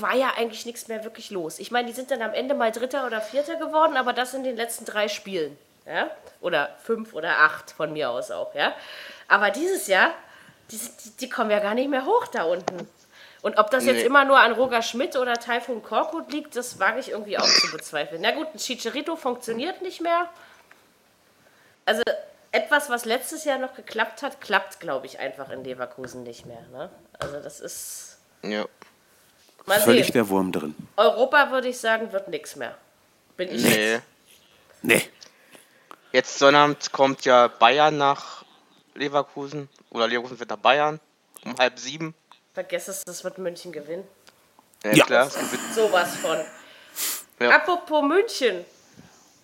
[0.00, 1.58] war ja eigentlich nichts mehr wirklich los.
[1.58, 4.44] Ich meine, die sind dann am Ende mal Dritter oder Vierter geworden, aber das in
[4.44, 5.56] den letzten drei Spielen.
[5.86, 6.10] Ja?
[6.40, 8.54] Oder fünf oder acht von mir aus auch.
[8.54, 8.74] Ja?
[9.28, 10.10] Aber dieses Jahr,
[10.70, 10.78] die,
[11.20, 12.88] die, kommen ja gar nicht mehr hoch da unten.
[13.42, 14.04] Und ob das jetzt Nee.
[14.04, 17.70] immer nur an Roger Schmidt oder Taifun Korkut liegt, das wage ich irgendwie auch zu
[17.72, 18.22] bezweifeln.
[18.22, 20.30] Na gut, ein Chicharito funktioniert nicht mehr.
[21.84, 22.02] Also
[22.52, 26.62] etwas, was letztes Jahr noch geklappt hat, klappt, glaube ich, einfach in Leverkusen nicht mehr.
[26.72, 26.88] Ne?
[27.18, 28.18] Also das ist...
[28.42, 28.64] Ja.
[29.66, 30.12] Mal Völlig sehen.
[30.14, 30.74] der Wurm drin.
[30.96, 32.76] Europa, würde ich sagen, wird nichts mehr.
[33.36, 33.98] Bin ich Nee.
[34.82, 35.02] Nee.
[36.12, 38.44] Jetzt Sonnabend kommt ja Bayern nach
[38.94, 39.68] Leverkusen.
[39.90, 41.00] Oder Leverkusen wird nach Bayern.
[41.44, 42.14] Um halb sieben.
[42.52, 44.04] Vergesst es, das wird München gewinnen.
[44.84, 45.04] Ja, Ja.
[45.06, 45.26] klar.
[45.26, 46.38] es gewinnt- Sowas von.
[47.40, 47.50] Ja.
[47.56, 48.64] Apropos München.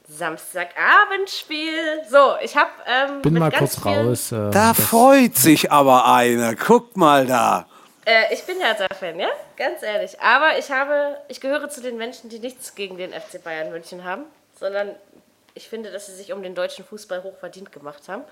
[0.08, 2.02] Samstagabendspiel.
[2.10, 4.32] So, ich habe ähm, Bin mit mal ganz kurz raus.
[4.32, 6.54] Äh, Da freut sich aber einer.
[6.56, 7.66] Guck mal da.
[8.04, 9.28] Äh, ich bin Hertha-Fan, ja?
[9.56, 10.20] Ganz ehrlich.
[10.20, 14.04] Aber ich habe, ich gehöre zu den Menschen, die nichts gegen den FC Bayern München
[14.04, 14.24] haben,
[14.58, 14.94] sondern
[15.54, 18.24] ich finde, dass sie sich um den deutschen Fußball hochverdient gemacht haben.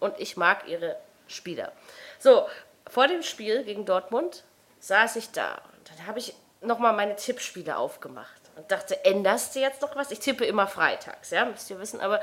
[0.00, 0.96] Und ich mag ihre
[1.26, 1.72] Spieler.
[2.18, 2.46] So,
[2.88, 4.44] vor dem Spiel gegen Dortmund
[4.80, 5.54] saß ich da.
[5.76, 10.10] Und dann habe ich nochmal meine Tippspiele aufgemacht und dachte, änderst du jetzt noch was?
[10.10, 12.20] Ich tippe immer freitags, ja, müsst ihr wissen, aber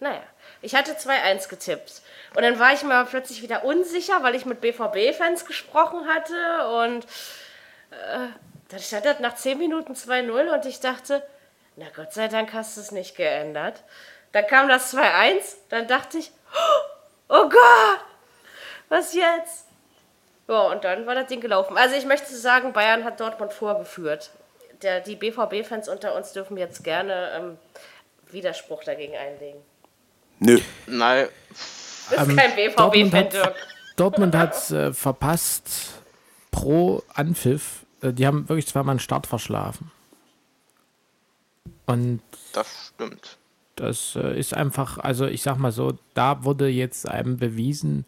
[0.00, 0.22] naja,
[0.66, 2.02] ich hatte 2-1 getippt.
[2.34, 7.04] Und dann war ich aber plötzlich wieder unsicher, weil ich mit BVB-Fans gesprochen hatte und
[7.92, 8.26] äh,
[8.68, 11.22] dann stand das nach 10 Minuten 2-0 und ich dachte,
[11.76, 13.84] na Gott sei Dank hast du es nicht geändert.
[14.32, 16.32] Dann kam das 2-1, dann dachte ich,
[17.28, 18.00] oh Gott,
[18.88, 19.66] was jetzt?
[20.48, 21.78] Ja, und dann war das Ding gelaufen.
[21.78, 24.30] Also ich möchte sagen, Bayern hat Dortmund vorgeführt.
[24.82, 27.58] Der, die BVB-Fans unter uns dürfen jetzt gerne ähm,
[28.32, 29.62] Widerspruch dagegen einlegen.
[30.38, 30.58] Nö.
[30.86, 31.26] Nein.
[31.48, 33.52] Bist Ähm, kein Dortmund BVB-Fan.
[33.96, 35.94] Dortmund hat äh, verpasst
[36.50, 37.86] pro Anpfiff.
[38.02, 39.90] Äh, die haben wirklich zweimal einen Start verschlafen.
[41.86, 42.20] Und
[42.52, 43.38] Das stimmt.
[43.76, 48.04] das äh, ist einfach, also ich sag mal so, da wurde jetzt einem bewiesen,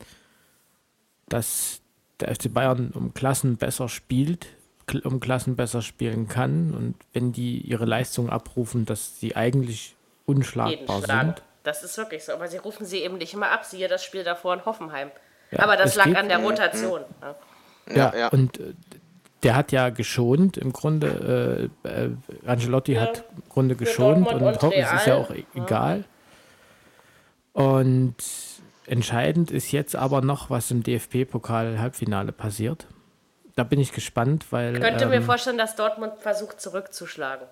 [1.29, 1.81] dass
[2.21, 4.47] der FC Bayern um Klassen besser spielt,
[4.89, 6.75] kl- um Klassen besser spielen kann.
[6.75, 9.95] Und wenn die ihre Leistung abrufen, dass sie eigentlich
[10.27, 11.43] unschlagbar sind.
[11.69, 12.33] Das ist wirklich so.
[12.33, 13.65] Aber sie rufen sie eben nicht immer ab.
[13.67, 15.11] Siehe das Spiel davor in Hoffenheim.
[15.51, 17.03] Ja, Aber das lag geht- an der Rotation.
[17.21, 17.35] ne?
[17.91, 18.29] Ja, Ja, ja.
[18.29, 18.73] und äh,
[19.43, 22.11] der hat ja geschont, im Grunde, äh, äh,
[22.47, 26.05] Angelotti hat im Grunde geschont und und Hopp, es ist ja auch e- egal.
[27.53, 28.17] Und
[28.87, 32.87] entscheidend ist jetzt aber noch, was im DFB-Pokal-Halbfinale passiert.
[33.57, 34.75] Da bin ich gespannt, weil.
[34.77, 37.47] Ich könnte ähm, mir vorstellen, dass Dortmund versucht zurückzuschlagen.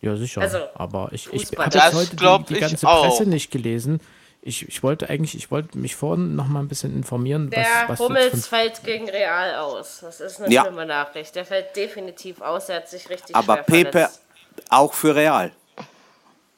[0.00, 0.40] Ja, sicher.
[0.42, 3.04] also, aber ich, ich habe Das jetzt heute die, die ich ganze auch.
[3.04, 4.00] Presse nicht gelesen.
[4.40, 7.88] Ich, ich wollte eigentlich, ich wollte mich vorhin noch mal ein bisschen informieren, Der was,
[7.88, 9.98] was Hummels fällt gegen Real aus.
[10.00, 10.62] Das ist eine Ja.
[10.62, 11.34] schlimme Nachricht.
[11.34, 12.68] Der fällt definitiv aus.
[12.68, 14.22] Er hat sich richtig Aber schwer Pepe verletzt.
[14.70, 15.50] auch für Real.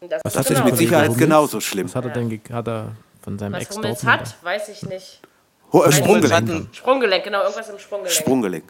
[0.03, 0.59] Das, Was ist Das Genau.
[0.61, 0.77] ist mit?
[0.77, 1.87] Sicherheit genauso schlimm.
[1.87, 5.21] was hat er denn hat er von seinem Was ex Hummels hat, weiß ich nicht.
[5.73, 6.51] Ho- Sprunggelenk.
[6.51, 8.17] ein, Sprunggelenk, genau, irgendwas im Sprunggelenk.
[8.19, 8.65] Sprunggelenk.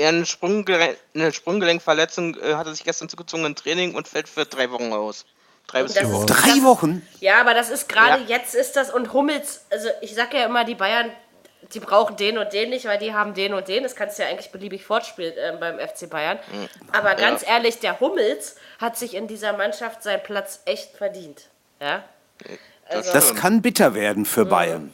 [0.00, 4.28] Er eine, Sprunggelenk, eine Sprunggelenkverletzung äh, hat er sich gestern zugezogen im Training und fällt
[4.28, 5.24] für drei Wochen aus.
[5.66, 6.26] Drei bis vier ist- Wochen.
[6.26, 7.06] Drei Wochen?
[7.20, 8.38] Ja, aber das ist gerade Ja.
[8.38, 11.10] jetzt ist das und Hummels, also ich sag ja immer, die Bayern,
[11.74, 13.82] die brauchen den und den nicht, weil die haben den und den.
[13.84, 16.38] Das kannst du ja eigentlich beliebig fortspielen ähm, beim FC Bayern.
[16.90, 21.42] Aber ganz ehrlich, der Hummels hat sich in dieser Mannschaft seinen Platz echt verdient.
[21.80, 22.02] Ja?
[22.88, 24.92] Also, Das kann bitter werden für Bayern.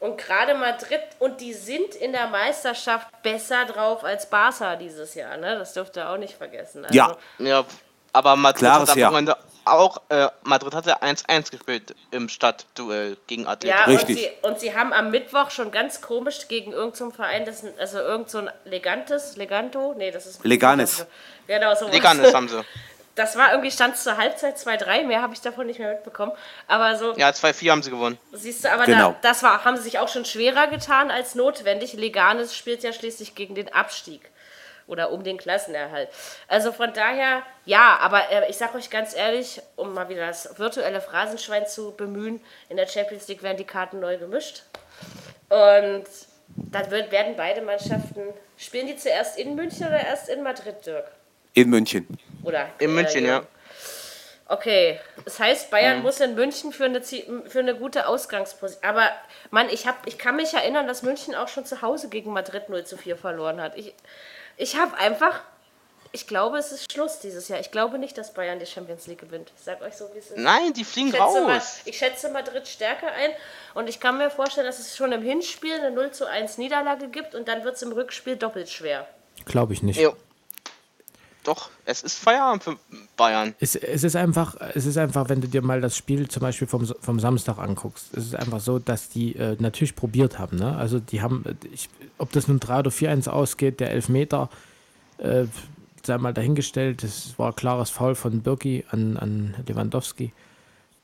[0.00, 5.36] Und gerade Madrid, und die sind in der Meisterschaft besser drauf als Barca dieses Jahr.
[5.36, 5.58] Ne?
[5.58, 6.84] Das dürft ihr auch nicht vergessen.
[6.84, 7.16] Also, Ja.
[7.38, 7.64] Ja,
[8.12, 9.36] aber Madrid Klares hat am Ja.
[9.68, 13.80] Auch, äh, Madrid hatte 1-1 gespielt im Stadtduell gegen Atletico.
[13.80, 14.18] Ja, und Richtig.
[14.18, 18.30] sie, und sie haben am Mittwoch schon ganz komisch gegen irgendeinen Verein, das, also irgend
[18.30, 19.92] so ein Legantes, Leganto?
[19.98, 20.44] Nee, das ist.
[20.44, 21.04] Leganes.
[21.48, 22.60] Genau, so Leganes haben sie.
[23.16, 26.32] Das war irgendwie, stand zur Halbzeit 2-3, mehr habe ich davon nicht mehr mitbekommen.
[26.68, 28.18] Aber so, Ja, 2-4 haben sie gewonnen.
[28.32, 29.12] siehst du, aber Genau.
[29.12, 31.94] da, das war, haben sie sich auch schon schwerer getan als notwendig.
[31.94, 34.20] Leganes spielt ja schließlich gegen den Abstieg
[34.86, 36.10] oder um den Klassenerhalt.
[36.46, 40.58] Also von daher, ja, aber äh, ich sage euch ganz ehrlich, um mal wieder das
[40.58, 44.62] virtuelle Phrasenschwein zu bemühen, in der Champions League werden die Karten neu gemischt.
[45.48, 46.04] Und
[46.56, 48.22] dann wird, werden beide Mannschaften,
[48.58, 51.10] spielen die zuerst in München oder erst in Madrid, Dirk?
[51.54, 52.06] In München.
[52.46, 53.42] Oder, In München, ja.
[54.48, 56.02] Okay, das heißt, Bayern mhm.
[56.04, 58.84] muss in München für eine, für eine gute Ausgangsposition.
[58.88, 59.10] Aber
[59.50, 62.68] Mann, ich, hab, ich kann mich erinnern, dass München auch schon zu Hause gegen Madrid
[62.68, 63.76] 0 zu 4 verloren hat.
[63.76, 63.92] Ich,
[64.56, 65.40] ich habe einfach,
[66.12, 67.58] ich glaube, es ist Schluss dieses Jahr.
[67.58, 69.52] Ich glaube nicht, dass Bayern die Champions League gewinnt.
[69.56, 70.38] Ich sag euch so, wie es ist.
[70.38, 71.34] Nein, die fliegen ich raus.
[71.34, 73.32] Mal, ich schätze Madrid stärker ein
[73.74, 77.08] und ich kann mir vorstellen, dass es schon im Hinspiel eine 0 zu 1 Niederlage
[77.08, 79.08] gibt und dann wird es im Rückspiel doppelt schwer.
[79.44, 79.98] Glaube ich nicht.
[79.98, 80.14] Jo.
[81.46, 82.76] Doch, es ist Feierabend für
[83.16, 83.54] Bayern.
[83.60, 86.66] Es, es, ist einfach, es ist einfach, wenn du dir mal das Spiel zum Beispiel
[86.66, 90.56] vom, vom Samstag anguckst, es ist einfach so, dass die äh, natürlich probiert haben.
[90.56, 90.76] Ne?
[90.76, 91.88] Also die haben, ich,
[92.18, 94.50] ob das nun 3 oder 4-1 ausgeht, der Elfmeter,
[95.18, 95.44] äh,
[96.02, 100.32] sei mal dahingestellt, das war ein klares Foul von Birki an, an Lewandowski.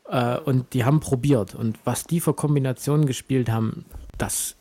[0.09, 1.55] Äh, und die haben probiert.
[1.55, 3.85] Und was die für Kombinationen gespielt haben,
[4.19, 4.57] das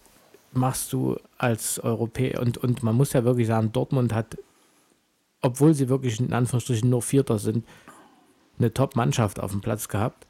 [0.51, 2.39] machst du als Europäer.
[2.39, 4.37] Und, und man muss ja wirklich sagen, Dortmund hat
[5.41, 7.65] obwohl sie wirklich in Anführungsstrichen nur Vierter sind,
[8.59, 10.27] eine Top-Mannschaft auf dem Platz gehabt.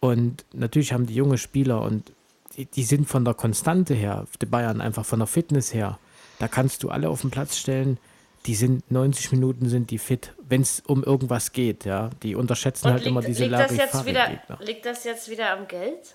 [0.00, 2.12] Und natürlich haben die junge Spieler und
[2.56, 5.98] die, die, sind von der Konstante her, die Bayern einfach von der Fitness her,
[6.38, 7.98] da kannst du alle auf den Platz stellen.
[8.46, 12.10] Die sind 90 Minuten sind die fit, wenn es um irgendwas geht, ja.
[12.22, 15.50] Die unterschätzen und halt liegt, immer diese liegt das jetzt wieder, Liegt das jetzt wieder
[15.50, 16.14] am Geld?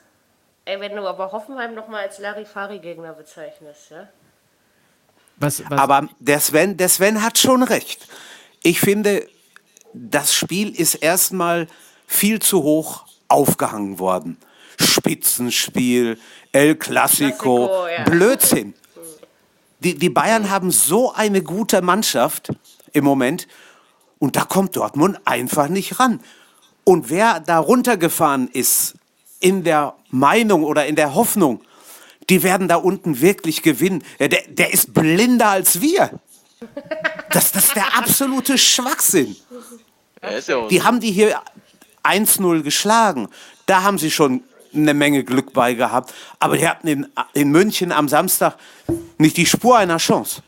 [0.65, 4.07] Ey, wenn du aber Hoffenheim nochmal als Larifari-Gegner bezeichnest, ja?
[5.37, 5.79] Was, was?
[5.79, 8.07] Aber der Sven, der Sven hat schon recht.
[8.61, 9.27] Ich finde,
[9.93, 11.67] das Spiel ist erstmal
[12.07, 14.37] viel zu hoch aufgehangen worden.
[14.79, 16.19] Spitzenspiel,
[16.51, 18.03] El Clasico, Classico, ja.
[18.03, 18.73] Blödsinn.
[19.79, 22.49] Die, die Bayern haben so eine gute Mannschaft
[22.93, 23.47] im Moment
[24.19, 26.21] und da kommt Dortmund einfach nicht ran.
[26.85, 28.95] Und wer da runtergefahren ist
[29.39, 31.61] in der Meinung oder in der Hoffnung,
[32.29, 34.03] die werden da unten wirklich gewinnen.
[34.19, 36.19] Der, der ist blinder als wir.
[37.29, 39.35] Das, das ist der absolute Schwachsinn.
[40.69, 41.41] Die haben die hier
[42.03, 43.27] 1-0 geschlagen.
[43.65, 44.43] Da haben sie schon
[44.73, 46.13] eine Menge Glück bei gehabt.
[46.39, 48.55] Aber die hatten in, in München am Samstag
[49.17, 50.41] nicht die Spur einer Chance.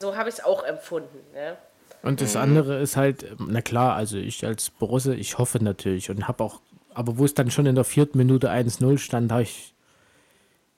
[0.00, 1.18] So habe ich es auch empfunden.
[1.34, 1.56] Ja.
[2.02, 6.28] Und das andere ist halt, na klar, also ich als Borusse, ich hoffe natürlich und
[6.28, 6.60] habe auch,
[6.92, 9.73] aber wo es dann schon in der vierten Minute 1-0 stand, habe ich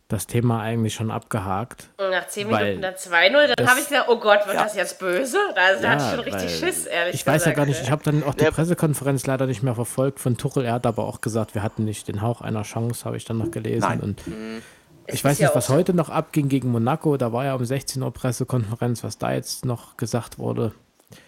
[0.09, 1.89] das Thema eigentlich schon abgehakt.
[1.97, 4.65] Und nach 10 Minuten dann 2-0, dann habe ich gesagt, oh Gott, wird ja.
[4.65, 5.39] das jetzt böse?
[5.55, 7.91] Da ja, hatte ich schon richtig Schiss, ehrlich Ich gesagt, weiß ja gar nicht, ich
[7.91, 8.51] habe dann auch die ja.
[8.51, 10.65] Pressekonferenz leider nicht mehr verfolgt von Tuchel.
[10.65, 13.39] Er hat aber auch gesagt, wir hatten nicht den Hauch einer Chance, habe ich dann
[13.39, 13.89] noch gelesen.
[13.89, 14.01] Nein.
[14.01, 14.63] Und mhm.
[15.07, 17.17] ich weiß nicht, was heute noch abging gegen Monaco.
[17.17, 20.73] Da war ja um 16 Uhr Pressekonferenz, was da jetzt noch gesagt wurde.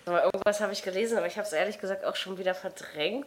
[0.06, 3.26] Aber irgendwas habe ich gelesen, aber ich habe es ehrlich gesagt auch schon wieder verdrängt.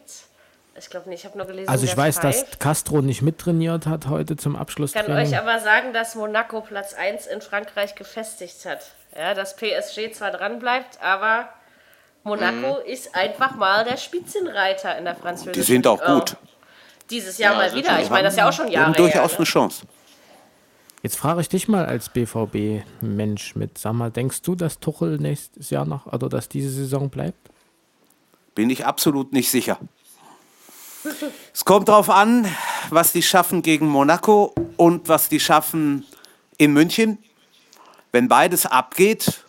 [0.78, 1.68] Ich glaube nicht, ich habe nur gelesen.
[1.68, 2.52] Also ich weiß, pfeift.
[2.52, 4.94] dass Castro nicht mittrainiert hat heute zum Abschluss.
[4.94, 8.92] Ich kann euch aber sagen, dass Monaco Platz 1 in Frankreich gefestigt hat.
[9.16, 11.48] Ja, dass PSG zwar dran bleibt, aber
[12.24, 12.86] Monaco mhm.
[12.86, 16.14] ist einfach mal der Spitzenreiter in der französischen Die sind auch oh.
[16.14, 16.36] gut.
[17.10, 18.00] Dieses Jahr ja, mal wieder.
[18.00, 18.92] Ich meine, das ist ja auch schon Jahre.
[18.92, 19.36] Die haben durchaus her, ne?
[19.36, 19.86] eine Chance.
[21.02, 25.70] Jetzt frage ich dich mal als BVB-Mensch mit, sag mal, denkst du, dass Tuchel nächstes
[25.70, 27.50] Jahr noch oder dass diese Saison bleibt?
[28.54, 29.78] Bin ich absolut nicht sicher.
[31.52, 32.46] Es kommt darauf an,
[32.90, 36.06] was die schaffen gegen Monaco und was die schaffen
[36.58, 37.18] in München.
[38.12, 39.44] Wenn beides abgeht,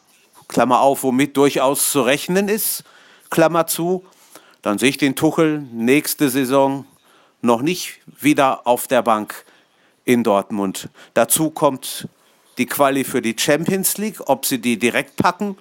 [0.47, 2.83] Klammer auf, womit durchaus zu rechnen ist,
[3.29, 4.03] Klammer zu,
[4.61, 6.85] dann sehe ich den Tuchel nächste Saison
[7.41, 9.45] noch nicht wieder auf der Bank
[10.05, 10.89] in Dortmund.
[11.13, 12.07] Dazu kommt
[12.57, 15.57] die Quali für die Champions League, ob sie die direkt packen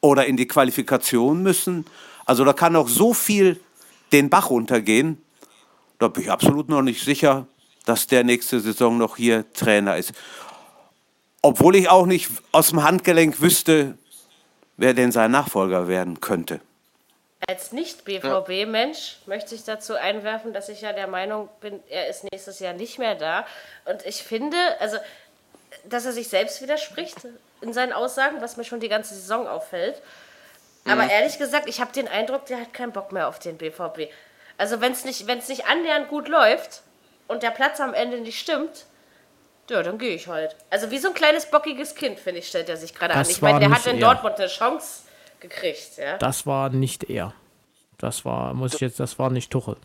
[0.00, 1.84] oder in die Qualifikation müssen.
[2.24, 3.60] Also da kann auch so viel
[4.12, 5.20] den Bach runtergehen.
[5.98, 7.46] Da bin ich absolut noch nicht sicher,
[7.84, 10.12] dass der nächste Saison noch hier Trainer ist.
[11.42, 13.96] Obwohl ich auch nicht aus dem Handgelenk wüsste,
[14.76, 16.60] wer denn sein Nachfolger werden könnte.
[17.48, 22.58] Als Nicht-BVB-Mensch möchte ich dazu einwerfen, dass ich ja der Meinung bin, er ist nächstes
[22.58, 23.46] Jahr nicht mehr da.
[23.84, 24.96] Und ich finde, also,
[25.84, 27.16] dass er sich selbst widerspricht
[27.60, 30.02] in seinen Aussagen, was mir schon die ganze Saison auffällt.
[30.84, 31.10] Aber mhm.
[31.10, 34.08] ehrlich gesagt, ich habe den Eindruck, der hat keinen Bock mehr auf den BVB.
[34.58, 36.82] Also wenn es nicht, nicht annähernd gut läuft
[37.28, 38.86] und der Platz am Ende nicht stimmt,
[39.68, 40.56] ja, dann gehe ich halt.
[40.70, 43.26] Also wie so ein kleines bockiges Kind, finde ich, stellt er sich gerade an.
[43.28, 45.02] Ich meine, der hat in Dortmund eine Chance
[45.40, 45.96] gekriegt.
[45.98, 46.18] Ja?
[46.18, 47.34] Das war nicht er.
[47.98, 49.76] Das war, muss ich jetzt, das war nicht Tuchel.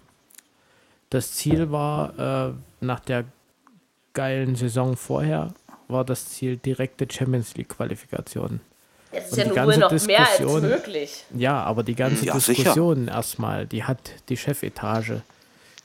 [1.09, 3.26] Das Ziel war, äh, nach der
[4.13, 5.53] geilen Saison vorher,
[5.88, 8.61] war das Ziel direkte Champions League Qualifikation.
[9.12, 11.26] Es ist und ja nur noch mehr als möglich.
[11.36, 13.99] Ja, aber die ganze ja, Diskussion erstmal, die hat
[14.30, 15.22] die Chefetage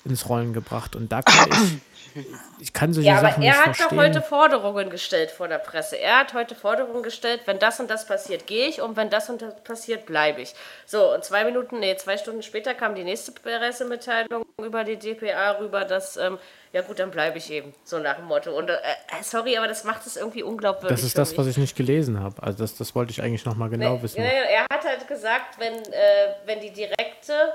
[0.07, 0.97] ins Rollen gebracht.
[0.97, 1.79] Und da kann ich
[2.61, 3.99] ich kann solche ja, aber Sachen er nicht hat verstehen.
[3.99, 5.97] doch heute Forderungen gestellt vor der Presse.
[5.97, 9.29] Er hat heute Forderungen gestellt, wenn das und das passiert, gehe ich und wenn das
[9.29, 10.55] und das passiert, bleibe ich.
[10.87, 15.53] So, und zwei Minuten, nee, zwei Stunden später kam die nächste Pressemitteilung über die DPA
[15.59, 16.39] rüber, dass, ähm,
[16.73, 18.57] ja gut, dann bleibe ich eben, so nach dem Motto.
[18.57, 18.77] Und äh,
[19.23, 20.97] sorry, aber das macht es irgendwie unglaubwürdig.
[20.97, 22.43] Das ist das, was ich nicht gelesen habe.
[22.43, 24.23] Also das, das wollte ich eigentlich nochmal genau nee, wissen.
[24.23, 27.53] Ja, er hat halt gesagt, wenn, äh, wenn die direkte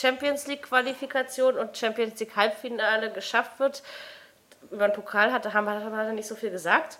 [0.00, 3.82] Champions League Qualifikation und Champions League Halbfinale geschafft wird,
[4.70, 6.98] über den Pokal hat, haben, hat er nicht so viel gesagt,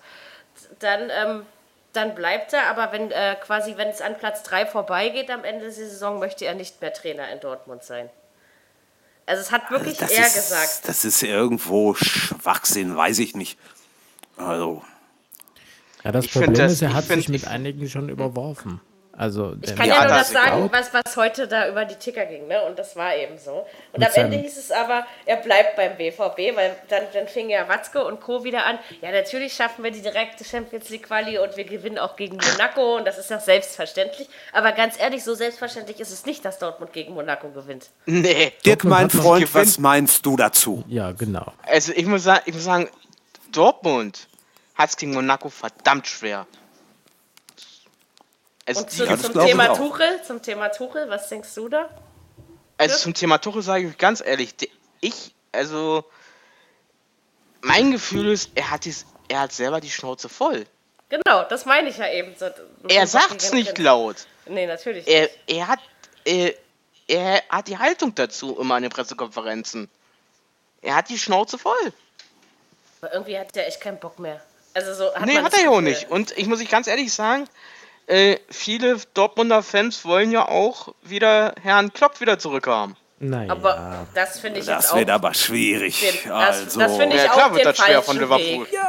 [0.79, 1.45] dann, ähm,
[1.93, 2.67] dann bleibt er.
[2.67, 6.45] Aber wenn äh, quasi, wenn es an Platz 3 vorbeigeht am Ende der Saison, möchte
[6.45, 8.09] er nicht mehr Trainer in Dortmund sein.
[9.25, 10.81] Also es hat wirklich das er ist, gesagt.
[10.87, 13.57] Das ist irgendwo Schwachsinn, weiß ich nicht.
[14.37, 14.83] Also,
[16.03, 18.79] Ja, das Ich Problem das- ist, er hat sich mit einigen schon überworfen.
[19.17, 21.95] Also, Ich der- kann Ja, ja, nur das sagen, was, was heute da über die
[21.95, 22.61] Ticker ging, ne?
[22.63, 23.65] Und das war eben so.
[23.93, 27.49] Und Mit am Ende hieß es aber, er bleibt beim BVB, weil dann, dann fing
[27.49, 28.43] ja Watzke und Co.
[28.43, 28.77] wieder an.
[29.01, 32.97] Ja, natürlich schaffen wir die direkte Champions League Quali und wir gewinnen auch gegen Monaco
[32.97, 34.27] und das ist ja selbstverständlich.
[34.51, 37.89] Aber ganz ehrlich, so selbstverständlich ist es nicht, dass Dortmund gegen Monaco gewinnt.
[38.05, 38.51] Nee.
[38.65, 39.67] Dirk, mein Freund, gewinnt.
[39.67, 40.83] was meinst du dazu?
[40.87, 41.53] ja, genau.
[41.65, 42.89] Also ich muss sagen, ich muss sagen
[43.51, 44.27] Dortmund
[44.75, 46.45] hat es gegen Monaco verdammt schwer.
[48.65, 49.73] Also, Und zu, zum Thema.
[49.75, 51.89] Tuchel, zum Thema Tuchel, was denkst du da?
[52.77, 54.53] also zum Thema Tuchel sage ich euch ganz ehrlich,
[55.01, 56.03] ich, also
[57.61, 60.65] mein Gefühl ist, er hat, dies, er hat selber die Schnauze voll.
[61.09, 62.35] Genau, das meine ich ja eben.
[62.37, 62.47] So,
[62.87, 64.27] Er sagt's nicht laut.
[64.47, 65.39] Nee, natürlich Er, nicht.
[65.47, 65.79] er hat
[66.25, 66.53] er,
[67.07, 69.89] er hat die Haltung dazu immer in den Pressekonferenzen.
[70.81, 71.93] Er hat die Schnauze voll.
[73.01, 74.41] Aber irgendwie hat er echt keinen Bock mehr.
[74.73, 76.09] Also so hat nee, hat er ja auch nicht.
[76.09, 77.47] Und ich muss ich ganz ehrlich sagen,
[78.07, 82.95] äh, viele Dortmunder Fans wollen ja auch wieder Herrn Klopp wieder zurückhaben.
[83.17, 83.49] Naja.
[83.49, 84.97] Aber das finde ich jetzt Das auch.
[84.97, 86.01] wird aber schwierig.
[86.01, 88.67] Den, das, also, das finde ich Ja auch klar wird den das schwer von Liverpool.
[88.67, 88.79] Weg.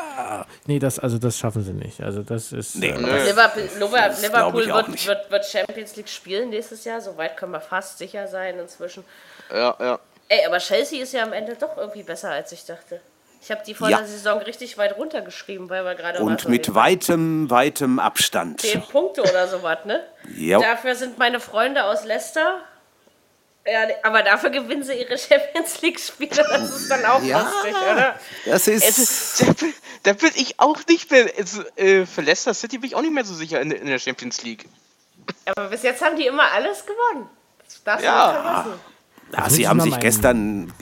[0.67, 2.01] nee, das, also das schaffen sie nicht.
[2.03, 2.75] Also das ist.
[2.75, 2.89] Nee.
[2.89, 3.25] äh, Nö.
[3.25, 7.01] Liverpool, Das Liverpool auch wird, wird, wird Champions League spielen nächstes Jahr.
[7.01, 9.05] Soweit können wir fast sicher sein inzwischen.
[9.51, 10.01] Ja, ja.
[10.29, 13.01] Ey, aber Chelsea ist ja am Ende doch irgendwie besser, als ich dachte.
[13.43, 13.99] Ich habe die vor Ja.
[13.99, 18.61] der Saison richtig weit runtergeschrieben, weil wir gerade und mit weitem, weitem Abstand.
[18.61, 20.03] zehn Punkte oder sowas, ne?
[20.37, 20.59] Ja.
[20.61, 22.61] Dafür sind meine Freunde aus Leicester.
[23.65, 26.45] Ja, aber dafür gewinnen sie ihre Champions League-Spiele.
[26.49, 27.41] Das ist dann auch Ja.
[27.43, 28.15] lustig, oder?
[28.45, 28.85] Das ist.
[28.85, 29.75] Also, da, bin-
[30.05, 31.27] da bin ich auch nicht mehr.
[31.37, 33.99] Also, äh, für Leicester City bin ich auch nicht mehr so sicher in, in der
[33.99, 34.67] Champions League.
[35.47, 37.29] Aber bis jetzt haben die immer alles gewonnen.
[37.65, 38.27] Das darfst du Ja.
[38.33, 38.81] nicht vergessen.
[39.33, 40.73] ja, muss sie haben sich gestern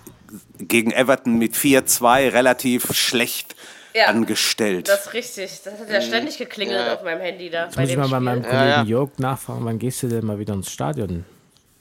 [0.59, 3.55] gegen Everton mit 4-2 relativ schlecht
[3.93, 4.07] Ja.
[4.07, 4.89] angestellt.
[4.89, 5.51] Das ist richtig.
[5.65, 7.65] Das hat ja ständig geklingelt auf meinem Handy da.
[7.67, 8.51] Jetzt muss ich mal bei meinem Spiel.
[8.51, 8.85] Kollegen Ja, ja.
[8.85, 11.25] Jörg nachfragen, wann gehst du denn mal wieder ins Stadion?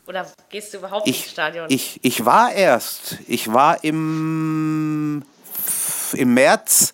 [0.06, 1.66] Oder gehst du überhaupt ins ich, Stadion?
[1.70, 5.24] ich, ich war erst, ich war im,
[6.14, 6.94] im März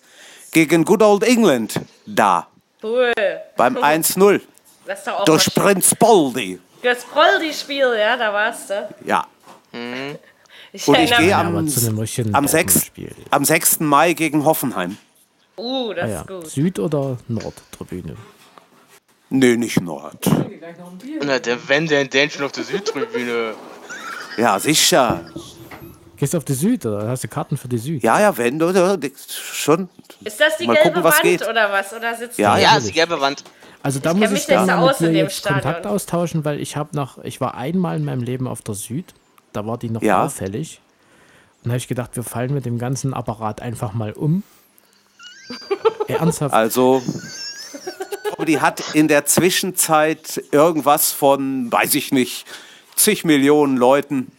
[0.52, 2.46] gegen Good Old England da,
[2.82, 3.12] cool.
[3.56, 4.40] beim 1-0
[4.86, 6.60] Das ist doch auch durch Prinz Poldi.
[6.82, 8.88] Das Poldi-Spiel, ja, da warst du.
[9.04, 9.26] Ja,
[10.72, 13.12] Ich und ich gehe am, am, 6, Dortmund-Spiel.
[13.30, 13.80] am 6.
[13.80, 14.96] Mai gegen Hoffenheim.
[15.56, 16.20] Uh, das Ah, ja.
[16.22, 16.46] ist gut.
[16.48, 18.16] Süd- oder Nordtribüne?
[19.30, 20.28] Nee, nicht Nord.
[21.24, 23.54] Na, der wenn der denn schon auf der Südtribüne.
[24.36, 25.20] Ja, sicher.
[26.16, 28.02] Gehst du auf die Süd oder hast du Karten für die Süd?
[28.02, 28.98] Ja, ja, wenn, oder?
[29.52, 29.88] Schon.
[30.24, 31.48] Ist das die Mal gelbe gucken, was Wand geht.
[31.48, 31.92] oder was?
[31.92, 32.62] Oder sitzt Ja, die?
[32.62, 33.42] Ja, ist die gelbe Wand.
[33.82, 35.62] Also da Ich muss ich gerne aus mit in dir dem jetzt Stadion.
[35.62, 39.14] Kontakt austauschen, weil ich habe noch, ich war einmal in meinem Leben auf der Süd,
[39.52, 40.24] da war die noch Ja.
[40.24, 40.80] auffällig.
[41.62, 44.42] Und da habe ich gedacht, wir fallen mit dem ganzen Apparat einfach mal um.
[46.08, 46.54] Ernsthaft.
[46.54, 52.46] Also, ich glaube, die hat in der Zwischenzeit irgendwas von, weiß ich nicht,
[52.96, 54.32] zig Millionen Leuten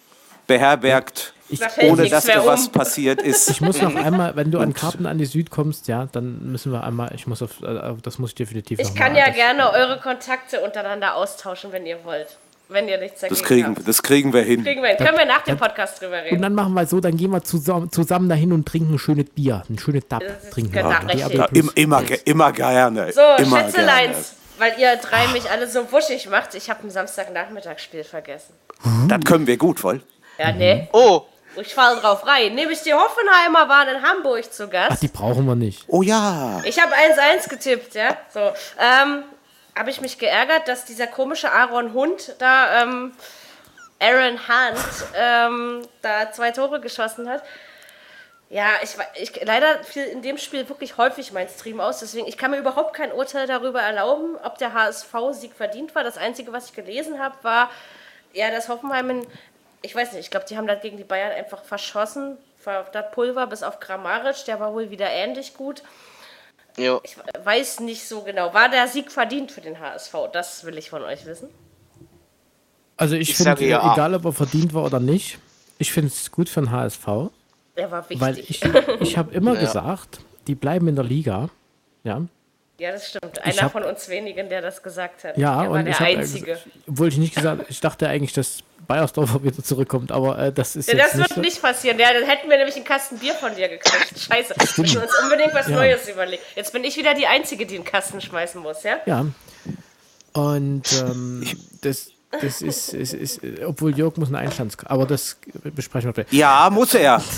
[0.48, 2.72] beherbergt, Da fällt ohne dass da was um.
[2.74, 3.50] passiert ist.
[3.50, 6.72] Ich muss noch einmal, wenn du an Karten an die Süd kommst, ja, dann müssen
[6.72, 9.28] wir einmal, ich muss auf, äh, das muss ich definitiv Ich noch kann mal, ja
[9.28, 12.38] das- gerne eure Kontakte untereinander austauschen, wenn ihr wollt.
[12.72, 13.88] Wenn ihr nichts dagegen Das kriegen, habt.
[13.88, 14.64] das kriegen wir hin.
[14.64, 14.98] Kriegen wir hin.
[15.06, 16.42] Können wir nach dem Podcast drüber Und reden.
[16.42, 19.64] dann machen wir so, dann gehen wir zusammen, zusammen dahin und trinken ein schönes Bier,
[19.70, 20.72] ein schönes Dab trinken.
[20.72, 20.90] genau.
[20.90, 23.12] Ja, im, immer, ge- immer gerne.
[23.12, 23.72] So, immer gerne.
[23.72, 26.56] Schätzeleins, weil ihr drei mich alle so wuschig macht.
[26.56, 28.54] Ich habe ein Samstagnachmittagsspiel vergessen.
[29.08, 30.02] Das können wir gut, voll.
[30.40, 30.88] Ja, nee.
[30.94, 31.24] Oh,
[31.58, 32.56] Ich fall drauf rein.
[32.56, 35.02] Nämlich die Hoffenheimer waren in Hamburg zu Ach, Gast.
[35.04, 35.84] die brauchen wir nicht.
[35.88, 36.62] Oh ja.
[36.64, 38.16] Ich habe 1-1 getippt, ja.
[38.34, 38.40] So.
[38.80, 39.24] Ähm,
[39.76, 43.14] habe ich mich geärgert, dass dieser komische Aaron Hund da, ähm,
[44.00, 47.44] Aaron Hunt, ähm, da zwei Tore geschossen hat.
[48.50, 52.38] Ja, ich, ich leider fiel in dem Spiel wirklich häufig mein Stream aus, deswegen ich
[52.38, 56.04] kann mir überhaupt kein Urteil darüber erlauben, ob der HSV-Sieg verdient war.
[56.04, 57.70] Das Einzige, was ich gelesen habe, war,
[58.34, 59.28] ja, dass Hoffenheim in
[59.82, 62.38] ich weiß nicht, ich glaube, die haben das gegen die Bayern einfach verschossen.
[62.64, 65.82] Das Pulver bis auf Grammaric, der war wohl wieder ähnlich gut.
[66.78, 67.02] Jo.
[67.04, 68.54] Ich weiß nicht so genau.
[68.54, 70.14] War der Sieg verdient für den HSV?
[70.34, 71.50] Das will ich von euch wissen.
[72.98, 73.94] Also ich, Ich finde, ja.
[73.94, 75.40] egal ob er verdient war oder nicht,
[75.80, 77.06] ich finde es gut für den HSV,
[77.76, 78.22] Der war wichtig.
[78.22, 78.62] weil ich,
[79.02, 79.60] ich habe immer Ja.
[79.62, 81.50] gesagt, die bleiben in der Liga.
[82.04, 82.22] Ja,
[82.82, 83.40] ja, das stimmt.
[83.44, 85.38] Einer hab- von uns wenigen, der das gesagt hat.
[85.38, 86.58] ja der war und der ich Einzige.
[86.88, 90.90] obwohl ich nicht gesagt, ich dachte eigentlich, dass Bayersdorfer wieder zurückkommt, aber äh, das ist
[90.92, 91.42] Ja, jetzt das nicht wird so.
[91.42, 92.00] nicht passieren.
[92.00, 94.20] Ja, dann hätten wir nämlich einen Kasten Bier von dir gekriegt.
[94.20, 94.56] Scheiße.
[94.58, 95.76] Wir müssen uns unbedingt was Ja.
[95.76, 96.42] Neues überlegen.
[96.56, 98.98] Jetzt bin ich wieder die Einzige, die einen Kasten schmeißen muss, ja?
[99.06, 99.26] Ja.
[100.34, 101.46] Und ähm,
[101.82, 102.10] das,
[102.42, 105.38] das ist, ist, ist, obwohl Jörg muss einen Einstands, aber das
[105.76, 106.32] besprechen wir gleich.
[106.34, 107.22] Ja, muss er.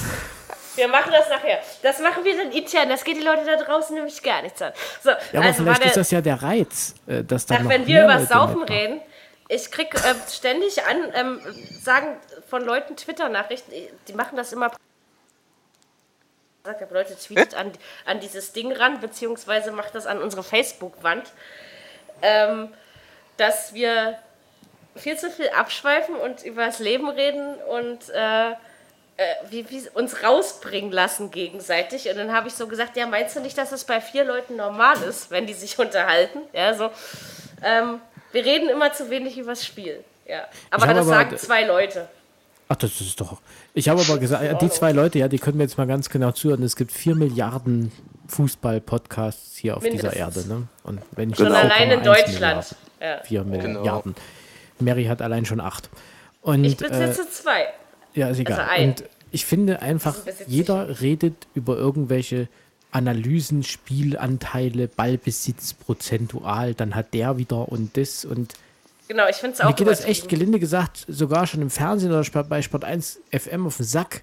[0.75, 1.59] Wir machen das nachher.
[1.81, 2.89] Das machen wir dann intern.
[2.89, 4.73] Das geht die Leute da draußen nämlich gar nichts an.
[5.01, 7.61] So, Ja, aber also vielleicht der, ist das ja der Reiz, äh, dass da Ach,
[7.61, 8.75] noch wenn wir über Leute Saufen mitmachen.
[8.75, 9.01] reden,
[9.49, 11.41] ich krieg äh, ständig an, ähm,
[11.81, 12.17] sagen
[12.49, 13.71] von Leuten Twitter-Nachrichten,
[14.07, 14.71] die machen das immer.
[16.63, 17.71] Sagt der Leute tweetet an,
[18.05, 21.31] an dieses Ding ran, beziehungsweise macht das an unsere Facebook-Wand,
[22.21, 22.73] ähm,
[23.35, 24.17] dass wir
[24.95, 28.55] viel zu viel abschweifen und über das Leben reden und äh, äh,
[29.49, 32.09] wie, wie uns rausbringen lassen gegenseitig.
[32.09, 34.55] Und dann habe ich so gesagt, ja, meinst du nicht, dass es bei vier Leuten
[34.55, 36.39] normal ist, wenn die sich unterhalten?
[36.53, 36.89] Ja, so.
[37.63, 37.99] Ähm,
[38.31, 40.03] wir reden immer zu wenig über das Spiel.
[40.25, 40.45] Ja.
[40.71, 42.07] Aber das aber- sagen zwei Leute.
[42.69, 43.37] Ach, das ist doch.
[43.73, 46.09] Ich habe aber gesagt, ja, die zwei Leute, ja, die können mir jetzt mal ganz
[46.09, 46.63] genau zuhören.
[46.63, 47.91] Es gibt vier Milliarden
[48.29, 50.37] Fußball-Podcasts hier auf dieser Mindestens.
[50.45, 50.47] Erde.
[50.47, 50.67] Ne?
[50.83, 51.59] Und wenn ich Schon Genau.
[51.59, 52.39] allein in 4,1 Deutschland.
[52.39, 53.23] Milliarden, Ja.
[53.23, 54.15] Vier Milliarden.
[54.79, 55.89] Mary hat allein schon acht.
[56.41, 57.67] Und, Ich äh, besitze zwei.
[58.13, 58.59] Ja, ist egal.
[58.59, 58.89] Also ein.
[58.89, 60.15] Und ich finde einfach,
[60.47, 62.47] jeder redet über irgendwelche
[62.91, 68.53] Analysen, Spielanteile, Ballbesitz, prozentual, dann hat der wieder und das und
[69.07, 72.11] Genau, ich finde es auch mir geht das echt gelinde gesagt, sogar schon im Fernsehen
[72.11, 74.21] oder bei Sport 1 FM auf den Sack,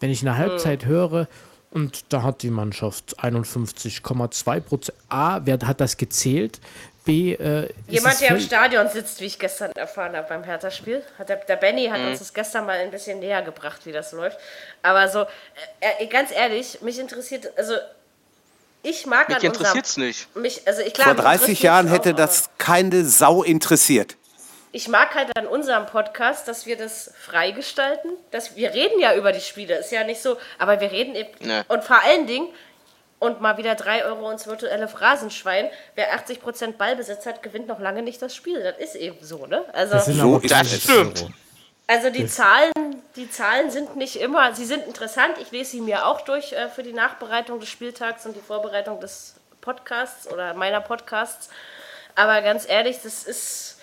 [0.00, 0.88] wenn ich eine Halbzeit Hm.
[0.88, 1.28] höre
[1.70, 4.98] und da hat die Mannschaft 51,2 Prozent.
[5.08, 6.60] A, wer hat das gezählt?
[7.06, 11.02] B, äh, Jemand, der im Stadion sitzt, wie ich gestern erfahren habe beim Hertha-Spiel.
[11.18, 11.92] Hat der, der Benny Mhm.
[11.92, 14.38] hat uns das gestern mal ein bisschen näher gebracht, wie das läuft.
[14.82, 15.22] Aber so,
[15.80, 17.74] äh, äh, ganz ehrlich, mich interessiert, also
[18.82, 19.54] ich mag Mich an unserem...
[19.64, 20.36] interessiert's nicht.
[20.36, 24.16] Mich, also ich, klar, Vor mich 30 interessiert Jahren hätte auch, das keine Sau interessiert.
[24.72, 28.10] ich mag halt an unserem Podcast, dass wir das freigestalten.
[28.30, 31.30] Dass wir reden ja über die Spiele, ist ja nicht so, aber wir reden eben.
[31.40, 31.62] Nee.
[31.68, 32.48] Und vor allen Dingen,
[33.26, 38.02] und mal wieder 3 Euro ins virtuelle Phrasenschwein, wer 80% Ballbesitz hat, gewinnt noch lange
[38.02, 38.62] nicht das Spiel.
[38.62, 39.64] Das ist eben so, ne?
[39.72, 41.22] Also, Das sind So das stimmt.
[41.22, 41.30] Euro.
[41.86, 42.72] also die Zahlen,
[43.16, 45.34] die Zahlen sind nicht immer, sie sind interessant.
[45.40, 49.00] Ich lese sie mir auch durch äh, für die Nachbereitung des Spieltags und die Vorbereitung
[49.00, 51.48] des Podcasts oder meiner Podcasts.
[52.14, 53.75] Aber ganz ehrlich, das ist,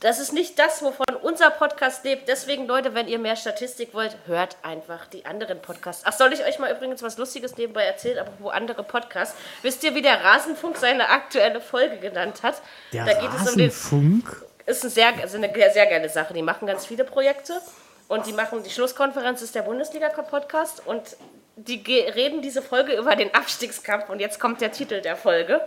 [0.00, 2.28] das ist nicht das, wovon unser Podcast lebt.
[2.28, 6.02] Deswegen, Leute, wenn ihr mehr Statistik wollt, hört einfach die anderen Podcasts.
[6.06, 9.36] Ach, soll ich euch mal übrigens was Lustiges nebenbei erzählen, aber wo andere Podcasts?
[9.62, 12.62] Wisst ihr, wie der Rasenfunk seine aktuelle Folge genannt hat?
[12.92, 14.44] Der da geht es um den Rasenfunk?
[14.68, 16.34] ist eine sehr, also eine sehr geile Sache.
[16.34, 17.60] Die machen ganz viele Projekte
[18.06, 21.16] und die machen die Schlusskonferenz ist der Bundesliga-Podcast und
[21.56, 21.82] die
[22.14, 25.60] reden diese Folge über den Abstiegskampf und jetzt kommt der Titel der Folge.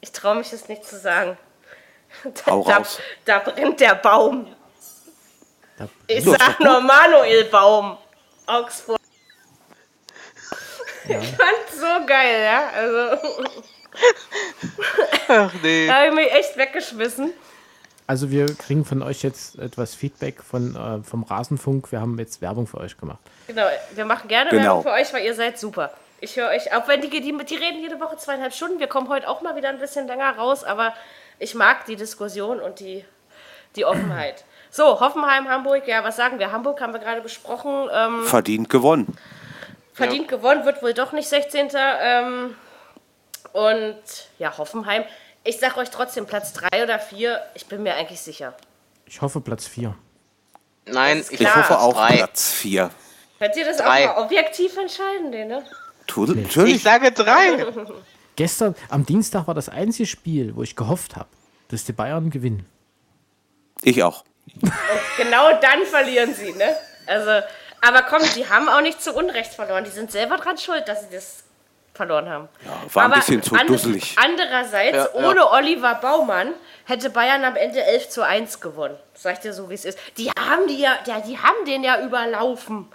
[0.00, 1.36] Ich traue mich es nicht zu sagen.
[2.44, 2.98] Da, Hau da, raus.
[3.24, 4.46] da brennt der Baum.
[5.78, 7.96] Da- Ich Ja, ist sag nur Manuel Baum.
[8.46, 8.98] Augsburg.
[11.08, 12.68] Ich fand's so geil, ja.
[12.74, 13.28] Also,
[15.28, 15.86] Ach nee.
[15.86, 17.32] da habe ich mich echt weggeschmissen.
[18.06, 21.92] Also wir kriegen von euch jetzt etwas Feedback von, äh, vom Rasenfunk.
[21.92, 23.18] Wir haben jetzt Werbung für euch gemacht.
[23.46, 24.62] Genau, wir machen gerne Genau.
[24.78, 25.92] Werbung für euch, weil ihr seid super.
[26.20, 29.08] Ich höre euch, auch wenn die, die, die reden jede Woche zweieinhalb Stunden, wir kommen
[29.08, 30.92] heute auch mal wieder ein bisschen länger raus, aber
[31.40, 33.04] ich mag die Diskussion und die,
[33.74, 34.44] die Offenheit.
[34.70, 36.52] So, Hoffenheim, Hamburg, ja, was sagen wir?
[36.52, 37.88] Hamburg haben wir gerade besprochen.
[37.92, 39.16] Ähm, Verdient gewonnen.
[39.92, 41.70] verdient gewonnen, wird wohl doch nicht 16.
[41.74, 42.54] Ähm,
[43.52, 43.96] und
[44.38, 45.04] ja, Hoffenheim.
[45.42, 48.54] Ich sag euch trotzdem Platz 3 oder 4, ich bin mir eigentlich sicher.
[49.06, 49.94] Ich hoffe Platz 4.
[50.86, 52.16] Nein, ich hoffe auch Drei.
[52.18, 52.90] Platz 4.
[53.38, 54.08] Könnt ihr das Drei.
[54.10, 55.64] auch mal objektiv entscheiden, ne?
[56.06, 56.76] Natürlich.
[56.76, 57.66] Ich sage drei.
[58.36, 61.28] Gestern, am Dienstag war das einzige Spiel, wo ich gehofft habe,
[61.68, 62.66] dass die Bayern gewinnen.
[63.82, 64.24] Ich auch.
[65.16, 66.74] Genau dann verlieren sie, ne?
[67.06, 67.46] Also,
[67.82, 69.84] aber komm, die haben auch nicht zu Unrecht verloren.
[69.84, 71.44] Die sind selber dran schuld, dass sie das
[71.92, 72.48] verloren haben.
[72.94, 74.16] war ein aber bisschen zu dusselig.
[74.18, 75.28] Andererseits, Ja, ja.
[75.28, 76.54] ohne Oliver Baumann
[76.86, 78.96] hätte Bayern am Ende 11 zu 1 gewonnen.
[79.14, 79.98] Sag ich dir so, wie es ist.
[80.16, 82.86] Die haben, die, ja, ja, die haben den ja überlaufen.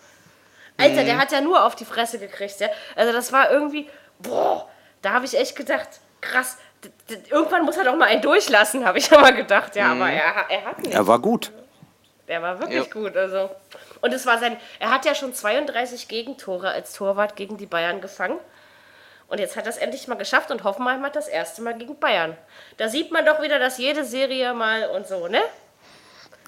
[0.78, 1.06] Alter, Mhm.
[1.06, 2.60] der hat ja nur auf die Fresse gekriegt.
[2.60, 2.70] Ja?
[2.96, 3.88] Also das war irgendwie,
[4.20, 4.68] boah,
[5.06, 5.88] da habe ich echt gedacht,
[6.22, 6.58] krass.
[7.30, 9.76] Irgendwann muss er doch mal einen durchlassen, habe ich immer gedacht.
[9.76, 10.02] Ja, Mhm.
[10.02, 10.94] aber er, er hat nicht.
[10.94, 11.52] Er war gut.
[12.28, 12.92] Der war wirklich ja.
[12.92, 13.16] gut.
[13.16, 13.50] Also.
[14.02, 14.58] Und es war sein.
[14.80, 18.40] Er hat ja schon 32 Gegentore als Torwart gegen die Bayern gefangen.
[19.28, 22.00] Und jetzt hat er es endlich mal geschafft und Hoffenheim hat das erste Mal gegen
[22.00, 22.38] Bayern.
[22.78, 25.42] Da sieht man doch wieder, dass jede Serie mal und so, ne?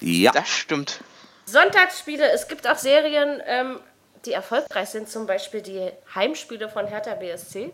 [0.00, 0.30] Ja.
[0.30, 1.00] Das stimmt.
[1.46, 3.80] Sonntagsspiele, es gibt auch Serien, ähm,
[4.24, 7.72] die erfolgreich sind, zum Beispiel die Heimspiele von Hertha BSC.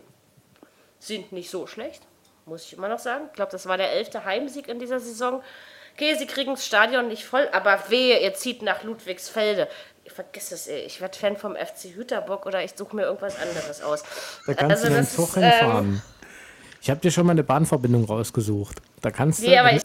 [1.05, 2.01] Sind nicht so schlecht,
[2.47, 3.25] muss ich immer noch sagen.
[3.27, 5.43] Ich glaube, das war der elfte Heimsieg in dieser Saison.
[5.93, 9.67] Okay, sie kriegen das Stadion nicht voll, aber wehe, ihr zieht nach Ludwigsfelde.
[10.03, 10.79] Ich vergiss es, ey.
[10.79, 14.03] ich werde Fan vom FC Hüterbock oder ich suche mir irgendwas anderes aus.
[14.47, 15.85] Da kannst also, du den Zug hinfahren.
[15.85, 16.01] Ähm,
[16.81, 18.77] ich habe dir schon mal eine Bahnverbindung rausgesucht.
[19.01, 19.59] Da kannst nee, du.
[19.59, 19.83] Aber ich,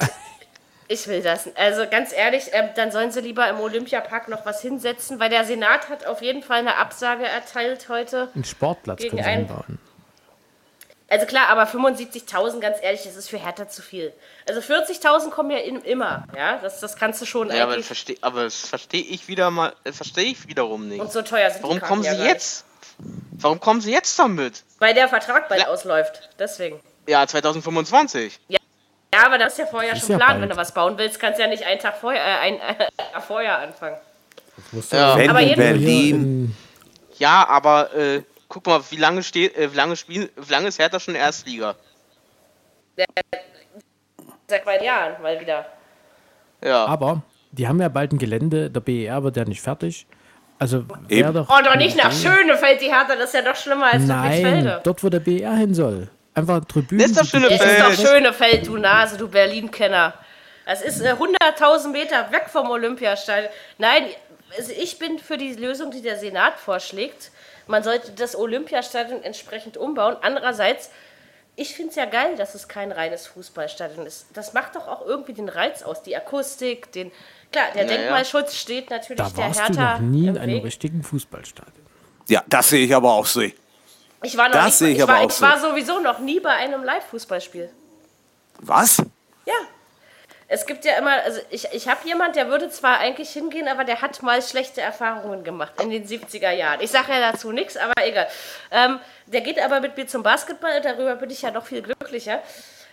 [0.88, 1.54] ich will das.
[1.54, 5.44] Also ganz ehrlich, ähm, dann sollen sie lieber im Olympiapark noch was hinsetzen, weil der
[5.44, 8.30] Senat hat auf jeden Fall eine Absage erteilt heute.
[8.34, 9.78] Ein Sportplatz gegen können sie einbauen.
[11.10, 14.12] Also klar, aber 75.000, ganz ehrlich, das ist für Hertha zu viel.
[14.48, 18.16] Also 40.000 kommen ja in, immer, ja, das, das kannst du schon ja, aber, versteh,
[18.20, 21.00] aber das verstehe ich wieder mal, das verstehe ich wiederum nicht.
[21.00, 22.64] Und so teuer sind Warum die kommen sie ja jetzt?
[23.32, 24.62] Warum kommen sie jetzt damit?
[24.78, 25.66] Weil der Vertrag bald ja.
[25.66, 26.80] ausläuft, deswegen.
[27.08, 28.38] Ja, 2025.
[28.46, 28.60] Ja.
[29.12, 30.28] Ja, aber das ist ja vorher ist schon ja Plan.
[30.28, 30.42] Bald.
[30.42, 33.20] Wenn du was bauen willst, kannst du ja nicht einen Tag vorher, äh, ein, äh,
[33.26, 33.96] vorher anfangen.
[34.92, 35.14] Ja.
[35.14, 36.56] Aber in Berlin.
[37.18, 40.78] Ja, aber äh, guck mal, wie lange steht, äh, wie lange spielen, wie lange ist
[40.78, 41.76] Hertha schon Erstliga?
[44.46, 45.64] Seit zwei Jahren mal wieder.
[46.62, 46.84] Ja.
[46.84, 47.22] Aber
[47.52, 50.06] die haben ja bald ein Gelände, der BER wird ja nicht fertig.
[50.58, 54.02] Also doch oh, doch nicht nach Schönefeld, die Hertha, das ist ja doch schlimmer als
[54.02, 56.10] Nein, dort wo der BER hin soll.
[56.34, 57.00] Einfach Tribünen.
[57.00, 57.60] Das ist doch Schönefeld.
[57.60, 60.12] Das ist doch Schönefeld, du Nase, du Berlin-Kenner.
[60.66, 63.50] Das ist äh, 100.000 Meter weg vom Olympiastadion.
[63.78, 64.04] Nein,
[64.56, 67.30] also ich bin für die Lösung, die der Senat vorschlägt.
[67.66, 70.16] Man sollte das Olympiastadion entsprechend umbauen.
[70.22, 70.90] Andererseits,
[71.56, 74.26] ich finde es ja geil, dass es kein reines Fußballstadion ist.
[74.34, 77.12] Das macht doch auch irgendwie den Reiz aus, die Akustik, den.
[77.52, 77.98] Klar, der naja.
[77.98, 79.96] Denkmalschutz steht natürlich da der warst Hertha.
[79.98, 80.64] Du noch nie in einem Weg.
[80.64, 81.86] richtigen Fußballstadion.
[82.28, 83.40] Ja, das sehe ich aber auch so.
[84.22, 86.40] Ich war, noch das nicht, ich, ich, aber war, auch ich war sowieso noch nie
[86.40, 87.70] bei einem Live-Fußballspiel.
[88.60, 88.98] Was?
[89.46, 89.54] Ja,
[90.52, 93.84] es gibt ja immer, also ich, ich habe jemand, der würde zwar eigentlich hingehen, aber
[93.84, 96.80] der hat mal schlechte Erfahrungen gemacht in den 70er Jahren.
[96.80, 98.26] Ich sage ja dazu nichts, aber egal.
[98.72, 102.40] Ähm, der geht aber mit mir zum Basketball, darüber bin ich ja noch viel glücklicher.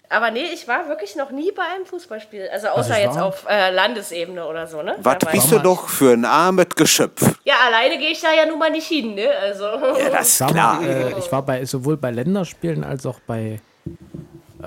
[0.08, 2.48] Aber nee, ich war wirklich noch nie bei einem Fußballspiel.
[2.54, 4.96] Also außer also jetzt auf äh, Landesebene oder so, ne?
[5.00, 7.40] Was bist du doch für ein armes Geschöpf?
[7.44, 9.30] Ja, alleine gehe ich da ja nun mal nicht hin, ne?
[9.42, 9.66] Also.
[9.66, 10.80] Ja, das ist klar.
[10.80, 13.60] Mal, äh, ich war bei sowohl bei Länderspielen als auch bei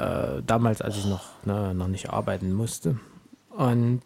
[0.00, 2.98] äh, damals, als ich noch, ne, noch nicht arbeiten musste.
[3.50, 4.02] Und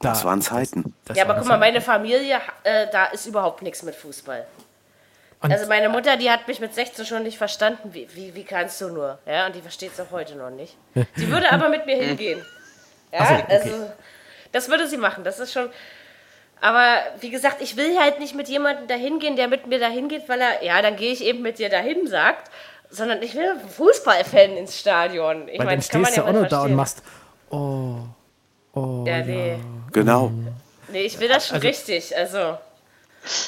[0.00, 0.82] da, das waren Zeiten.
[0.82, 4.46] Das, das ja, aber guck mal, meine Familie, äh, da ist überhaupt nichts mit Fußball.
[5.42, 7.94] Und also meine Mutter, die hat mich mit 16 schon nicht verstanden.
[7.94, 9.18] Wie, wie, wie kannst du nur?
[9.26, 10.76] Ja, und die versteht es auch heute noch nicht.
[11.16, 12.44] Sie würde aber mit mir hingehen.
[13.12, 13.44] Ja, so, okay.
[13.48, 13.90] also
[14.52, 15.24] das würde sie machen.
[15.24, 15.68] Das ist schon.
[16.60, 20.06] Aber wie gesagt, ich will halt nicht mit jemandem dahin gehen, der mit mir dahin
[20.06, 22.52] geht, weil er, ja, dann gehe ich eben mit dir dahin, sagt
[22.90, 25.48] sondern ich will Fußballfan ins Stadion.
[25.48, 27.02] Ich Weil meine, dann stehst du ja auch noch da und machst,
[27.50, 27.96] oh,
[28.74, 29.52] oh, ja, nee.
[29.52, 29.58] Ja.
[29.92, 30.32] Genau.
[30.88, 32.58] Nee, ich will das schon also, richtig, also.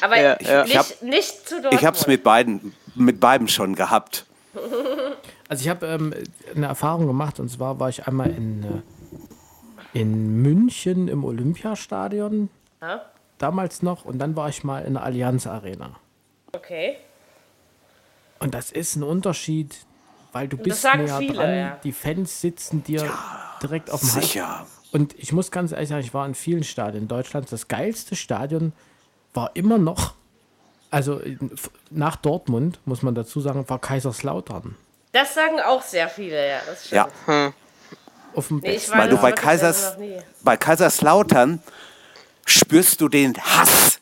[0.00, 0.64] Aber ja, ich, ja.
[0.64, 1.74] Nicht, hab, nicht zu Dortmund.
[1.74, 4.26] Ich habe es mit beiden, mit beiden schon gehabt.
[5.48, 6.14] Also ich habe ähm,
[6.54, 8.64] eine Erfahrung gemacht und zwar war ich einmal in,
[9.94, 12.50] äh, in München im Olympiastadion.
[12.80, 13.06] Ja?
[13.38, 15.96] Damals noch und dann war ich mal in der Allianz Arena.
[16.54, 16.96] Okay.
[18.42, 19.76] Und das ist ein Unterschied,
[20.32, 21.56] weil du bist näher viele, dran.
[21.56, 21.78] Ja.
[21.84, 24.58] Die Fans sitzen dir ja, direkt auf dem sicher.
[24.58, 24.68] Hals.
[24.90, 27.50] Und ich muss ganz ehrlich sagen, ich war in vielen Stadien Deutschlands.
[27.50, 28.72] Das geilste Stadion
[29.32, 30.14] war immer noch,
[30.90, 31.20] also
[31.90, 34.76] nach Dortmund, muss man dazu sagen, war Kaiserslautern.
[35.12, 36.58] Das sagen auch sehr viele, ja.
[36.66, 37.08] Das ja.
[37.26, 37.52] Hm.
[38.34, 39.96] Auf dem nee, Weil du bei, Kaisers,
[40.42, 41.62] bei Kaiserslautern
[42.44, 44.00] spürst du den Hass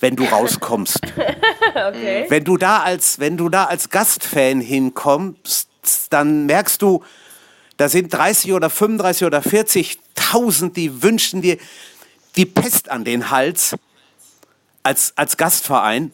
[0.00, 0.98] wenn du rauskommst.
[1.74, 2.26] okay.
[2.28, 5.68] Wenn du da als, wenn du da als Gastfan hinkommst,
[6.10, 7.04] dann merkst du,
[7.76, 11.56] da sind 30 oder 35 oder 40.000, die wünschen dir
[12.36, 13.76] die Pest an den Hals
[14.82, 16.12] als, als Gastverein.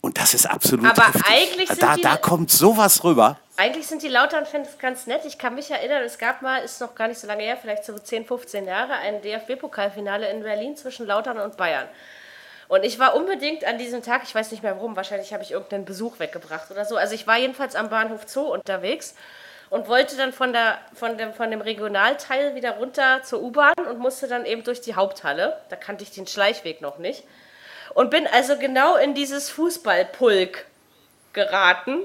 [0.00, 1.24] Und das ist absolut Aber heftig.
[1.26, 3.38] eigentlich sind da, da kommt sowas rüber.
[3.56, 5.22] Eigentlich sind die Lautern-Fans ganz nett.
[5.24, 7.84] Ich kann mich erinnern, es gab mal, ist noch gar nicht so lange her, vielleicht
[7.84, 11.88] so 10, 15 Jahre, ein DFB-Pokalfinale in Berlin zwischen Lautern und Bayern.
[12.68, 15.52] Und ich war unbedingt an diesem Tag, ich weiß nicht mehr warum, wahrscheinlich habe ich
[15.52, 16.96] irgendeinen Besuch weggebracht oder so.
[16.96, 19.14] Also ich war jedenfalls am Bahnhof Zoo unterwegs
[19.70, 23.98] und wollte dann von, der, von, dem, von dem Regionalteil wieder runter zur U-Bahn und
[23.98, 25.60] musste dann eben durch die Haupthalle.
[25.68, 27.24] Da kannte ich den Schleichweg noch nicht.
[27.94, 30.66] Und bin also genau in dieses Fußballpulk
[31.32, 32.02] geraten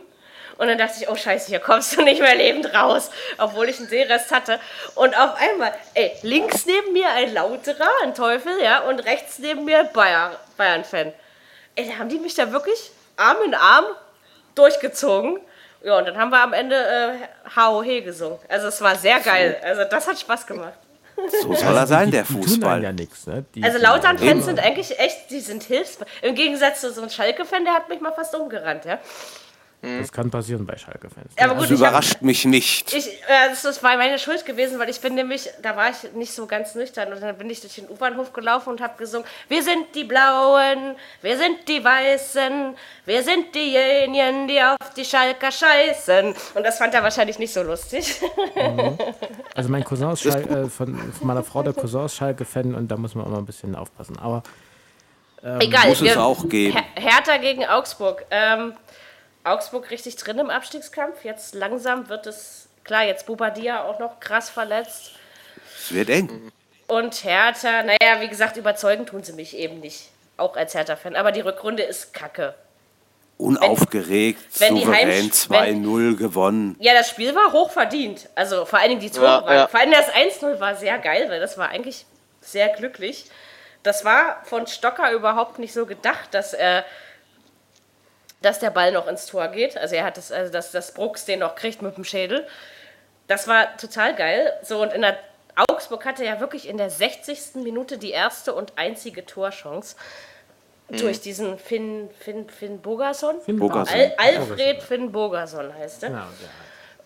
[0.61, 3.09] Und dann dachte ich, oh scheiße, hier kommst du nicht mehr lebend raus,
[3.39, 4.59] obwohl ich einen Seerest hatte.
[4.93, 9.65] Und auf einmal, ey, links neben mir ein Lauterer, ein Teufel, ja, und rechts neben
[9.65, 11.13] mir Bayer, Bayern-Fan.
[11.73, 13.85] Ey, da haben die mich da wirklich Arm in Arm
[14.53, 15.39] durchgezogen.
[15.83, 18.37] Ja, und dann haben wir am Ende äh, HOH gesungen.
[18.47, 19.59] Also es war sehr geil.
[19.63, 20.73] Also das hat Spaß gemacht.
[21.41, 22.83] So soll er sein, der Fußball.
[22.83, 23.45] Ja nix, ne?
[23.55, 26.11] die, also Lautern-Fans sind eigentlich echt, die sind hilfsbereit.
[26.21, 28.99] Im Gegensatz zu so einem Schalke-Fan, der hat mich mal fast umgerannt, ja.
[29.81, 31.33] Das kann passieren bei Schalke-Fans.
[31.39, 32.93] Ja, aber gut, Das überrascht hab, mich nicht.
[32.93, 36.13] Ich, äh, das, das war meine Schuld gewesen, weil ich bin nämlich, da war ich
[36.13, 39.25] nicht so ganz nüchtern und dann bin ich durch den U-Bahnhof gelaufen und habe gesungen,
[39.47, 42.75] wir sind die Blauen, wir sind die Weißen,
[43.05, 46.27] wir sind diejenigen, die auf die Schalker scheißen.
[46.53, 48.21] Und das fand er wahrscheinlich nicht so lustig.
[48.55, 48.97] Mhm.
[49.53, 52.87] Also mein Cousin ist Schal äh, von, von, meiner Frau, der Cousin ist Schalke-Fan und
[52.87, 54.17] da muss man immer ein bisschen aufpassen.
[54.17, 54.43] Aber
[55.43, 56.73] ähm, Egal, muss es auch geben.
[56.73, 58.25] Her Hertha gegen Augsburg.
[58.31, 58.73] Ähm,
[59.43, 61.23] Augsburg richtig drin im Abstiegskampf.
[61.23, 65.11] Jetzt langsam wird es, klar, jetzt Bubadia auch noch krass verletzt.
[65.77, 66.51] Es wird eng.
[66.87, 70.09] Und Hertha, naja, wie gesagt, überzeugen tun sie mich eben nicht.
[70.37, 71.15] Auch als Hertha-Fan.
[71.15, 72.53] Aber die Rückrunde ist kacke.
[73.37, 76.75] Unaufgeregt, wenn, wenn souverän 2-0 gewonnen.
[76.79, 78.29] Ja, das Spiel war hochverdient.
[78.35, 79.55] Also vor allen Dingen die Tore ja, waren.
[79.55, 79.67] Ja.
[79.67, 82.05] Vor allem das 1-0 war sehr geil, weil das war eigentlich
[82.41, 83.25] sehr glücklich.
[83.83, 86.85] Das war von Stocker überhaupt nicht so gedacht, dass er
[88.41, 89.77] dass der Ball noch ins Tor geht.
[89.77, 92.47] Also er hat das, also dass, dass Brooks den noch kriegt mit dem Schädel.
[93.27, 94.53] Das war total geil.
[94.63, 95.17] So, und in der
[95.55, 97.55] Augsburg hatte ja wirklich in der 60.
[97.55, 99.95] Minute die erste und einzige Torchance.
[100.89, 100.97] Mhm.
[100.97, 103.39] Durch diesen Finn, Finn, Finn Bogerson?
[103.41, 103.97] Finn Bogerson.
[103.97, 106.09] Al Alfred Finn Bogerson heißt er.
[106.09, 106.25] Genau,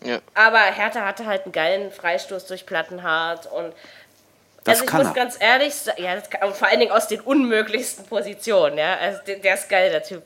[0.04, 0.20] ja.
[0.34, 3.74] Aber Hertha hatte halt einen geilen Freistoß durch Plattenhardt und
[4.64, 5.14] das also ich kann muss er.
[5.14, 8.98] ganz ehrlich sagen, ja, kann, vor allen Dingen aus den unmöglichsten Positionen, ja.
[8.98, 10.24] Also der, der ist geil, der Typ.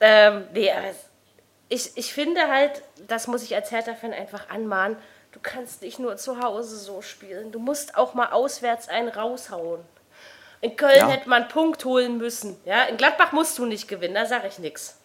[0.00, 0.70] Ähm, nee,
[1.68, 4.96] ich, ich finde halt, das muss ich als Hertha-Fan einfach anmahnen,
[5.32, 7.52] du kannst nicht nur zu Hause so spielen.
[7.52, 9.80] Du musst auch mal auswärts einen raushauen.
[10.60, 11.08] In Köln ja.
[11.08, 12.58] hätte man einen Punkt holen müssen.
[12.64, 12.84] Ja?
[12.84, 14.98] In Gladbach musst du nicht gewinnen, da sage ich nichts.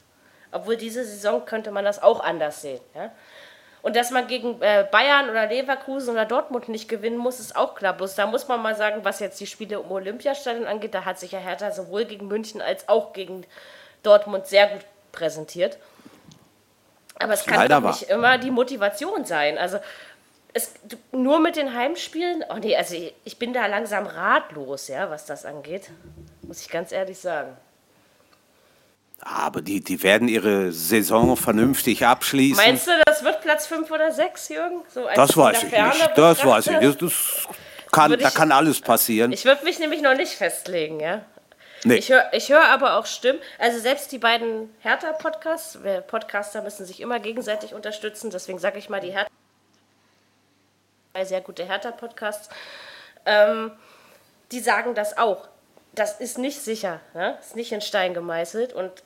[0.52, 2.82] Obwohl diese Saison könnte man das auch anders sehen.
[2.96, 3.12] Ja?
[3.82, 7.76] Und dass man gegen äh, Bayern oder Leverkusen oder Dortmund nicht gewinnen muss, ist auch
[7.76, 7.94] klar.
[7.94, 11.20] Bloß da muss man mal sagen, was jetzt die Spiele um Olympiastadion angeht, da hat
[11.20, 13.46] sich ja Hertha sowohl gegen München als auch gegen
[14.04, 14.82] Dortmund sehr gut
[15.12, 15.78] präsentiert.
[17.16, 18.18] Aber es kann Leider doch nicht war.
[18.18, 19.58] immer die Motivation sein.
[19.58, 19.80] Also
[20.54, 20.74] es,
[21.12, 25.26] nur mit den Heimspielen, oh nee, also ich, ich bin da langsam ratlos, ja, was
[25.26, 25.89] das angeht.
[26.41, 27.56] Muss ich ganz ehrlich sagen.
[29.24, 32.58] Aber die, die werden ihre Saison vernünftig abschließen.
[32.58, 34.82] Meinst du, das wird Platz 5 oder 6, Jürgen?
[34.91, 36.12] So das weiß ich nicht.
[36.16, 37.02] Das weiß ich nicht.
[37.02, 37.47] Das
[37.91, 39.32] kann, da kann alles passieren.
[39.32, 41.22] Ich würde mich nämlich noch nicht festlegen, ja.
[41.84, 41.96] Nee.
[41.96, 47.00] Ich höre ich hör aber auch Stimmen, also selbst die beiden Hertha-Podcasts, Podcaster müssen sich
[47.00, 49.32] immer gegenseitig unterstützen, deswegen sage ich mal die Hertha,
[51.24, 52.50] sehr gute Hertha-Podcasts,
[53.26, 53.72] ähm,
[54.52, 55.48] die sagen das auch.
[55.94, 57.38] Das ist nicht sicher, ne?
[57.42, 59.04] ist nicht in Stein gemeißelt und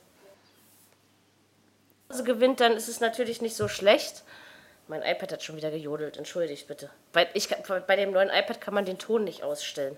[2.08, 4.22] wenn gewinnt, dann ist es natürlich nicht so schlecht.
[4.88, 6.90] Mein iPad hat schon wieder gejodelt, entschuldigt bitte.
[7.12, 7.48] Weil ich,
[7.86, 9.96] bei dem neuen iPad kann man den Ton nicht ausstellen.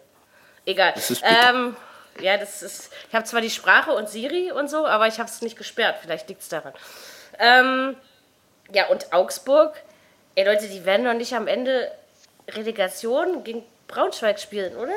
[0.65, 0.93] Egal.
[0.95, 1.77] Das ist ähm,
[2.21, 2.91] ja, das ist.
[3.09, 5.97] Ich habe zwar die Sprache und Siri und so, aber ich habe es nicht gesperrt.
[6.03, 6.73] Vielleicht liegt es daran.
[7.39, 7.97] Ähm,
[8.73, 9.75] ja, und Augsburg.
[10.35, 11.91] Ey, Leute, die werden doch nicht am Ende
[12.49, 14.93] Relegation gegen Braunschweig spielen, oder?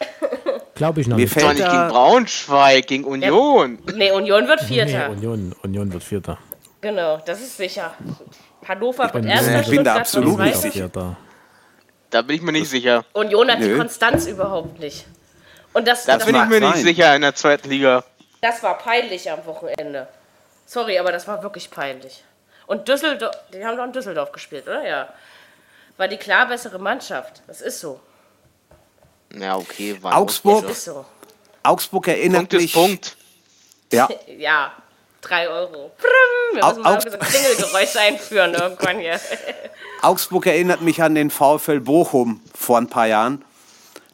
[0.74, 1.34] Glaube ich noch Mir nicht.
[1.34, 3.78] Mir fällt nicht gegen Braunschweig, gegen Union.
[3.86, 5.08] Ja, nee, Union wird Vierter.
[5.08, 6.38] Nee, Union, Union wird Vierter.
[6.80, 7.94] Genau, das ist sicher.
[8.66, 9.60] Hannover wird Erster.
[9.60, 10.90] Ich bin da absolut nicht sicher.
[12.10, 13.04] Da bin ich mir nicht sicher.
[13.12, 13.68] Union hat Nö.
[13.72, 15.06] die Konstanz überhaupt nicht.
[15.72, 18.04] Und das, das, das bin ich mir nicht sicher in der zweiten Liga.
[18.40, 20.08] Das war peinlich am Wochenende.
[20.66, 22.24] Sorry, aber das war wirklich peinlich.
[22.66, 24.86] Und Düsseldorf, die haben doch in Düsseldorf gespielt, oder?
[24.86, 25.08] Ja.
[25.96, 27.42] War die klar bessere Mannschaft.
[27.46, 28.00] Das ist so.
[29.34, 29.98] Ja, okay.
[30.00, 30.62] War Augsburg.
[30.62, 31.04] Das ist so.
[31.62, 32.72] Augsburg erinnert Punkt mich.
[32.72, 33.16] Punkt.
[33.92, 34.08] Ja.
[34.38, 34.72] ja.
[35.20, 35.92] Drei Euro.
[36.52, 39.20] Wir müssen mal so Klingelgeräusch einführen irgendwann hier.
[40.02, 43.44] Augsburg erinnert mich an den VfL Bochum vor ein paar Jahren.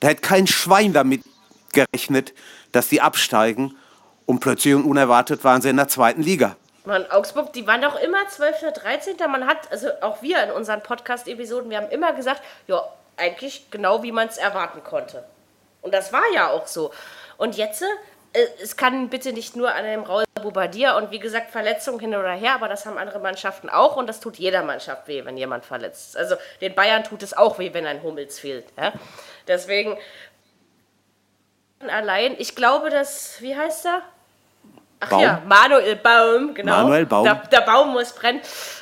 [0.01, 1.23] Da hätte kein Schwein damit
[1.77, 2.35] gerechnet,
[2.73, 3.77] dass die absteigen
[4.27, 6.57] und plötzlich und unerwartet waren sie in der zweiten Liga.
[6.85, 8.63] Mann, Augsburg, die waren doch immer 12.
[8.63, 9.17] oder 13.
[9.29, 12.83] Man hat, also auch wir in unseren Podcast-Episoden, wir haben immer gesagt, ja,
[13.17, 15.25] eigentlich genau wie man es erwarten konnte.
[15.83, 16.93] Und das war ja auch so.
[17.39, 21.51] Und jetzt, äh, es kann bitte nicht nur an dem Raul Bobadilla und wie gesagt
[21.51, 25.09] Verletzungen hin oder her, aber das haben andere Mannschaften auch und das tut jeder Mannschaft
[25.09, 26.17] weh, wenn jemand verletzt.
[26.17, 28.67] Also den Bayern tut es auch weh, wenn ein Hummels fehlt.
[28.77, 28.93] Ja?
[29.49, 29.97] Deswegen
[31.81, 34.03] allein, ich glaube, dass, wie heißt er?
[35.01, 35.23] Ach Baum.
[35.23, 36.77] ja, Manuel Baum, genau.
[36.79, 37.25] Manuel Baum.
[37.25, 38.41] Der, der Baum muss brennen.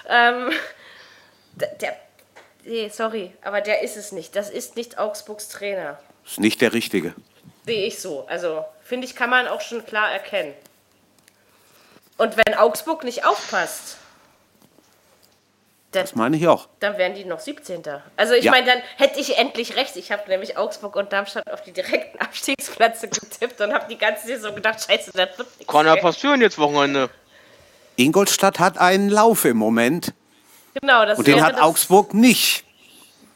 [0.08, 0.52] Ähm,
[1.54, 1.96] der, der,
[2.64, 4.36] nee, sorry, aber der ist es nicht.
[4.36, 5.98] Das ist nicht Augsburgs Trainer.
[6.24, 7.14] Ist nicht der Richtige.
[7.66, 8.26] Sehe ich so.
[8.28, 10.54] Also, finde ich, kann man auch schon klar erkennen.
[12.16, 13.96] Und wenn Augsburg nicht aufpasst,
[15.94, 16.68] dann, Das meine ich auch.
[16.80, 17.82] dann wären die noch 17.
[18.16, 18.50] Also ich Ja.
[18.50, 19.96] meine, dann hätte ich endlich recht.
[19.96, 24.26] Ich habe nämlich Augsburg und Darmstadt auf die direkten Abstiegsplätze getippt und habe die ganze
[24.26, 25.66] Saison gedacht, scheiße, das wird nichts.
[25.72, 27.10] Kann ja passieren jetzt Wochenende.
[27.96, 30.12] Ingolstadt hat einen Lauf im Moment
[30.80, 32.64] Genau, das und den hat das, Augsburg nicht.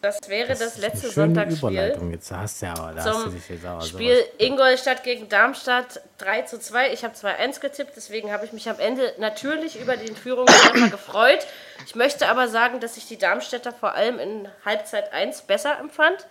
[0.00, 1.70] Das wäre das letzte Schöne Sonntagsspiel.
[1.70, 2.30] Überleitung jetzt.
[2.30, 6.00] Da hast du ja, aber da hast du dich jetzt aber Spiel Ingolstadt gegen Darmstadt
[6.18, 6.92] 3 zu 2.
[6.92, 11.46] Ich habe 2-1 getippt, deswegen habe ich mich am Ende natürlich über den Führungstreffer gefreut.
[11.86, 16.26] Ich möchte aber sagen, dass ich die Darmstädter vor allem in Halbzeit 1 besser empfand.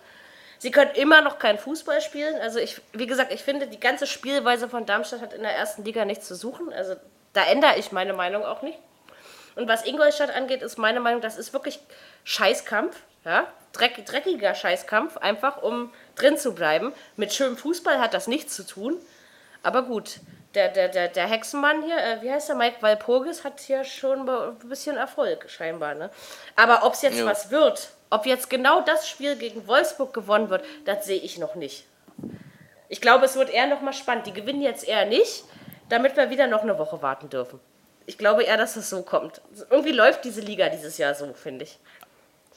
[0.58, 2.40] Sie können immer noch kein Fußball spielen.
[2.40, 5.84] Also ich, wie gesagt, ich finde, die ganze Spielweise von Darmstadt hat in der ersten
[5.84, 6.72] Liga nichts zu suchen.
[6.72, 6.96] Also
[7.32, 8.78] da ändere ich meine Meinung auch nicht.
[9.54, 11.80] Und was Ingolstadt angeht, ist meine Meinung, das ist wirklich
[12.24, 12.96] Scheißkampf.
[13.24, 13.46] Ja?
[13.72, 16.92] Dreck, dreckiger Scheißkampf, einfach um drin zu bleiben.
[17.16, 18.96] Mit schönem Fußball hat das nichts zu tun.
[19.62, 20.20] Aber gut,
[20.58, 24.28] der, der, der, der Hexenmann hier, äh, wie heißt der, Mike Walpurgis, hat hier schon
[24.28, 25.94] ein bisschen Erfolg, scheinbar.
[25.94, 26.10] Ne?
[26.56, 27.26] Aber ob es jetzt Jo.
[27.26, 31.54] was wird, ob jetzt genau das Spiel gegen Wolfsburg gewonnen wird, das sehe ich noch
[31.54, 31.86] nicht.
[32.88, 34.26] Ich glaube, es wird eher noch mal spannend.
[34.26, 35.44] Die gewinnen jetzt eher nicht,
[35.90, 37.60] damit wir wieder noch eine Woche warten dürfen.
[38.06, 39.40] Ich glaube eher, dass es so kommt.
[39.70, 41.78] Irgendwie läuft diese Liga dieses Jahr so, finde ich.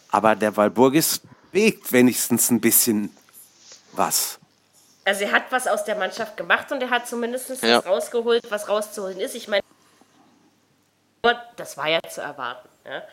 [0.10, 1.22] Aber der Walburgis
[1.52, 3.16] bewegt wenigstens ein bisschen
[3.92, 4.40] was.
[5.06, 7.78] Also er hat was aus der Mannschaft gemacht und er hat zumindest Ja.
[7.78, 9.34] das rausgeholt, was rauszuholen ist.
[9.36, 9.64] Ich meine,
[11.56, 12.68] das war ja zu erwarten.
[12.86, 13.04] Ja.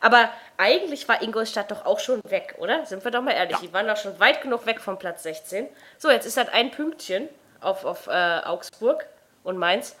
[0.00, 0.28] Aber
[0.58, 2.84] eigentlich war Ingolstadt doch auch schon weg, oder?
[2.84, 3.56] Sind wir doch mal ehrlich.
[3.58, 5.68] Die waren doch schon weit genug weg vom Platz 16.
[5.98, 7.28] So, jetzt ist halt ein Pünktchen
[7.60, 8.10] auf, auf äh,
[8.44, 9.06] Augsburg
[9.44, 9.96] und Mainz.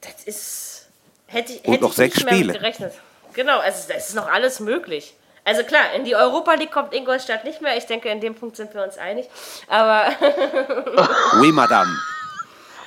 [0.00, 0.88] Das ist.
[1.26, 2.52] Hätte, ich- hätte noch ich sechs nicht mehr Spiele.
[2.52, 2.92] gerechnet.
[3.32, 5.14] Genau, also das ist noch alles möglich.
[5.44, 7.76] Also klar, in die Europa League kommt Ingolstadt nicht mehr.
[7.76, 9.28] Ich denke, in dem Punkt sind wir uns einig.
[9.68, 10.06] Aber
[11.40, 11.90] Oui, Madame.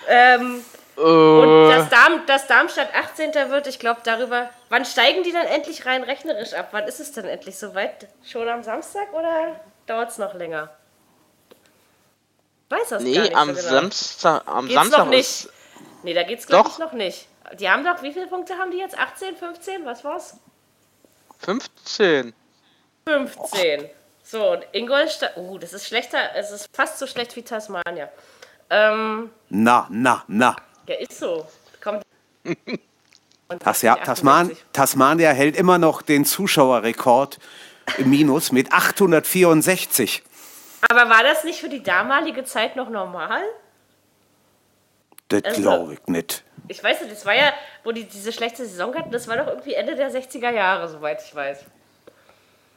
[0.07, 0.63] ähm,
[0.97, 3.33] Äh, und dass, Darm, dass Darmstadt 18.
[3.51, 4.49] wird, ich glaube darüber.
[4.69, 6.69] Wann steigen die dann endlich rein rechnerisch ab?
[6.71, 8.07] Wann ist es denn endlich soweit?
[8.25, 10.71] Schon am Samstag oder dauert es noch länger?
[12.69, 13.69] Weiß das gar nee, nicht am so genau.
[13.69, 15.49] Samstag, am Geht's Samstag noch nicht?
[16.03, 16.73] Nee, da geht's glaube Doch.
[16.73, 17.27] ich noch nicht.
[17.59, 18.97] Die haben doch, wie viele Punkte haben die jetzt?
[18.97, 19.85] 18, 15?
[19.85, 20.37] Was war's?
[21.39, 22.33] 15.
[23.07, 23.89] 15.
[24.23, 25.37] So, und Ingolstadt.
[25.37, 26.17] Uh, das ist schlechter.
[26.35, 28.09] Es ist fast so schlecht wie Tasmania.
[28.69, 30.55] Ähm, Na, na, na.
[30.87, 31.47] ja, ist so.
[31.81, 32.03] Kommt.
[33.59, 34.05] Tas ja, 68.
[34.05, 37.39] Tasman, Tasmania hält immer noch den Zuschauerrekord
[37.97, 40.21] im Minus mit 864.
[40.89, 43.41] Aber war das nicht für die damalige Zeit noch normal?
[45.29, 46.43] Das Also- glaube ich nicht.
[46.69, 47.53] Ich weiß nicht, das war ja,
[47.85, 51.23] wo die diese schlechte Saison hatten, das war doch irgendwie Ende der 60er Jahre, soweit
[51.23, 51.63] ich weiß.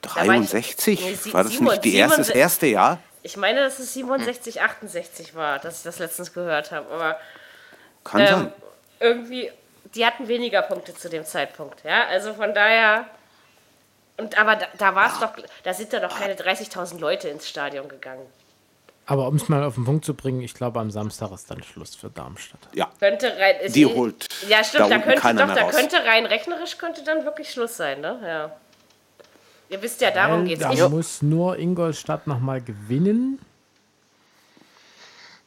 [0.03, 1.01] War ich- 63?
[1.01, 2.98] Nee, sie- War das nicht die erste, das 67 erste Jahr?
[3.22, 6.90] Ich meine, dass es 67, 68 war, dass ich das letztens gehört habe.
[6.90, 7.16] Aber
[8.05, 8.53] Kann ähm, sein.
[8.98, 9.51] irgendwie,
[9.94, 11.84] die hatten weniger Punkte zu dem Zeitpunkt.
[11.84, 13.07] Ja, also von daher.
[14.16, 15.32] Und aber da, da war es doch,
[15.64, 18.26] da sind da doch keine 30.000 Leute ins Stadion gegangen.
[19.07, 21.62] Aber um es mal auf den Punkt zu bringen, ich glaube, am Samstag ist dann
[21.62, 22.61] Schluss für Darmstadt.
[22.74, 22.90] Ja.
[23.01, 23.57] Könnte rein.
[23.62, 25.74] ist Die eh- holt Ja, da stimmt, da, unten könnte doch, da raus.
[25.74, 28.20] könnte rein rechnerisch könnte dann wirklich Schluss sein, ne?
[28.24, 28.57] Ja.
[29.70, 30.62] Ihr wisst ja, darum Weil geht's.
[30.62, 33.38] Da Ich, muss nur Ingolstadt nochmal gewinnen.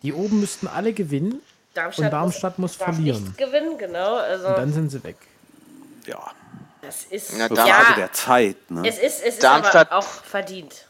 [0.01, 1.41] Die oben müssten alle gewinnen.
[1.73, 3.23] Darmstadt, und Darmstadt muss darf verlieren.
[3.23, 4.15] Nicht gewinnen, genau.
[4.15, 5.17] Also Und dann sind sie weg.
[6.05, 6.31] Ja.
[6.81, 8.71] das ist Na, ja, Eine Frage der Zeit.
[8.71, 8.87] Ne?
[8.87, 10.87] es ist es ist Darmstadt- aber auch verdient.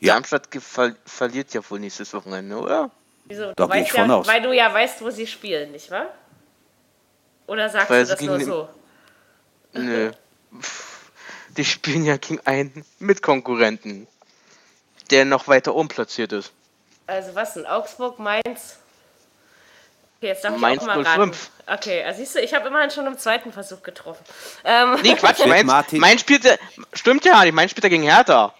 [0.00, 0.14] Ja.
[0.14, 2.90] Darmstadt ver verliert ja wohl nächstes Wochenende, oder?
[3.26, 3.46] Wieso?
[3.46, 4.26] Da Du geh weißt ich von ja, aus.
[4.26, 6.06] weil du ja weißt, wo sie spielen, nicht wahr?
[7.46, 8.68] Oder sagst Weil du das nur so?
[9.74, 10.10] Nö.
[11.56, 14.06] Die spielen ja gegen einen Mitkonkurrenten,
[15.10, 16.52] der noch weiter oben platziert ist.
[17.06, 17.66] Also was denn?
[17.66, 18.76] Augsburg, Mainz?
[20.18, 21.32] Okay, jetzt darf ich Mainz auch mal raten.
[21.32, 21.50] 05.
[21.66, 24.24] Okay, also siehst du, ich habe immerhin schon im zweiten Versuch getroffen.
[24.64, 26.00] Ähm, Nee, Quatsch, Mainz, Martin.
[26.00, 26.58] Mainz spielte,
[26.92, 28.54] stimmt ja nicht, Mainz spielt ja gegen Hertha.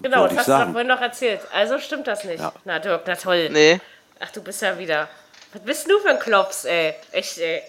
[0.00, 0.72] genau, das ich hast du doch sagen.
[0.72, 1.40] vorhin noch erzählt.
[1.52, 2.40] Also stimmt das nicht.
[2.40, 2.52] Ja.
[2.64, 3.50] Na Dirk, na toll.
[3.50, 3.80] Nee.
[4.20, 5.08] Ach, du bist ja wieder.
[5.52, 6.94] Was bist du für ein Klops, ey?
[7.10, 7.62] Echt, ey.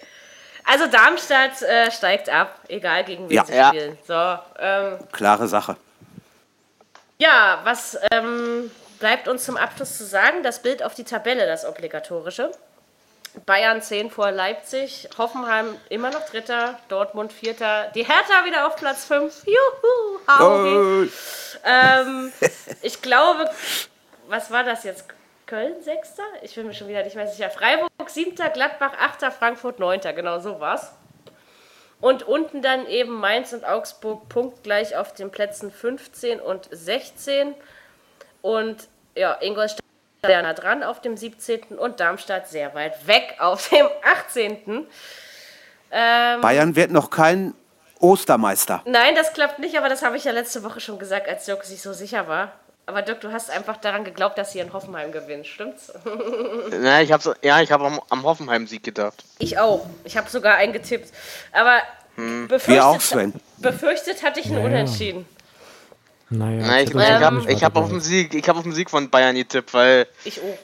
[0.64, 3.44] Also Darmstadt äh, steigt ab, egal gegen wen Ja.
[3.44, 3.98] sie spielen.
[4.06, 5.76] So, ähm, Klare Sache.
[7.18, 10.42] Ja, was ähm, bleibt uns zum Abschluss zu sagen?
[10.42, 12.50] Das Bild auf die Tabelle, das obligatorische.
[13.46, 19.04] Bayern 10 vor Leipzig, Hoffenheim immer noch Dritter, Dortmund Vierter, die Hertha wieder auf Platz
[19.06, 19.44] 5.
[19.46, 21.04] Juhu.
[21.04, 21.08] Äh,
[21.66, 22.32] Ähm,
[22.82, 23.50] ich glaube,
[24.28, 25.04] was war das jetzt?
[25.46, 26.22] Köln Sechster?
[26.42, 27.50] Ich bin mir schon wieder nicht mehr sicher.
[27.50, 30.12] Freiburg Siebter, Gladbach Achter, Frankfurt Neunter.
[30.12, 30.92] Genau so war's.
[32.00, 37.54] Und unten dann eben Mainz und Augsburg punktgleich auf den Plätzen 15 und 16.
[38.42, 39.84] Und ja, Ingolstadt
[40.24, 41.78] sehr nah dran auf dem 17.
[41.78, 44.86] und Darmstadt sehr weit weg auf dem 18.
[45.90, 47.54] Ähm, Bayern wird noch kein
[48.00, 48.82] Ostermeister.
[48.86, 51.64] Nein, das klappt nicht, aber das habe ich ja letzte Woche schon gesagt, als Dirk
[51.64, 52.52] sich so sicher war.
[52.86, 55.92] Aber Dirk, du hast einfach daran geglaubt, dass sie in Hoffenheim gewinnen, stimmt's?
[56.70, 59.24] Na, ich hab's, ja, ich habe am, am Hoffenheim-Sieg gedacht.
[59.38, 59.86] Ich auch.
[60.04, 61.10] Ich habe sogar eingetippt.
[61.52, 61.80] Aber
[62.16, 62.46] hm.
[62.48, 63.32] befürchtet, auch, Sven.
[63.58, 65.26] befürchtet hatte ich einen ja, Unentschieden.
[66.28, 69.08] Naja, Na, ich, ich, ich habe hab auf, den Sieg, hab auf den Sieg von
[69.08, 70.06] Bayern getippt, weil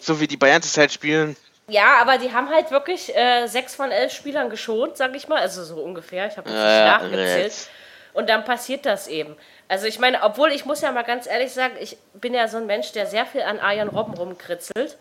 [0.00, 1.36] so wie die Bayern zurzeit halt spielen.
[1.68, 5.40] Ja, aber die haben halt wirklich äh, sechs von elf Spielern geschont, sag ich mal.
[5.40, 6.26] Also so ungefähr.
[6.26, 7.68] Ich habe äh, nachgezählt.
[8.12, 9.36] Und dann passiert das eben.
[9.70, 12.56] Also ich meine, obwohl ich muss ja mal ganz ehrlich sagen, ich bin ja so
[12.56, 14.98] ein Mensch, der sehr viel an Arjen Robben rumkritzelt.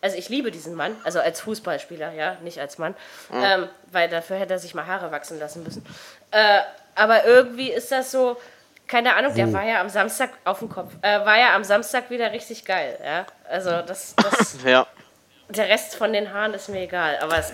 [0.00, 2.94] Also ich liebe diesen Mann, also als Fußballspieler, ja, nicht als Mann,
[3.28, 3.42] mhm.
[3.44, 5.84] ähm, weil dafür hätte er sich mal Haare wachsen lassen müssen.
[6.30, 6.60] Äh,
[6.94, 8.38] aber irgendwie ist das so,
[8.86, 12.08] keine Ahnung, der war ja am Samstag auf dem Kopf, äh, war ja am Samstag
[12.08, 13.26] wieder richtig geil, ja.
[13.50, 14.86] Also das, das ja.
[15.50, 17.52] der Rest von den Haaren ist mir egal, aber es,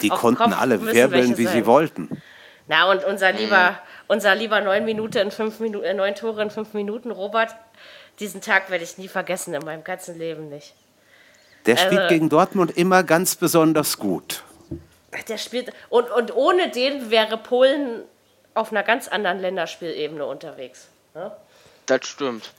[0.00, 1.52] die konnten alle wirbeln, wie sein.
[1.52, 2.20] sie wollten.
[2.66, 6.42] Na und unser lieber, mhm unser lieber neun Minuten in fünf Minuten, äh, neun Tore
[6.42, 7.56] in fünf Minuten, Robert,
[8.20, 10.74] diesen Tag werde ich nie vergessen in meinem ganzen Leben nicht.
[11.64, 14.44] Der also, spielt gegen Dortmund immer ganz besonders gut.
[15.28, 18.02] Der spielt und, und ohne den wäre Polen
[18.54, 20.88] auf einer ganz anderen Länderspielebene unterwegs.
[21.14, 21.32] Ne?
[21.86, 22.52] Das stimmt.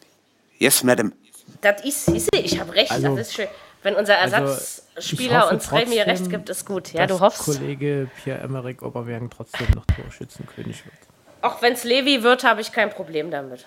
[0.58, 1.14] Yes, Madam.
[1.62, 3.48] Das ist, ich habe recht, also, das ist schön.
[3.84, 6.94] Wenn unser also, Ersatzspieler also uns Remy recht gibt, ist gut.
[6.94, 7.44] Ja, du hoffst.
[7.44, 11.13] Kollege Pierre-Emerick Oberwergen trotzdem noch Torschützenkönig wird.
[11.44, 13.66] Auch wenn es Levi wird, habe ich kein Problem damit.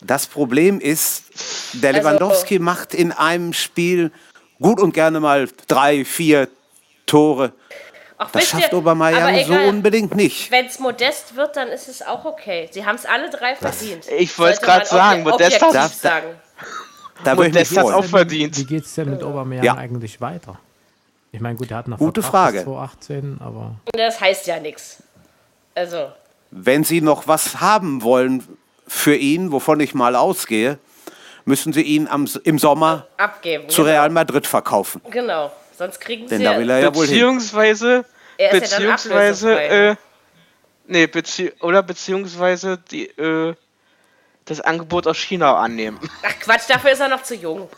[0.00, 1.24] Das Problem ist,
[1.74, 4.10] der also, Lewandowski macht in einem Spiel
[4.58, 6.48] gut und gerne mal drei, vier
[7.04, 7.52] Tore.
[8.32, 10.50] Das schafft ihr, Obermeier so unbedingt nicht.
[10.50, 12.70] Wenn es modest wird, dann ist es auch okay.
[12.72, 14.06] Sie haben es alle drei verdient.
[14.18, 16.28] Ich wollte es gerade sagen, Modest hat da, sagen.
[17.24, 18.56] Da, da Modest hat auch verdient.
[18.56, 19.76] Wie geht es denn mit Obermeier ja.
[19.76, 20.58] eigentlich weiter?
[21.30, 22.64] Ich meine, gut, er hat noch Gute Frage.
[22.64, 23.74] 2018, aber.
[23.92, 25.02] Das heißt ja nichts.
[25.74, 26.12] Also
[26.52, 28.46] wenn Sie noch was haben wollen
[28.86, 30.78] für ihn, wovon ich mal ausgehe,
[31.44, 33.92] müssen Sie ihn am, im Sommer abgeben zu genau.
[33.94, 35.00] Real Madrid verkaufen.
[35.10, 38.04] Genau, sonst kriegen Sie Denn da will er ja wohl beziehungsweise
[38.36, 38.48] hin.
[38.52, 39.96] beziehungsweise äh,
[40.86, 43.54] nee, bezieh oder beziehungsweise die äh,
[44.44, 45.98] das Angebot aus China annehmen.
[46.22, 47.68] Ach Quatsch, dafür ist er noch zu jung.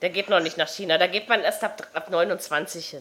[0.00, 0.96] Der geht noch nicht nach China.
[0.96, 3.00] Da geht man erst ab, ab 29 hin,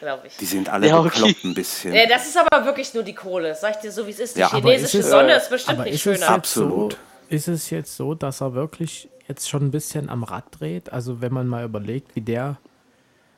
[0.00, 0.36] glaube ich.
[0.38, 1.08] Die sind alle ja, okay.
[1.10, 1.92] bekloppt ein bisschen.
[1.92, 3.54] Ja, das ist aber wirklich nur die Kohle.
[3.54, 4.36] Sag ich dir so, wie es ist.
[4.36, 6.30] Die ja, chinesische ist Sonne ist bestimmt nicht schöner.
[6.30, 6.92] Absolut.
[6.92, 6.98] So,
[7.28, 10.92] ist es jetzt so, dass er wirklich jetzt schon ein bisschen am Rad dreht?
[10.92, 12.56] Also wenn man mal überlegt, wie der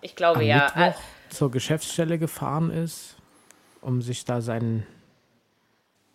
[0.01, 0.73] ich glaube, am ja.
[0.74, 1.01] Mittwoch
[1.31, 3.16] zur Geschäftsstelle gefahren ist,
[3.81, 4.87] um sich da seinen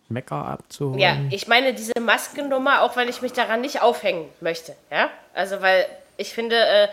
[0.08, 1.00] Mecker abzuholen.
[1.00, 4.76] Ja, ich meine diese Maskennummer, auch wenn ich mich daran nicht aufhängen möchte.
[4.90, 5.86] Ja, also weil
[6.16, 6.88] ich finde, äh,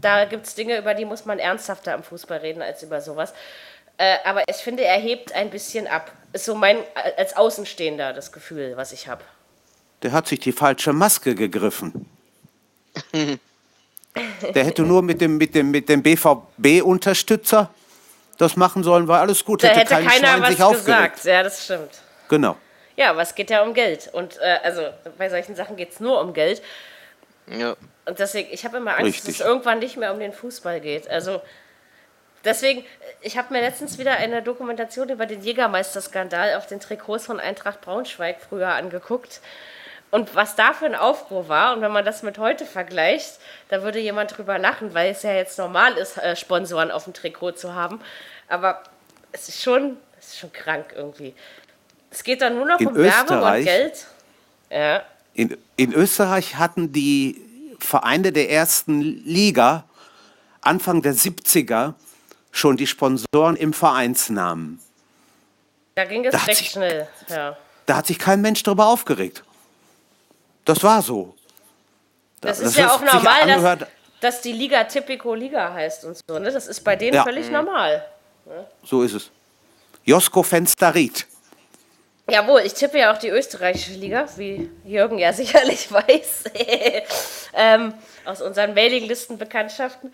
[0.00, 3.32] da gibt es Dinge, über die muss man ernsthafter im Fußball reden als über sowas.
[3.96, 6.12] Äh, aber ich finde, er hebt ein bisschen ab.
[6.32, 6.78] Ist so mein,
[7.16, 9.24] als Außenstehender, das Gefühl, was ich habe.
[10.02, 12.08] Der hat sich die falsche Maske gegriffen.
[14.54, 17.70] Der hätte nur mit dem, mit dem, mit dem BVB-Unterstützer
[18.36, 19.62] das machen sollen, war alles gut.
[19.62, 20.70] Da hätte, hätte keiner was gesagt.
[20.70, 21.24] Aufgeregt.
[21.24, 21.90] Ja, das stimmt.
[22.28, 22.56] Genau.
[22.96, 24.10] Ja, aber es geht ja um Geld.
[24.12, 24.82] Und äh, also
[25.18, 26.62] bei solchen Sachen geht es nur um Geld.
[27.46, 27.76] Ja.
[28.08, 29.24] Und deswegen, ich habe immer Angst, Richtig.
[29.36, 31.10] dass es irgendwann nicht mehr um den Fußball geht.
[31.10, 31.42] Also
[32.42, 32.84] deswegen,
[33.20, 37.82] ich habe mir letztens wieder eine Dokumentation über den Jägermeister-Skandal auf den Trikots von Eintracht
[37.82, 39.40] Braunschweig früher angeguckt.
[40.10, 43.82] Und was da für ein Aufruhr war, und wenn man das mit heute vergleicht, da
[43.82, 47.52] würde jemand drüber lachen, weil es ja jetzt normal ist, äh, Sponsoren auf dem Trikot
[47.52, 48.00] zu haben.
[48.48, 48.82] Aber
[49.32, 51.34] es ist schon, es ist schon krank irgendwie.
[52.10, 54.06] Es geht dann nur noch in um Österreich, Werbung und Geld.
[54.70, 55.02] Ja.
[55.34, 57.47] In, in Österreich hatten die
[57.78, 59.84] Vereine der ersten Liga
[60.60, 61.94] Anfang der 70er
[62.50, 64.80] schon die Sponsoren im Vereinsnamen.
[65.94, 67.08] Da ging es da recht sich, schnell.
[67.28, 67.56] Ja.
[67.86, 69.42] Da hat sich kein Mensch darüber aufgeregt.
[70.64, 71.34] Das war so.
[72.40, 73.88] Das, das ist ja auch normal, dass,
[74.20, 76.38] dass, die Liga Typico Liga heißt und so.
[76.38, 76.52] Ne?
[76.52, 77.24] Das ist bei denen ja.
[77.24, 78.04] völlig normal.
[78.44, 78.66] Ne?
[78.84, 79.30] So ist es.
[80.04, 81.26] Josko Fensterit.
[82.30, 86.44] Jawohl, ich tippe ja auch die österreichische Liga, wie Jürgen ja sicherlich weiß,
[87.54, 87.94] ähm,
[88.24, 90.12] aus unseren Mailinglisten-Bekanntschaften.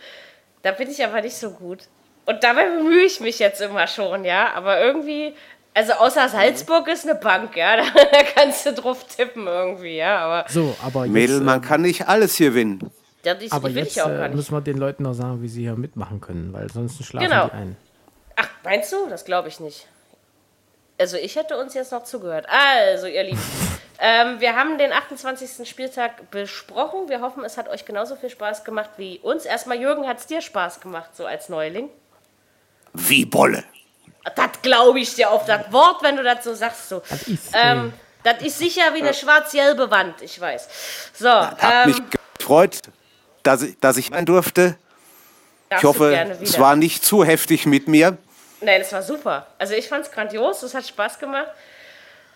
[0.62, 1.80] Da bin ich aber nicht so gut.
[2.26, 4.54] Und dabei bemühe ich mich jetzt immer schon, ja.
[4.54, 5.34] Aber irgendwie,
[5.74, 7.76] also außer Salzburg ist eine Bank, ja.
[7.94, 10.18] Da kannst du drauf tippen irgendwie, ja.
[10.20, 12.90] Aber so, aber jetzt, Mädel, man ähm, kann nicht alles gewinnen.
[13.24, 15.76] Ja, ich, Aber ich jetzt äh, müssen wir den Leuten noch sagen, wie sie hier
[15.76, 17.46] mitmachen können, weil sonst schlafen genau.
[17.46, 17.76] die ein.
[18.36, 19.08] Ach, meinst du?
[19.08, 19.88] Das glaube ich nicht.
[20.98, 22.46] Also ich hätte uns jetzt noch zugehört.
[22.48, 23.40] Also, ihr Lieben,
[23.98, 25.68] ähm, wir haben den 28.
[25.68, 27.08] Spieltag besprochen.
[27.08, 29.44] Wir hoffen, es hat euch genauso viel Spaß gemacht wie uns.
[29.44, 31.88] Erstmal, Jürgen, hat es dir Spaß gemacht, so als Neuling?
[32.92, 33.64] Wie Bolle.
[34.36, 36.88] Das glaube ich dir auf das Wort, wenn du das so sagst.
[36.88, 37.02] So.
[37.08, 37.92] Das ist, ähm,
[38.22, 40.68] das ist sicher wie eine schwarz-gelbe Wand, ich weiß.
[41.12, 42.02] So, das hat ähm, mich
[42.38, 42.80] gefreut,
[43.42, 44.78] dass ich, dass ich rein durfte.
[45.76, 48.16] Ich hoffe, es war nicht zu heftig mit mir.
[48.64, 49.46] Nein, es war super.
[49.58, 51.48] Also ich fand es grandios, es hat Spaß gemacht.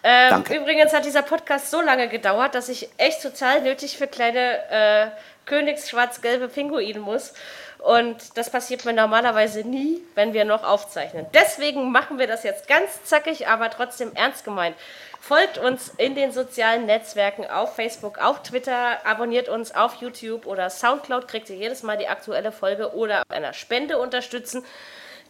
[0.05, 0.57] Ähm, Danke.
[0.57, 5.07] Übrigens hat dieser Podcast so lange gedauert, dass ich echt total nötig für kleine äh,
[5.47, 7.33] Königsschwarz-gelbe Pinguine muss.
[7.79, 11.27] Und das passiert mir normalerweise nie, wenn wir noch aufzeichnen.
[11.33, 14.77] Deswegen machen wir das jetzt ganz zackig, aber trotzdem ernst gemeint.
[15.21, 20.71] Folgt uns in den sozialen Netzwerken auf Facebook, auf Twitter, abonniert uns auf YouTube oder
[20.71, 24.65] Soundcloud, kriegt ihr jedes Mal die aktuelle Folge oder einer Spende unterstützen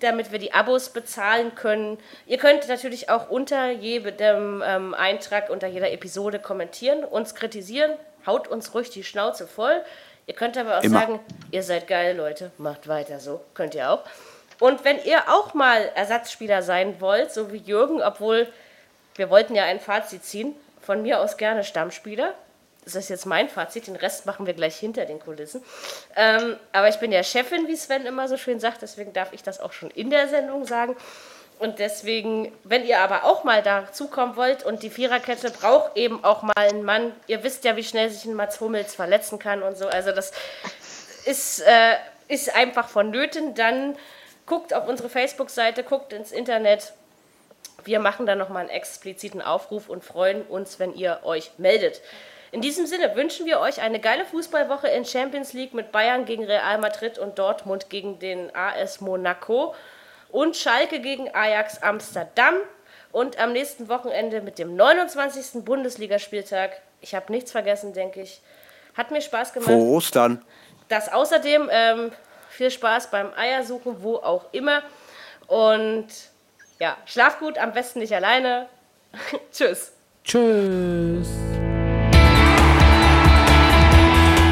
[0.01, 1.99] damit wir die Abos bezahlen können.
[2.27, 7.93] Ihr könnt natürlich auch unter jedem ähm, Eintrag, unter jeder Episode kommentieren, uns kritisieren,
[8.27, 9.83] haut uns ruhig die Schnauze voll.
[10.27, 11.01] Ihr könnt aber auch Immer.
[11.01, 11.21] sagen,
[11.51, 14.05] ihr seid geil, Leute, macht weiter so, könnt ihr auch.
[14.61, 18.49] Und wenn ihr auch mal Ersatzspieler sein wollt, so wie Jürgen, obwohl
[19.15, 22.35] wir wollten ja ein Fazit ziehen, von mir aus gerne Stammspieler,
[22.95, 25.63] das ist jetzt mein Fazit, den Rest machen wir gleich hinter den Kulissen.
[26.17, 29.43] Ähm, aber ich bin ja Chefin, wie Sven immer so schön sagt, deswegen darf ich
[29.43, 30.97] das auch schon in der Sendung sagen.
[31.59, 36.43] Und deswegen, wenn ihr aber auch mal dazukommen wollt und die Viererkette braucht eben auch
[36.43, 39.77] mal einen Mann, ihr wisst ja, wie schnell sich ein Mats Hummels verletzen kann und
[39.77, 40.33] so, also das
[41.25, 41.97] ist, äh,
[42.29, 43.97] ist einfach vonnöten, dann
[44.47, 46.93] guckt auf unsere Facebook-Seite, guckt ins Internet.
[47.85, 52.01] Wir machen da nochmal einen expliziten Aufruf und freuen uns, wenn ihr euch meldet.
[52.51, 56.45] In diesem Sinne wünschen wir euch eine geile Fußballwoche in Champions League mit Bayern gegen
[56.45, 59.75] Real Madrid und Dortmund gegen den AS Monaco
[60.31, 62.55] und Schalke gegen Ajax Amsterdam
[63.13, 65.65] und am nächsten Wochenende mit dem 29.
[65.65, 66.81] Bundesligaspieltag.
[67.01, 68.41] Ich habe nichts vergessen, denke ich.
[68.97, 69.71] Hat mir Spaß gemacht.
[69.71, 70.43] Frohe Ostern.
[70.89, 72.13] Das außerdem ähm,
[72.49, 74.83] viel Spaß beim Eiersuchen, wo auch immer.
[75.47, 76.09] Und
[76.79, 78.69] ja, schlaf gut, am besten nicht alleine.
[79.53, 79.93] Tschüss.
[80.25, 81.29] Tschüss.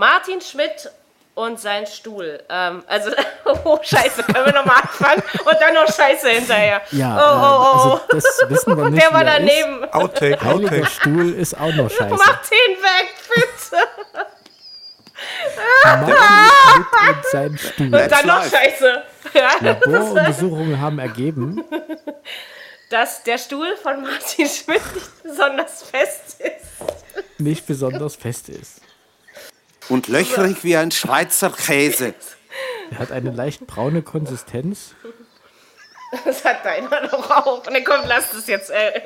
[0.00, 0.90] Martin Schmidt
[1.34, 2.42] und sein Stuhl.
[2.48, 3.10] Ähm, also,
[3.64, 6.80] oh Scheiße, können wir nochmal anfangen und dann noch Scheiße hinterher.
[6.90, 8.14] Ja, oh, oh, oh.
[8.14, 9.02] Also das wissen wir nicht.
[9.02, 9.84] Der war daneben.
[9.84, 9.92] Ist.
[9.92, 12.14] Outtake, Heiliger Stuhl ist auch noch Scheiße.
[12.14, 13.76] Mach den weg, bitte.
[15.84, 17.94] Martin Schmidt und sein Stuhl.
[17.94, 19.02] Und dann noch Scheiße.
[19.34, 21.62] Ja, Laboruntersuchungen haben ergeben,
[22.88, 27.38] dass der Stuhl von Martin Schmidt nicht besonders fest ist.
[27.38, 28.80] Nicht besonders fest ist
[29.90, 32.14] und löchrig wie ein Schweizer Käse.
[32.90, 34.94] Er hat eine leicht braune Konsistenz.
[36.24, 37.64] Das hat deiner doch auch.
[37.70, 38.70] Ne, komm, lass das jetzt.
[38.70, 39.02] Äh.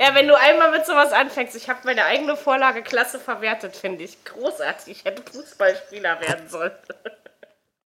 [0.00, 4.02] ja, wenn du einmal mit sowas anfängst, ich habe meine eigene Vorlage klasse verwertet, finde
[4.02, 4.24] ich.
[4.24, 4.88] Großartig.
[4.88, 6.72] Ich hätte Fußballspieler werden sollen.